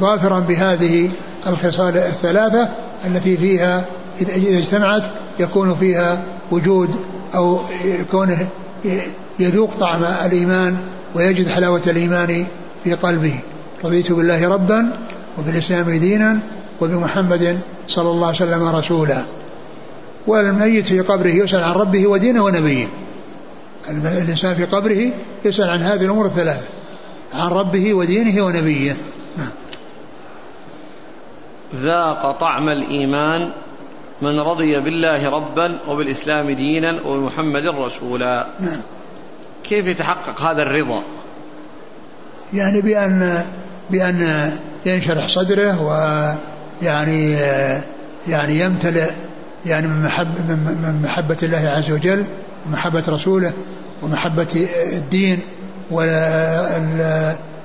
ظافرا 0.00 0.40
بهذه 0.40 1.10
الخصال 1.46 1.96
الثلاثة 1.96 2.68
التي 3.04 3.36
فيها 3.36 3.84
إذا 4.20 4.58
اجتمعت 4.58 5.02
يكون 5.38 5.74
فيها 5.74 6.22
وجود 6.50 6.96
أو 7.34 7.60
كونه 8.10 8.48
يذوق 9.38 9.70
طعم 9.80 10.04
الإيمان 10.04 10.76
ويجد 11.14 11.48
حلاوة 11.48 11.82
الإيمان 11.86 12.46
في 12.84 12.94
قلبه. 12.94 13.38
رضيت 13.84 14.12
بالله 14.12 14.48
ربا 14.48 14.92
وبالإسلام 15.38 15.90
دينا 15.90 16.38
وبمحمد 16.80 17.58
صلى 17.88 18.10
الله 18.10 18.26
عليه 18.26 18.36
وسلم 18.36 18.62
رسولا. 18.62 19.22
والميت 20.26 20.86
في 20.86 21.00
قبره 21.00 21.28
يسأل 21.28 21.64
عن 21.64 21.74
ربه 21.74 22.06
ودينه 22.06 22.44
ونبيه. 22.44 22.86
الإنسان 23.88 24.54
في 24.54 24.64
قبره 24.64 25.10
يسأل 25.44 25.70
عن 25.70 25.82
هذه 25.82 26.04
الأمور 26.04 26.26
الثلاثة 26.26 26.66
عن 27.34 27.48
ربه 27.48 27.94
ودينه 27.94 28.46
ونبيه. 28.46 28.96
نعم. 29.38 29.48
ذاق 31.74 32.30
طعم 32.30 32.68
الإيمان 32.68 33.50
من 34.22 34.40
رضي 34.40 34.80
بالله 34.80 35.30
ربا 35.30 35.78
وبالإسلام 35.88 36.50
دينا 36.50 37.00
وبمحمد 37.06 37.66
رسولا. 37.66 38.46
نعم. 38.60 38.80
كيف 39.64 39.86
يتحقق 39.86 40.40
هذا 40.40 40.62
الرضا؟ 40.62 41.02
يعني 42.54 42.80
بأن 42.80 43.44
بأن 43.90 44.50
ينشرح 44.86 45.28
صدره 45.28 45.82
ويعني 45.82 47.32
يعني 48.28 48.60
يمتلئ 48.60 49.10
يعني 49.66 49.86
من 49.86 50.02
محب 50.02 50.28
من 50.48 51.02
محبة 51.04 51.36
الله 51.42 51.68
عز 51.68 51.90
وجل 51.90 52.24
ومحبة 52.66 53.02
رسوله 53.08 53.52
ومحبة 54.02 54.68
الدين 54.92 55.40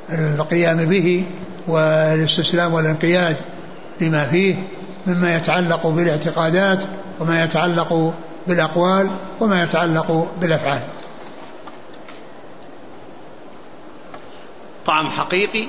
والقيام 0.09 0.85
به 0.85 1.23
والاستسلام 1.67 2.73
والانقياد. 2.73 3.35
لما 4.01 4.25
فيه 4.25 4.55
مما 5.07 5.35
يتعلق 5.35 5.87
بالاعتقادات 5.87 6.83
وما 7.19 7.43
يتعلق 7.43 8.13
بالأقوال 8.47 9.09
وما 9.39 9.63
يتعلق 9.63 10.27
بالأفعال. 10.41 10.81
طعم 14.85 15.09
حقيقي؟ 15.09 15.67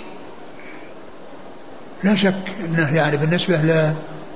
لا 2.04 2.16
شك 2.16 2.34
إنه 2.64 2.96
يعني 2.96 3.16
بالنسبة 3.16 3.56
ل 3.56 3.92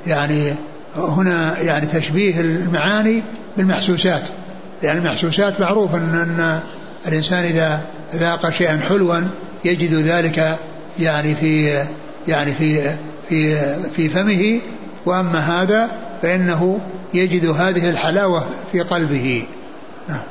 يعني 0.07 0.55
هنا 0.97 1.59
يعني 1.61 1.86
تشبيه 1.86 2.40
المعاني 2.40 3.22
بالمحسوسات 3.57 4.22
لأن 4.82 4.97
المحسوسات 4.99 5.61
معروف 5.61 5.94
ان, 5.94 6.14
أن 6.14 6.61
الإنسان 7.09 7.44
إذا 7.44 7.80
ذاق 8.14 8.51
شيئا 8.51 8.80
حلوا 8.88 9.20
يجد 9.64 9.94
ذلك 9.94 10.57
يعني 10.99 11.34
في 11.34 11.84
يعني 12.28 12.55
في 12.55 12.97
في 13.29 13.57
في 13.91 14.09
فمه 14.09 14.61
وأما 15.07 15.39
هذا 15.39 15.91
فإنه 16.22 16.81
يجد 17.14 17.47
هذه 17.47 17.91
الحلاوة 17.91 18.47
في 18.72 18.81
قلبه. 18.81 19.47
نعم. 20.09 20.22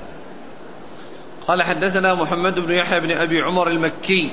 قال 1.48 1.64
حدثنا 1.64 2.14
محمد 2.14 2.60
بن 2.60 2.74
يحيى 2.74 3.00
بن 3.00 3.12
أبي 3.12 3.42
عمر 3.42 3.68
المكي. 3.68 4.32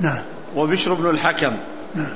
نعم. 0.00 0.22
وبشر 0.56 0.94
بن 0.94 1.10
الحكم. 1.10 1.52
نعم. 1.94 2.12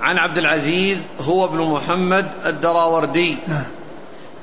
عن 0.00 0.18
عبد 0.18 0.38
العزيز 0.38 0.98
هو 1.20 1.44
ابن 1.44 1.58
محمد 1.58 2.26
الدراوردي. 2.46 3.38
نعم. 3.48 3.64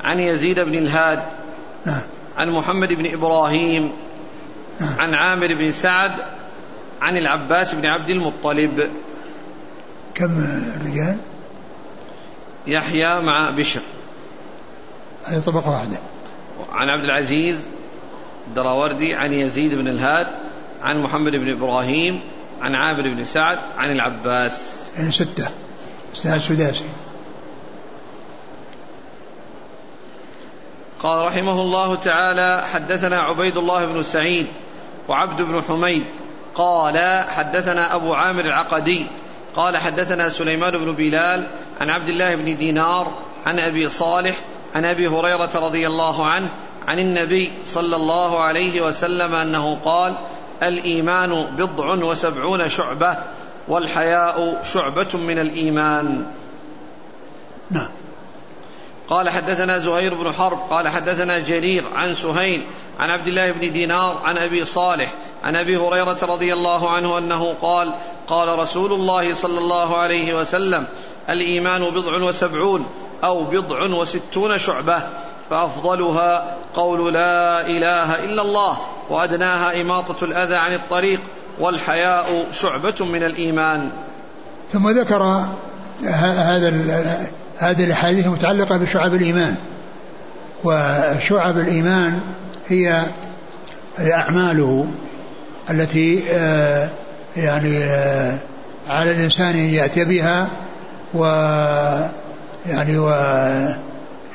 عن 0.03 0.19
يزيد 0.19 0.59
بن 0.59 0.75
الهاد. 0.75 1.19
نعم. 1.85 2.01
عن 2.37 2.49
محمد 2.49 2.93
بن 2.93 3.13
إبراهيم. 3.13 3.91
نعم. 4.79 4.99
عن 4.99 5.13
عامر 5.13 5.53
بن 5.53 5.71
سعد. 5.71 6.11
عن 7.01 7.17
العباس 7.17 7.75
بن 7.75 7.85
عبد 7.85 8.09
المطلب. 8.09 8.89
كم 10.21 10.37
الرجال؟ 10.75 11.17
يحيى 12.67 13.19
مع 13.19 13.49
بشر. 13.49 13.81
هذه 15.25 15.39
طبقة 15.39 15.69
واحدة. 15.69 15.97
عن 16.71 16.89
عبد 16.89 17.03
العزيز 17.03 17.65
الدراوردي 18.47 19.13
عن 19.13 19.33
يزيد 19.33 19.75
بن 19.75 19.87
الهاد 19.87 20.27
عن 20.83 21.01
محمد 21.01 21.31
بن 21.35 21.51
إبراهيم 21.51 22.21
عن 22.61 22.75
عامر 22.75 23.01
بن 23.01 23.23
سعد 23.23 23.59
عن 23.77 23.91
العباس. 23.91 24.73
يعني 24.97 25.11
ستة. 25.11 25.49
إسناد 26.15 26.41
سداسي. 26.41 26.85
قال 31.03 31.25
رحمه 31.25 31.61
الله 31.61 31.95
تعالى 31.95 32.63
حدثنا 32.73 33.19
عبيد 33.19 33.57
الله 33.57 33.85
بن 33.85 34.03
سعيد 34.03 34.47
وعبد 35.07 35.41
بن 35.41 35.61
حميد. 35.61 36.03
قال 36.55 37.25
حدثنا 37.29 37.95
أبو 37.95 38.13
عامر 38.13 38.45
العقدي 38.45 39.07
قال 39.55 39.77
حدثنا 39.77 40.29
سليمان 40.29 40.77
بن 40.77 40.91
بلال 40.91 41.47
عن 41.81 41.89
عبد 41.89 42.09
الله 42.09 42.35
بن 42.35 42.57
دينار 42.57 43.11
عن 43.45 43.59
أبي 43.59 43.89
صالح 43.89 44.35
عن 44.75 44.85
أبي 44.85 45.07
هريرة 45.07 45.51
رضي 45.55 45.87
الله 45.87 46.25
عنه 46.25 46.49
عن 46.87 46.99
النبي 46.99 47.51
صلى 47.65 47.95
الله 47.95 48.39
عليه 48.39 48.81
وسلم 48.81 49.35
أنه 49.35 49.77
قال 49.85 50.13
الإيمان 50.63 51.45
بضع 51.57 51.93
وسبعون 51.93 52.69
شعبة 52.69 53.17
والحياء 53.67 54.61
شعبة 54.63 55.17
من 55.17 55.39
الإيمان. 55.39 56.25
نعم. 57.71 57.89
قال 59.09 59.29
حدثنا 59.29 59.77
زهير 59.77 60.13
بن 60.13 60.31
حرب 60.31 60.59
قال 60.69 60.87
حدثنا 60.87 61.39
جرير 61.39 61.83
عن 61.95 62.13
سهيل 62.13 62.61
عن 62.99 63.09
عبد 63.09 63.27
الله 63.27 63.51
بن 63.51 63.71
دينار 63.71 64.21
عن 64.23 64.37
أبي 64.37 64.65
صالح 64.65 65.13
عن 65.43 65.55
أبي 65.55 65.77
هريرة 65.77 66.17
رضي 66.21 66.53
الله 66.53 66.89
عنه 66.89 67.17
أنه 67.17 67.53
قال 67.61 67.91
قال 68.31 68.59
رسول 68.59 68.93
الله 68.93 69.33
صلى 69.33 69.57
الله 69.57 69.97
عليه 69.97 70.33
وسلم 70.33 70.87
الإيمان 71.29 71.89
بضع 71.89 72.23
وسبعون 72.23 72.85
أو 73.23 73.43
بضع 73.43 73.85
وستون 73.85 74.57
شعبة 74.57 75.03
فأفضلها 75.49 76.57
قول 76.75 77.13
لا 77.13 77.67
إله 77.67 78.23
إلا 78.23 78.41
الله 78.41 78.77
وأدناها 79.09 79.81
إماطة 79.81 80.25
الأذى 80.25 80.55
عن 80.55 80.75
الطريق 80.75 81.19
والحياء 81.59 82.47
شعبة 82.51 83.05
من 83.05 83.23
الإيمان. 83.23 83.91
ثم 84.73 84.89
ذكر 84.89 85.23
هذا 86.03 86.69
هذه 87.57 87.83
الأحاديث 87.83 88.25
المتعلقة 88.25 88.77
بشعب 88.77 89.13
الإيمان. 89.13 89.55
وشعب 90.63 91.57
الإيمان 91.57 92.19
هي 92.67 93.03
أعماله 93.99 94.87
التي 95.69 96.23
آه، 96.31 96.89
يعني 97.37 97.83
آه، 97.83 98.37
على 98.89 99.11
الإنسان 99.11 99.55
أن 99.55 99.73
يأتي 99.73 100.05
بها 100.05 100.47
و 101.13 101.23
يعني 102.69 102.97
و 102.97 103.09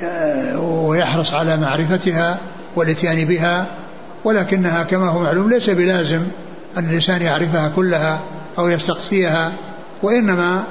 آه، 0.02 0.60
ويحرص 0.60 1.34
على 1.34 1.56
معرفتها 1.56 2.38
والإتيان 2.76 3.24
بها 3.24 3.66
ولكنها 4.24 4.82
كما 4.82 5.08
هو 5.08 5.22
معلوم 5.22 5.50
ليس 5.50 5.70
بلازم 5.70 6.22
أن 6.78 6.84
الإنسان 6.84 7.22
يعرفها 7.22 7.72
كلها 7.76 8.20
أو 8.58 8.68
يستقصيها 8.68 9.52
وإنما 10.02 10.62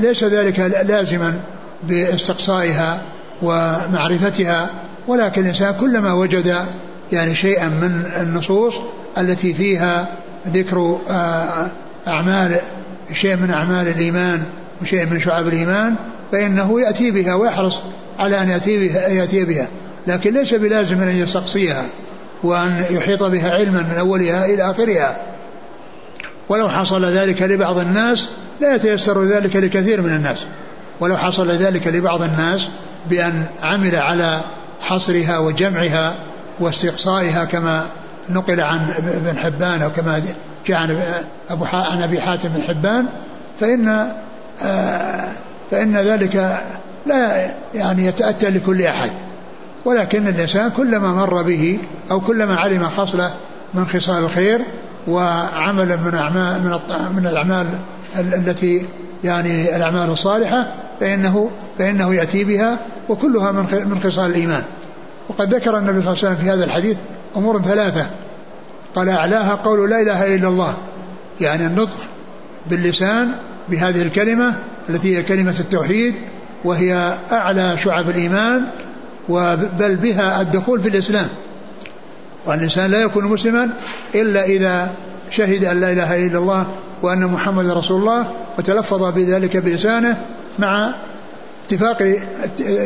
ليس 0.00 0.24
ذلك 0.24 0.60
لازما 0.60 1.34
باستقصائها 1.82 3.00
ومعرفتها 3.42 4.70
ولكن 5.08 5.42
الإنسان 5.42 5.74
كلما 5.80 6.12
وجد 6.12 6.56
يعني 7.12 7.34
شيئا 7.34 7.68
من 7.68 8.12
النصوص 8.20 8.74
التي 9.18 9.54
فيها 9.54 10.08
ذكر 10.48 10.98
آه، 11.10 11.70
أعمال 12.08 12.56
شيء 13.12 13.36
من 13.36 13.50
أعمال 13.50 13.88
الإيمان 13.88 14.42
وشيء 14.82 15.06
من 15.06 15.20
شعب 15.20 15.48
الإيمان 15.48 15.94
فإنه 16.32 16.80
يأتي 16.80 17.10
بها 17.10 17.34
ويحرص 17.34 17.80
على 18.18 18.42
أن 18.42 18.48
يأتي 18.48 18.88
بها, 18.88 19.08
يأتي 19.08 19.44
بها. 19.44 19.68
لكن 20.06 20.34
ليس 20.34 20.54
بلازم 20.54 21.02
أن 21.02 21.16
يستقصيها 21.16 21.86
وأن 22.42 22.84
يحيط 22.90 23.22
بها 23.22 23.54
علما 23.54 23.82
من 23.82 23.98
أولها 23.98 24.44
إلى 24.44 24.70
آخرها. 24.70 25.16
ولو 26.48 26.68
حصل 26.68 27.04
ذلك 27.04 27.42
لبعض 27.42 27.78
الناس 27.78 28.28
لا 28.60 28.74
يتيسر 28.74 29.24
ذلك 29.24 29.56
لكثير 29.56 30.02
من 30.02 30.10
الناس. 30.10 30.38
ولو 31.00 31.16
حصل 31.16 31.50
ذلك 31.50 31.86
لبعض 31.86 32.22
الناس 32.22 32.68
بأن 33.10 33.44
عمل 33.62 33.96
على 33.96 34.40
حصرها 34.80 35.38
وجمعها 35.38 36.14
واستقصائها 36.60 37.44
كما 37.44 37.86
نقل 38.30 38.60
عن 38.60 38.90
ابن 38.90 39.38
حبان 39.38 39.82
أو 39.82 39.90
كما 39.90 40.22
جاء 40.66 40.78
عن 40.78 40.96
أبو 41.50 41.64
عن 41.64 42.02
أبي 42.02 42.20
حاتم 42.20 42.48
بن 42.48 42.62
حبان 42.62 43.06
فإن 43.60 44.08
آه، 44.62 45.32
فإن 45.70 45.96
ذلك 45.96 46.62
لا 47.06 47.50
يعني 47.74 48.06
يتأتى 48.06 48.50
لكل 48.50 48.82
أحد. 48.82 49.10
ولكن 49.84 50.28
الإنسان 50.28 50.70
كلما 50.70 51.12
مر 51.12 51.42
به 51.42 51.78
أو 52.10 52.20
كلما 52.20 52.56
علم 52.56 52.88
خصلة 52.88 53.30
من 53.74 53.86
خصال 53.86 54.24
الخير 54.24 54.60
وعملا 55.08 55.96
من 55.96 56.14
أعمال 56.14 56.62
من 56.62 56.78
من 57.16 57.26
الأعمال 57.26 57.66
التي 58.18 58.86
يعني 59.24 59.76
الأعمال 59.76 60.10
الصالحة 60.10 60.66
فإنه 61.00 61.50
فإنه 61.78 62.14
يأتي 62.14 62.44
بها 62.44 62.78
وكلها 63.08 63.52
من 63.52 63.62
من 63.62 64.00
خصال 64.04 64.30
الإيمان. 64.30 64.62
وقد 65.28 65.54
ذكر 65.54 65.78
النبي 65.78 66.02
صلى 66.02 66.12
الله 66.12 66.24
عليه 66.24 66.34
وسلم 66.34 66.36
في 66.36 66.50
هذا 66.50 66.64
الحديث 66.64 66.96
أمور 67.36 67.62
ثلاثة. 67.62 68.06
قال 68.94 69.08
أعلاها 69.08 69.54
قول 69.54 69.90
لا 69.90 70.00
إله 70.00 70.34
إلا 70.34 70.48
الله. 70.48 70.74
يعني 71.40 71.66
النطق 71.66 71.96
باللسان 72.70 73.32
بهذه 73.68 74.02
الكلمة 74.02 74.54
التي 74.88 75.16
هي 75.16 75.22
كلمة 75.22 75.54
التوحيد 75.60 76.14
وهي 76.64 77.14
أعلى 77.32 77.78
شعب 77.78 78.10
الإيمان 78.10 78.64
بل 79.78 79.96
بها 79.96 80.40
الدخول 80.40 80.82
في 80.82 80.88
الإسلام. 80.88 81.28
والإنسان 82.46 82.90
لا 82.90 83.02
يكون 83.02 83.24
مسلما 83.24 83.68
إلا 84.14 84.44
إذا 84.44 84.90
شهد 85.30 85.64
أن 85.64 85.80
لا 85.80 85.92
إله 85.92 86.26
إلا 86.26 86.38
الله 86.38 86.66
وأن 87.02 87.26
محمد 87.26 87.70
رسول 87.70 88.00
الله 88.00 88.30
وتلفظ 88.58 89.12
بذلك 89.12 89.56
بلسانه 89.56 90.16
مع 90.58 90.94
اتفاق 91.66 92.18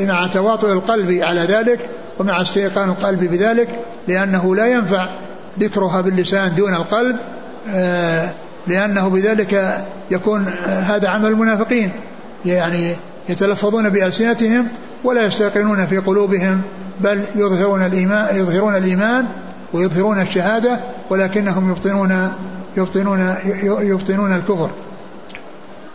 مع 0.09 0.27
تواطؤ 0.27 0.73
القلب 0.73 1.23
على 1.23 1.41
ذلك 1.41 1.79
ومع 2.21 2.43
استيقان 2.43 2.89
القلب 2.89 3.25
بذلك 3.25 3.69
لأنه 4.09 4.57
لا 4.57 4.67
ينفع 4.67 5.09
ذكرها 5.61 6.01
باللسان 6.01 6.55
دون 6.55 6.75
القلب 6.75 7.17
آه، 7.69 8.31
لأنه 8.67 9.09
بذلك 9.09 9.85
يكون 10.11 10.49
هذا 10.67 11.09
عمل 11.09 11.27
المنافقين 11.27 11.91
يعني 12.47 12.97
يتلفظون 13.29 13.89
بألسنتهم 13.89 14.69
ولا 15.05 15.23
يستيقنون 15.23 15.87
في 15.87 15.99
قلوبهم 15.99 16.63
بل 17.01 17.25
يظهرون 17.35 17.87
الإيمان 17.87 18.37
يظهرون 18.37 18.77
الإيمان 18.77 19.27
ويظهرون 19.73 20.21
الشهادة 20.21 20.81
ولكنهم 21.11 21.71
يبطنون 21.71 22.33
يبطنون 22.77 23.35
يبطنون 23.81 24.33
الكفر. 24.33 24.71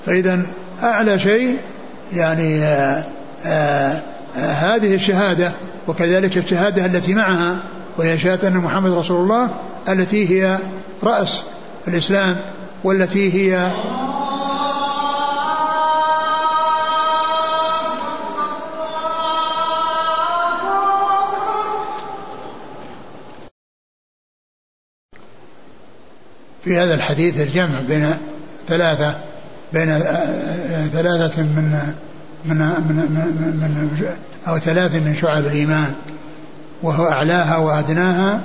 فإذا 0.06 0.42
أعلى 0.84 1.20
شيء 1.20 1.58
يعني 2.14 2.64
آآ 2.64 3.04
آه، 3.46 3.46
آآ 3.46 4.02
آه، 4.38 4.52
هذه 4.52 4.96
الشهادة 4.96 5.52
وكذلك 5.88 6.38
الشهادة 6.38 6.86
التي 6.86 7.14
معها 7.14 7.58
وهي 7.98 8.20
شهادة 8.20 8.48
أن 8.48 8.58
محمد 8.58 8.92
رسول 8.92 9.22
الله 9.22 9.50
التي 9.90 10.30
هي 10.30 10.58
رأس 11.04 11.42
الإسلام 11.88 12.38
والتي 12.84 13.34
هي 13.34 13.70
في 26.64 26.78
هذا 26.78 26.94
الحديث 26.94 27.40
الجمع 27.40 27.80
بين 27.88 28.18
ثلاثة 28.68 29.16
بين 29.74 30.00
ثلاثة 30.94 31.42
من 31.44 31.94
من 32.48 32.58
من 32.58 32.96
من, 32.96 33.56
من 33.62 34.10
أو 34.48 34.58
ثلاث 34.58 34.96
من 34.96 35.16
شعب 35.16 35.46
الإيمان 35.46 35.94
وهو 36.84 37.08
أعلاها 37.08 37.58
وأدناها 37.58 38.42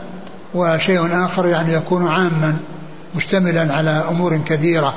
وشيء 0.55 1.25
آخر 1.25 1.47
يعني 1.47 1.73
يكون 1.73 2.09
عاما 2.09 2.57
مشتملا 3.15 3.75
على 3.75 4.05
أمور 4.11 4.41
كثيرة. 4.47 4.95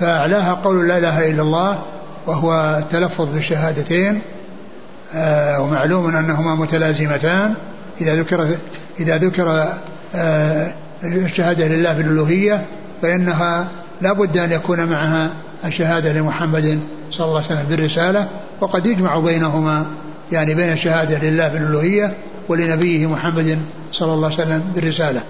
فأعلاها 0.00 0.54
قول 0.54 0.88
لا 0.88 0.98
إله 0.98 1.30
إلا 1.30 1.42
الله 1.42 1.82
وهو 2.26 2.78
التلفظ 2.78 3.28
بالشهادتين 3.34 4.20
آه 5.14 5.60
ومعلوم 5.60 6.16
أنهما 6.16 6.54
متلازمتان. 6.54 7.54
إذا 8.00 8.14
ذكر 8.14 8.46
إذا 9.00 9.18
ذكر 9.18 9.68
آه 10.14 10.72
الشهادة 11.04 11.68
لله 11.68 11.92
بالألوهية 11.92 12.64
فإنها 13.02 13.68
لا 14.00 14.12
بد 14.12 14.38
أن 14.38 14.52
يكون 14.52 14.84
معها 14.84 15.30
الشهادة 15.64 16.12
لمحمد 16.12 16.80
صلى 17.10 17.26
الله 17.26 17.36
عليه 17.36 17.46
وسلم 17.46 17.66
بالرسالة 17.68 18.28
وقد 18.60 18.86
يجمع 18.86 19.18
بينهما 19.18 19.86
يعني 20.32 20.54
بين 20.54 20.72
الشهادة 20.72 21.18
لله 21.18 21.48
بالألوهية 21.48 22.14
ولنبيه 22.48 23.06
محمد 23.06 23.58
صلى 23.92 24.12
الله 24.14 24.26
عليه 24.26 24.36
وسلم 24.36 24.72
بالرسالة. 24.74 25.22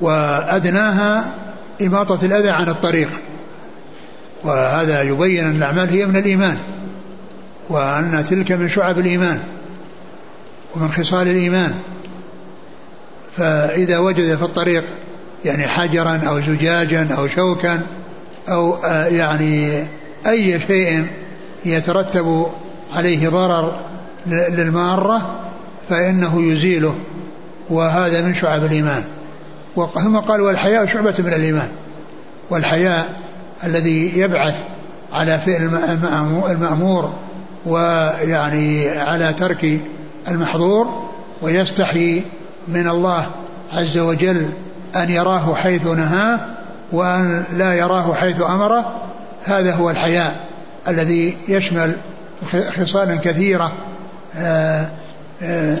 وأدناها 0.00 1.24
إماطة 1.82 2.26
الأذى 2.26 2.50
عن 2.50 2.68
الطريق. 2.68 3.08
وهذا 4.44 5.02
يبين 5.02 5.44
أن 5.44 5.56
الأعمال 5.56 5.90
هي 5.90 6.06
من 6.06 6.16
الإيمان 6.16 6.58
وأن 7.68 8.24
تلك 8.30 8.52
من 8.52 8.68
شعب 8.68 8.98
الإيمان 8.98 9.40
ومن 10.76 10.92
خصال 10.92 11.28
الإيمان. 11.28 11.74
فإذا 13.36 13.98
وجد 13.98 14.36
في 14.36 14.42
الطريق 14.42 14.84
يعني 15.44 15.66
حجرا 15.66 16.20
أو 16.28 16.40
زجاجا 16.40 17.14
أو 17.18 17.28
شوكا 17.28 17.80
أو 18.48 18.74
آه، 18.74 19.06
يعني 19.06 19.84
أي 20.26 20.60
شيء 20.60 21.06
يترتب 21.64 22.46
عليه 22.94 23.28
ضرر 23.28 23.72
للمارة 24.26 25.40
فإنه 25.90 26.42
يزيله 26.42 26.94
وهذا 27.70 28.22
من 28.22 28.34
شعب 28.34 28.64
الإيمان. 28.64 29.04
ثم 29.94 30.16
قال 30.16 30.40
والحياء 30.40 30.86
شعبة 30.86 31.14
من 31.18 31.32
الإيمان. 31.32 31.68
والحياء 32.50 33.14
الذي 33.64 34.18
يبعث 34.18 34.54
على 35.12 35.38
فعل 35.38 35.70
المأمور 36.50 37.12
ويعني 37.66 38.88
على 38.88 39.32
ترك 39.32 39.80
المحظور 40.28 41.10
ويستحي 41.42 42.22
من 42.68 42.88
الله 42.88 43.26
عز 43.72 43.98
وجل 43.98 44.48
أن 44.96 45.10
يراه 45.10 45.54
حيث 45.54 45.86
نهاه 45.86 46.40
وأن 46.92 47.44
لا 47.52 47.74
يراه 47.74 48.14
حيث 48.14 48.42
أمره 48.42 49.03
هذا 49.44 49.74
هو 49.74 49.90
الحياء 49.90 50.46
الذي 50.88 51.36
يشمل 51.48 51.96
خصالا 52.76 53.16
كثيرة 53.16 53.72
آه، 54.36 54.88
آه، 55.42 55.78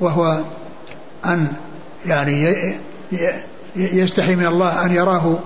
وهو 0.00 0.38
أن 1.26 1.46
يعني 2.06 2.54
يستحي 3.76 4.36
من 4.36 4.46
الله 4.46 4.86
أن 4.86 4.92
يراه 4.92 5.38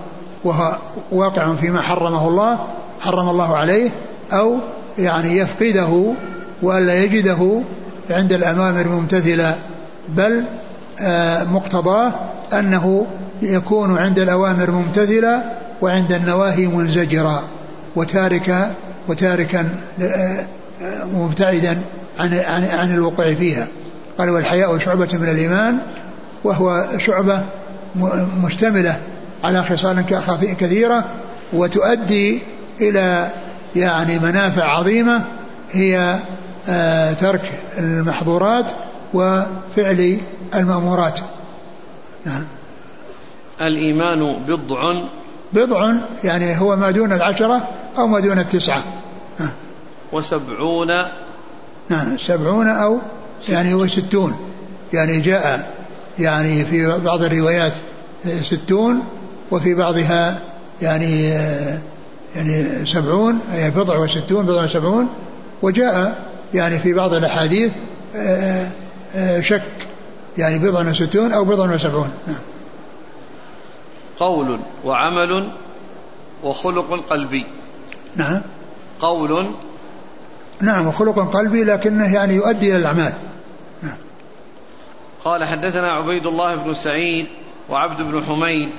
وهو 0.43 0.75
واقع 1.11 1.55
فيما 1.55 1.81
حرمه 1.81 2.27
الله 2.27 2.67
حرم 3.01 3.29
الله 3.29 3.57
عليه 3.57 3.89
أو 4.33 4.57
يعني 4.99 5.37
يفقده 5.37 6.13
وألا 6.61 7.03
يجده 7.03 7.61
عند 8.09 8.33
الأوامر 8.33 8.87
ممتثلة 8.87 9.55
بل 10.09 10.43
آه، 10.99 11.43
مقتضاه 11.43 12.13
أنه 12.53 13.05
يكون 13.41 13.97
عند 13.97 14.19
الأوامر 14.19 14.71
ممتثلة 14.71 15.43
وعند 15.83 16.13
النواهي 16.13 16.67
منزجرا 16.67 17.43
وتاركا 17.95 18.75
وتاركا 19.07 19.69
آه، 20.01 20.45
مبتعدا 21.13 21.81
عن 22.19 22.33
عن 22.33 22.63
عن 22.63 22.93
الوقوع 22.93 23.33
فيها. 23.33 23.67
قال 24.17 24.29
والحياء 24.29 24.77
شعبة 24.77 25.09
من 25.13 25.29
الإيمان 25.29 25.77
وهو 26.43 26.85
شعبة 26.97 27.43
مشتملة 28.43 28.99
على 29.43 29.63
خصال 29.63 30.05
كثيرة 30.59 31.05
وتؤدي 31.53 32.39
إلى 32.81 33.29
يعني 33.75 34.19
منافع 34.19 34.63
عظيمة 34.63 35.23
هي 35.71 36.19
آه، 36.69 37.13
ترك 37.13 37.51
المحظورات 37.77 38.65
وفعل 39.13 40.17
المأمورات. 40.55 41.19
نعم. 42.25 42.43
الإيمان 43.61 44.35
بضع 44.47 45.01
بضع 45.53 45.93
يعني 46.23 46.59
هو 46.59 46.75
ما 46.75 46.91
دون 46.91 47.13
العشرة 47.13 47.67
أو 47.97 48.07
ما 48.07 48.19
دون 48.19 48.39
التسعة. 48.39 48.83
وسبعون. 50.13 50.87
نعم 51.89 52.17
سبعون 52.17 52.67
أو 52.67 52.99
يعني 53.49 53.73
هو 53.73 53.87
ستون. 53.87 54.35
يعني 54.93 55.19
جاء 55.19 55.73
يعني 56.19 56.65
في 56.65 56.97
بعض 56.97 57.23
الروايات 57.23 57.73
ستون 58.43 58.99
وفي 59.51 59.73
بعضها 59.73 60.39
يعني 60.81 61.29
يعني 62.35 62.85
سبعون 62.85 63.39
أي 63.55 63.71
بضع 63.71 63.97
وستون 63.97 64.45
بضع 64.45 64.63
وسبعون. 64.63 65.07
وجاء 65.61 66.25
يعني 66.53 66.79
في 66.79 66.93
بعض 66.93 67.13
الأحاديث 67.13 67.71
شك 69.39 69.61
يعني 70.37 70.57
بضع 70.57 70.89
وستون 70.89 71.33
أو 71.33 71.43
بضع 71.43 71.73
وسبعون. 71.73 72.09
نعم 72.27 72.37
قول 74.19 74.59
وعمل 74.85 75.49
وخلق 76.43 77.03
قلبي. 77.09 77.45
نعم. 78.15 78.41
قول. 79.01 79.45
نعم 80.61 80.87
وخلق 80.87 81.33
قلبي 81.33 81.63
لكنه 81.63 82.13
يعني 82.13 82.33
يؤدي 82.33 82.71
إلى 82.71 82.77
الأعمال. 82.77 83.13
نعم. 83.81 83.97
قال 85.25 85.45
حدثنا 85.45 85.91
عبيد 85.91 86.25
الله 86.25 86.55
بن 86.55 86.73
سعيد 86.73 87.27
وعبد 87.69 88.01
بن 88.01 88.23
حميد 88.23 88.69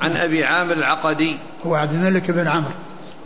عن 0.00 0.16
أبي 0.16 0.44
عامر 0.44 0.72
العقدي. 0.72 1.38
هو 1.66 1.74
عبد 1.74 1.92
الملك 1.92 2.30
بن 2.30 2.48
عمرو 2.48 2.70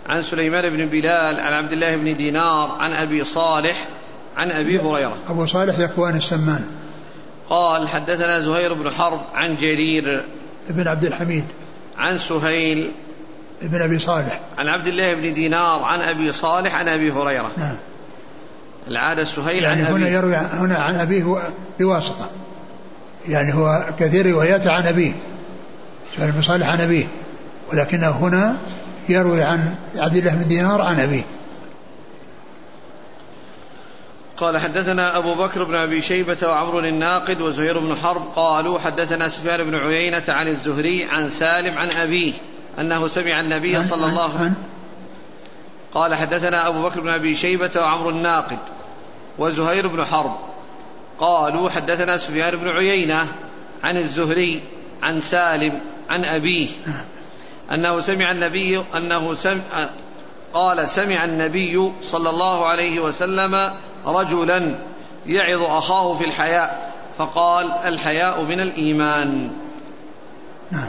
عن 0.09 0.23
سليمان 0.23 0.71
بن 0.71 0.87
بلال 0.87 1.41
عن 1.41 1.53
عبد 1.53 1.73
الله 1.73 1.97
بن 1.97 2.17
دينار 2.17 2.77
عن 2.79 2.91
أبي 2.91 3.25
صالح 3.25 3.89
عن 4.37 4.51
أبي 4.51 4.79
هريرة. 4.79 5.17
أبو 5.29 5.47
صالح 5.47 5.79
ذكوان 5.79 6.17
السمان. 6.17 6.65
قال 7.51 7.89
حدثنا 7.89 8.41
زهير 8.41 8.75
بن 8.75 8.91
حرب 8.91 9.21
عن 9.35 9.57
جرير 9.57 10.25
بن 10.69 10.89
عبد 10.89 11.05
الحميد. 11.05 11.45
عن 11.99 12.19
سهيل. 12.19 12.93
بن 13.63 13.83
أبي 13.83 13.99
صالح. 13.99 14.41
عن 14.59 14.69
عبد 14.69 14.87
الله 14.87 15.15
بن 15.15 15.35
دينار 15.35 15.83
عن 15.83 16.01
أبي 16.01 16.33
صالح 16.33 16.75
عن 16.75 16.89
أبي 16.89 17.13
هريرة. 17.13 17.51
نعم. 17.57 17.77
العادة 18.89 19.25
سهيل 19.25 19.63
يعني 19.63 19.83
عن 19.83 19.87
هنا 19.87 20.07
أبيه 20.07 20.17
يروي 20.17 20.37
هنا 20.37 20.79
عن 20.79 20.95
أبيه 20.95 21.37
بواسطة. 21.81 22.31
يعني 23.29 23.55
هو 23.55 23.85
كثير 23.99 24.27
رواياته 24.27 24.73
عن 24.73 24.87
أبيه. 24.87 25.13
سهيل 26.17 26.33
بن 26.33 26.43
صالح 26.43 26.69
عن 26.69 26.81
أبيه. 26.81 27.07
ولكنه 27.73 28.11
هنا 28.11 28.57
يروي 29.09 29.43
عن 29.43 29.75
عبد 29.97 30.17
الله 30.17 30.35
بن 30.35 30.49
دينار 30.49 30.83
عن 30.83 31.01
أبيه. 31.01 31.23
قال 34.41 34.59
حدثنا 34.59 35.17
أبو 35.17 35.35
بكر 35.35 35.65
بن 35.65 35.75
أبي 35.75 36.03
شيبة 36.03 36.37
وعمر 36.43 36.85
الناقد 36.85 37.41
وزهير 37.41 37.79
بن 37.79 37.97
حرب 37.97 38.23
قالوا 38.37 38.79
حدثنا 38.79 39.29
سفيان 39.29 39.65
بن 39.65 39.75
عيينة 39.75 40.25
عن 40.29 40.49
الزهري 40.49 41.05
عن 41.05 41.29
سالم 41.29 41.79
عن 41.79 41.91
أبيه 41.91 42.33
أنه 42.79 43.09
سمع 43.09 43.41
النبي 43.41 43.85
صلى 43.85 44.07
الله 44.07 44.23
عليه 44.23 44.35
وسلم 44.35 44.55
قال 45.95 46.15
حدثنا 46.15 46.69
أبو 46.69 46.83
بكر 46.83 47.01
بن 47.01 47.09
أبي 47.09 47.35
شيبة 47.35 47.71
وعمر 47.77 48.09
الناقد 48.09 48.59
وزهير 49.39 49.87
بن 49.87 50.05
حرب 50.05 50.37
قالوا 51.21 51.71
حدثنا 51.71 52.17
سفيان 52.17 52.57
بن 52.57 52.69
عيينة 52.69 53.27
عن 53.85 53.97
الزهري 53.97 54.61
عن 55.03 55.21
سالم 55.21 55.81
عن 56.09 56.25
أبيه 56.25 56.69
أنه 57.73 58.01
سمع 58.01 58.31
النبي 58.31 58.83
أنه 58.97 59.35
سمع 59.35 59.89
قال 60.55 60.89
سمع 60.89 61.25
النبي 61.25 61.93
صلى 62.03 62.31
الله 62.31 62.67
عليه 62.67 63.01
وسلم 63.01 63.73
رجلا 64.07 64.75
يعظ 65.27 65.63
أخاه 65.63 66.15
في 66.15 66.25
الحياء 66.25 66.93
فقال 67.19 67.73
الحياء 67.85 68.43
من 68.43 68.61
الإيمان. 68.61 69.51
نعم. 70.71 70.89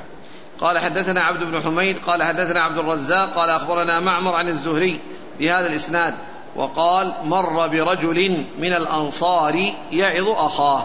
قال 0.62 0.80
حدثنا 0.80 1.22
عبد 1.22 1.44
بن 1.44 1.62
حميد 1.62 1.98
قال 2.08 2.24
حدثنا 2.24 2.62
عبد 2.62 2.78
الرزاق 2.78 3.34
قال 3.34 3.50
أخبرنا 3.50 4.00
معمر 4.00 4.36
عن 4.36 4.48
الزهري 4.48 5.00
بهذا 5.40 5.68
الإسناد 5.68 6.14
وقال 6.56 7.14
مر 7.24 7.68
برجل 7.68 8.46
من 8.60 8.74
الأنصار 8.74 9.74
يعظ 9.92 10.28
أخاه. 10.30 10.84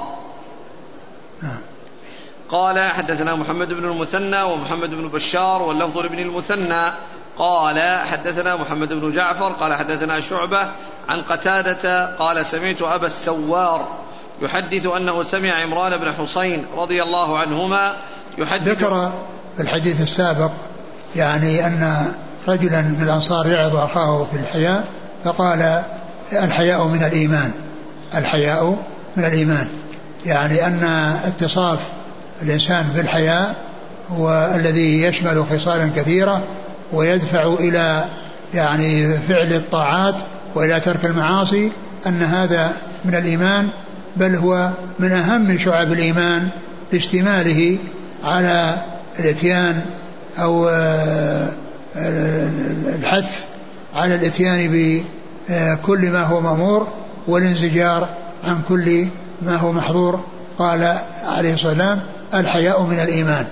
نعم. 1.43 1.61
قال 2.51 2.91
حدثنا 2.91 3.35
محمد 3.35 3.73
بن 3.73 3.85
المثنى 3.85 4.43
ومحمد 4.43 4.91
بن 4.91 5.09
بشار 5.09 5.63
واللفظ 5.63 5.99
لابن 5.99 6.19
المثنى 6.19 6.93
قال 7.39 8.07
حدثنا 8.07 8.57
محمد 8.57 8.89
بن 8.93 9.13
جعفر 9.13 9.49
قال 9.49 9.75
حدثنا 9.75 10.21
شعبة 10.21 10.69
عن 11.09 11.23
قتادة 11.23 12.17
قال 12.17 12.47
سمعت 12.47 12.83
أبا 12.83 13.07
السوار 13.07 13.89
يحدث 14.43 14.87
أنه 14.87 15.23
سمع 15.23 15.63
عمران 15.63 16.01
بن 16.01 16.13
حسين 16.13 16.67
رضي 16.77 17.03
الله 17.03 17.39
عنهما 17.39 17.95
يحدث 18.39 18.69
ذكر 18.69 19.13
في 19.57 19.63
الحديث 19.63 20.01
السابق 20.01 20.51
يعني 21.17 21.67
أن 21.67 22.07
رجلا 22.49 22.83
من 22.83 23.03
الأنصار 23.03 23.47
يعظ 23.47 23.77
أخاه 23.77 24.27
في 24.33 24.39
الحياء 24.39 24.85
فقال 25.25 25.83
الحياء 26.33 26.85
من 26.85 27.05
الإيمان 27.05 27.53
الحياء 28.15 28.77
من 29.17 29.25
الإيمان. 29.25 29.69
يعني 30.27 30.67
أن 30.67 30.85
اتصاف 31.25 31.81
الإنسان 32.43 32.83
بالحياء 32.95 33.55
والذي 34.11 35.03
يشمل 35.03 35.45
خصالا 35.51 35.91
كثيرة 35.97 36.43
ويدفع 36.95 37.55
إلى 37.61 38.05
يعني 38.55 39.19
فعل 39.19 39.53
الطاعات 39.53 40.15
وإلى 40.55 40.81
ترك 40.81 41.05
المعاصي 41.05 41.73
أن 42.07 42.23
هذا 42.23 42.73
من 43.05 43.15
الإيمان 43.15 43.69
بل 44.17 44.35
هو 44.35 44.71
من 44.99 45.13
أهم 45.13 45.59
شعب 45.59 45.93
الإيمان 45.93 46.49
لاشتماله 46.93 47.79
على 48.25 48.75
الإتيان 49.19 49.81
أو 50.39 50.69
آه، 50.69 51.49
الحث 52.95 53.45
على 53.95 54.15
الإتيان 54.15 54.71
بكل 54.71 56.11
ما 56.11 56.23
هو 56.23 56.41
مأمور 56.41 56.89
والانزجار 57.27 58.09
عن 58.45 58.63
كل 58.69 59.07
ما 59.43 59.57
هو 59.57 59.73
محظور 59.73 60.21
قال 60.59 60.97
عليه 61.27 61.55
الصلاة 61.55 61.71
والسلام 61.71 62.01
الحياء 62.35 62.83
من 62.83 63.01
الإيمان. 63.01 63.47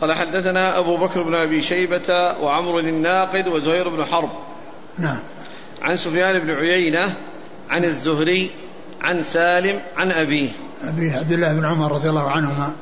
قال 0.00 0.12
حدثنا 0.12 0.78
أبو 0.78 0.96
بكر 0.96 1.22
بن 1.22 1.34
أبي 1.34 1.62
شيبة 1.62 2.36
وعمر 2.42 2.78
الناقد 2.78 3.48
وزهير 3.48 3.88
بن 3.88 4.04
حرب. 4.04 4.30
نعم. 4.98 5.18
عن 5.82 5.96
سفيان 5.96 6.38
بن 6.38 6.50
عيينة 6.50 7.14
عن 7.70 7.84
الزهري 7.84 8.50
عن 9.00 9.22
سالم 9.22 9.80
عن 9.96 10.12
أبيه. 10.12 10.50
أبيه 10.84 11.12
عبد 11.12 11.32
الله 11.32 11.52
بن 11.52 11.64
عمر 11.64 11.92
رضي 11.92 12.08
الله 12.08 12.30
عنهما. 12.30 12.72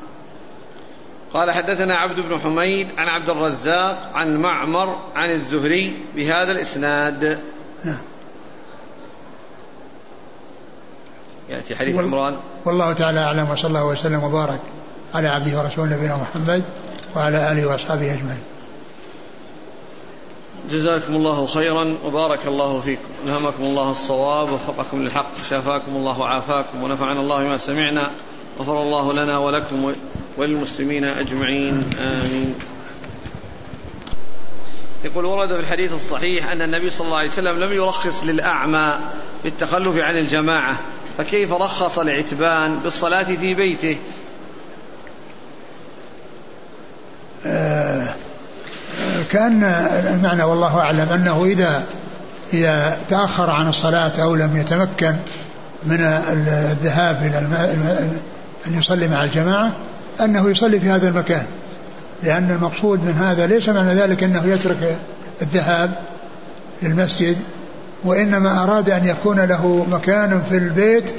قال 1.33 1.51
حدثنا 1.51 1.95
عبد 1.95 2.19
بن 2.19 2.39
حميد 2.39 2.87
عن 2.97 3.07
عبد 3.07 3.29
الرزاق 3.29 4.11
عن 4.13 4.37
معمر 4.37 4.95
عن 5.15 5.29
الزهري 5.29 5.93
بهذا 6.15 6.51
الإسناد. 6.51 7.39
نعم. 7.83 8.01
يأتي 11.49 11.75
حديث 11.75 11.95
عمران. 11.95 12.37
والله 12.65 12.93
تعالى 12.93 13.19
أعلم 13.19 13.49
وصلى 13.51 13.67
الله 13.67 13.85
وسلم 13.85 14.23
وبارك 14.23 14.59
على 15.13 15.27
عبده 15.27 15.59
ورسوله 15.59 15.95
نبينا 15.95 16.15
محمد 16.15 16.63
وعلى 17.15 17.51
آله 17.51 17.67
وأصحابه 17.67 18.13
أجمعين. 18.13 18.43
جزاكم 20.71 21.15
الله 21.15 21.45
خيرا 21.45 21.95
وبارك 22.05 22.39
الله 22.47 22.81
فيكم. 22.81 23.01
ألهمكم 23.25 23.63
الله 23.63 23.91
الصواب 23.91 24.51
ووفقكم 24.51 25.03
للحق 25.03 25.31
شافاكم 25.49 25.95
الله 25.95 26.19
وعافاكم 26.19 26.83
ونفعنا 26.83 27.19
الله 27.19 27.43
بما 27.43 27.57
سمعنا 27.57 28.11
غفر 28.59 28.81
الله 28.81 29.13
لنا 29.13 29.37
ولكم 29.37 29.93
وللمسلمين 30.37 31.03
أجمعين. 31.03 31.89
آمين. 31.99 32.55
يقول 35.05 35.25
ورد 35.25 35.53
في 35.53 35.59
الحديث 35.59 35.93
الصحيح 35.93 36.51
أن 36.51 36.61
النبي 36.61 36.89
صلى 36.89 37.05
الله 37.05 37.17
عليه 37.17 37.29
وسلم 37.29 37.59
لم 37.59 37.73
يرخص 37.73 38.23
للأعمى 38.23 38.99
في 39.41 39.47
التخلف 39.47 39.97
عن 39.97 40.17
الجماعة 40.17 40.79
فكيف 41.17 41.53
رخص 41.53 41.99
العتبان 41.99 42.79
بالصلاة 42.79 43.23
في 43.23 43.53
بيته؟ 43.53 43.97
آه 47.45 48.13
كأن 49.31 49.63
المعنى 50.13 50.43
والله 50.43 50.79
أعلم 50.79 51.07
أنه 51.13 51.45
إذا 51.45 51.83
إذا 52.53 52.97
تأخر 53.09 53.49
عن 53.49 53.67
الصلاة 53.67 54.21
أو 54.21 54.35
لم 54.35 54.57
يتمكن 54.57 55.13
من 55.85 56.01
الذهاب 56.01 57.15
إلى 57.21 57.37
أن 58.67 58.73
يصلي 58.73 59.07
مع 59.07 59.23
الجماعة 59.23 59.71
أنه 60.21 60.49
يصلي 60.49 60.79
في 60.79 60.89
هذا 60.89 61.07
المكان. 61.07 61.45
لأن 62.23 62.51
المقصود 62.51 62.99
من 63.03 63.13
هذا 63.13 63.47
ليس 63.47 63.69
معنى 63.69 63.93
ذلك 63.93 64.23
أنه 64.23 64.45
يترك 64.45 64.97
الذهاب 65.41 65.91
للمسجد 66.81 67.37
وإنما 68.03 68.63
أراد 68.63 68.89
أن 68.89 69.07
يكون 69.07 69.39
له 69.39 69.85
مكان 69.91 70.41
في 70.49 70.57
البيت 70.57 71.15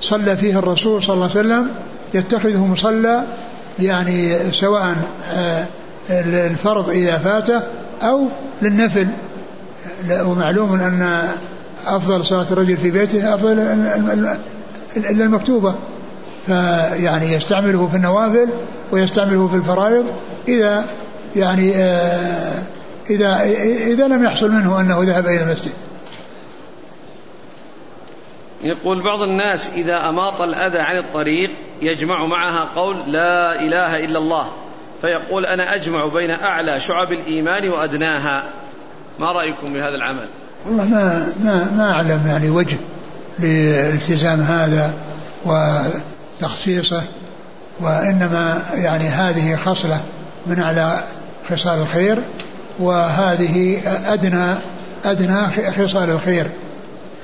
صلى 0.00 0.36
فيه 0.36 0.58
الرسول 0.58 1.02
صلى 1.02 1.14
الله 1.14 1.30
عليه 1.30 1.40
وسلم 1.40 1.68
يتخذه 2.14 2.66
مصلى 2.66 3.22
يعني 3.78 4.52
سواء 4.52 4.96
آه، 5.32 5.66
الفرض 6.10 6.90
إذا 6.90 7.18
فاته 7.18 7.62
أو 8.02 8.26
للنفل. 8.62 9.08
ومعلوم 10.10 10.80
أن 10.80 11.22
أفضل 11.86 12.26
صلاة 12.26 12.46
الرجل 12.50 12.76
في 12.76 12.90
بيته 12.90 13.34
أفضل 13.34 13.58
إلا 14.96 15.24
المكتوبة. 15.24 15.74
فيعني 16.46 17.32
يستعمله 17.32 17.88
في 17.88 17.96
النوافل 17.96 18.48
ويستعمله 18.92 19.48
في 19.48 19.56
الفرائض 19.56 20.04
إذا 20.48 20.84
يعني 21.36 21.74
آه، 21.74 22.62
إذا 23.10 23.42
إذا 23.86 24.08
لم 24.08 24.24
يحصل 24.24 24.50
منه 24.50 24.80
أنه 24.80 25.02
ذهب 25.02 25.26
إلى 25.26 25.42
المسجد. 25.42 25.72
يقول 28.64 29.02
بعض 29.02 29.22
الناس 29.22 29.68
إذا 29.74 30.08
أماط 30.08 30.40
الأذى 30.40 30.78
عن 30.78 30.98
الطريق 30.98 31.50
يجمع 31.82 32.26
معها 32.26 32.68
قول 32.76 32.96
لا 33.12 33.60
إله 33.60 34.04
إلا 34.04 34.18
الله 34.18 34.46
فيقول 35.00 35.46
أنا 35.46 35.74
أجمع 35.74 36.06
بين 36.06 36.30
أعلى 36.30 36.80
شعب 36.80 37.12
الإيمان 37.12 37.68
وأدناها. 37.68 38.44
ما 39.18 39.32
رأيكم 39.32 39.72
بهذا 39.74 39.94
العمل؟ 39.94 40.26
والله 40.66 40.84
ما, 40.84 41.32
ما, 41.44 41.70
ما 41.76 41.90
أعلم 41.90 42.26
يعني 42.26 42.50
وجه 42.50 42.76
لالتزام 43.38 44.40
هذا 44.40 44.92
وتخصيصه 45.44 47.02
وإنما 47.80 48.62
يعني 48.74 49.08
هذه 49.08 49.56
خصلة 49.56 50.00
من 50.46 50.60
أعلى 50.60 51.00
خصال 51.50 51.78
الخير 51.78 52.18
وهذه 52.78 53.80
أدنى 54.06 54.54
أدنى 55.04 55.72
خصال 55.72 56.10
الخير. 56.10 56.46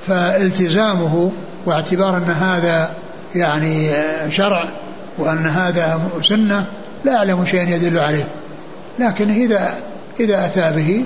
فالتزامه 0.07 1.31
واعتبار 1.65 2.17
أن 2.17 2.29
هذا 2.29 2.89
يعني 3.35 3.89
شرع 4.29 4.65
وأن 5.17 5.45
هذا 5.45 5.99
سنة 6.21 6.65
لا 7.05 7.17
أعلم 7.17 7.45
شيئا 7.45 7.63
يدل 7.63 7.99
عليه. 7.99 8.27
لكن 8.99 9.29
إذا 9.29 9.73
إذا 10.19 10.45
أتى 10.45 10.71
به 10.75 11.05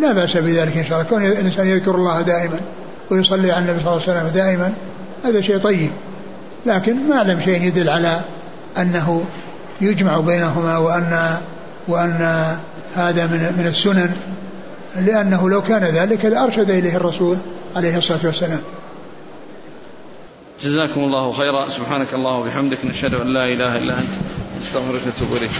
لا 0.00 0.12
بأس 0.12 0.36
بذلك 0.36 0.76
إن 0.76 0.84
شاء 0.84 0.98
الله. 0.98 1.10
كون 1.10 1.24
الإنسان 1.24 1.66
يذكر 1.66 1.94
الله 1.94 2.20
دائما 2.20 2.60
ويصلي 3.10 3.52
على 3.52 3.64
النبي 3.64 3.84
صلى 3.84 3.92
الله 3.92 4.02
عليه 4.08 4.18
وسلم 4.18 4.28
دائما 4.28 4.72
هذا 5.24 5.40
شيء 5.40 5.58
طيب. 5.58 5.90
لكن 6.66 7.08
ما 7.08 7.16
أعلم 7.16 7.40
شيء 7.40 7.62
يدل 7.62 7.90
على 7.90 8.20
أنه 8.78 9.24
يجمع 9.80 10.20
بينهما 10.20 10.78
وأن 10.78 11.36
وأن 11.88 12.46
هذا 12.96 13.26
من 13.26 13.54
من 13.58 13.66
السنن 13.66 14.10
لأنه 14.96 15.50
لو 15.50 15.62
كان 15.62 15.84
ذلك 15.84 16.24
لأرشد 16.24 16.70
إليه 16.70 16.96
الرسول 16.96 17.38
عليه 17.76 17.98
الصلاة 17.98 18.20
والسلام. 18.24 18.60
جزاكم 20.62 21.00
الله 21.04 21.32
خيرا. 21.32 21.68
سبحانك 21.68 22.14
الله 22.14 22.32
وبحمدك 22.32 22.84
نشهد 22.84 23.14
أن 23.14 23.32
لا 23.32 23.44
إله 23.44 23.76
إلا 23.78 23.98
أنت 23.98 24.14
نستغفرك 24.60 25.00
ونتوب 25.06 25.36
إليك. 25.36 25.50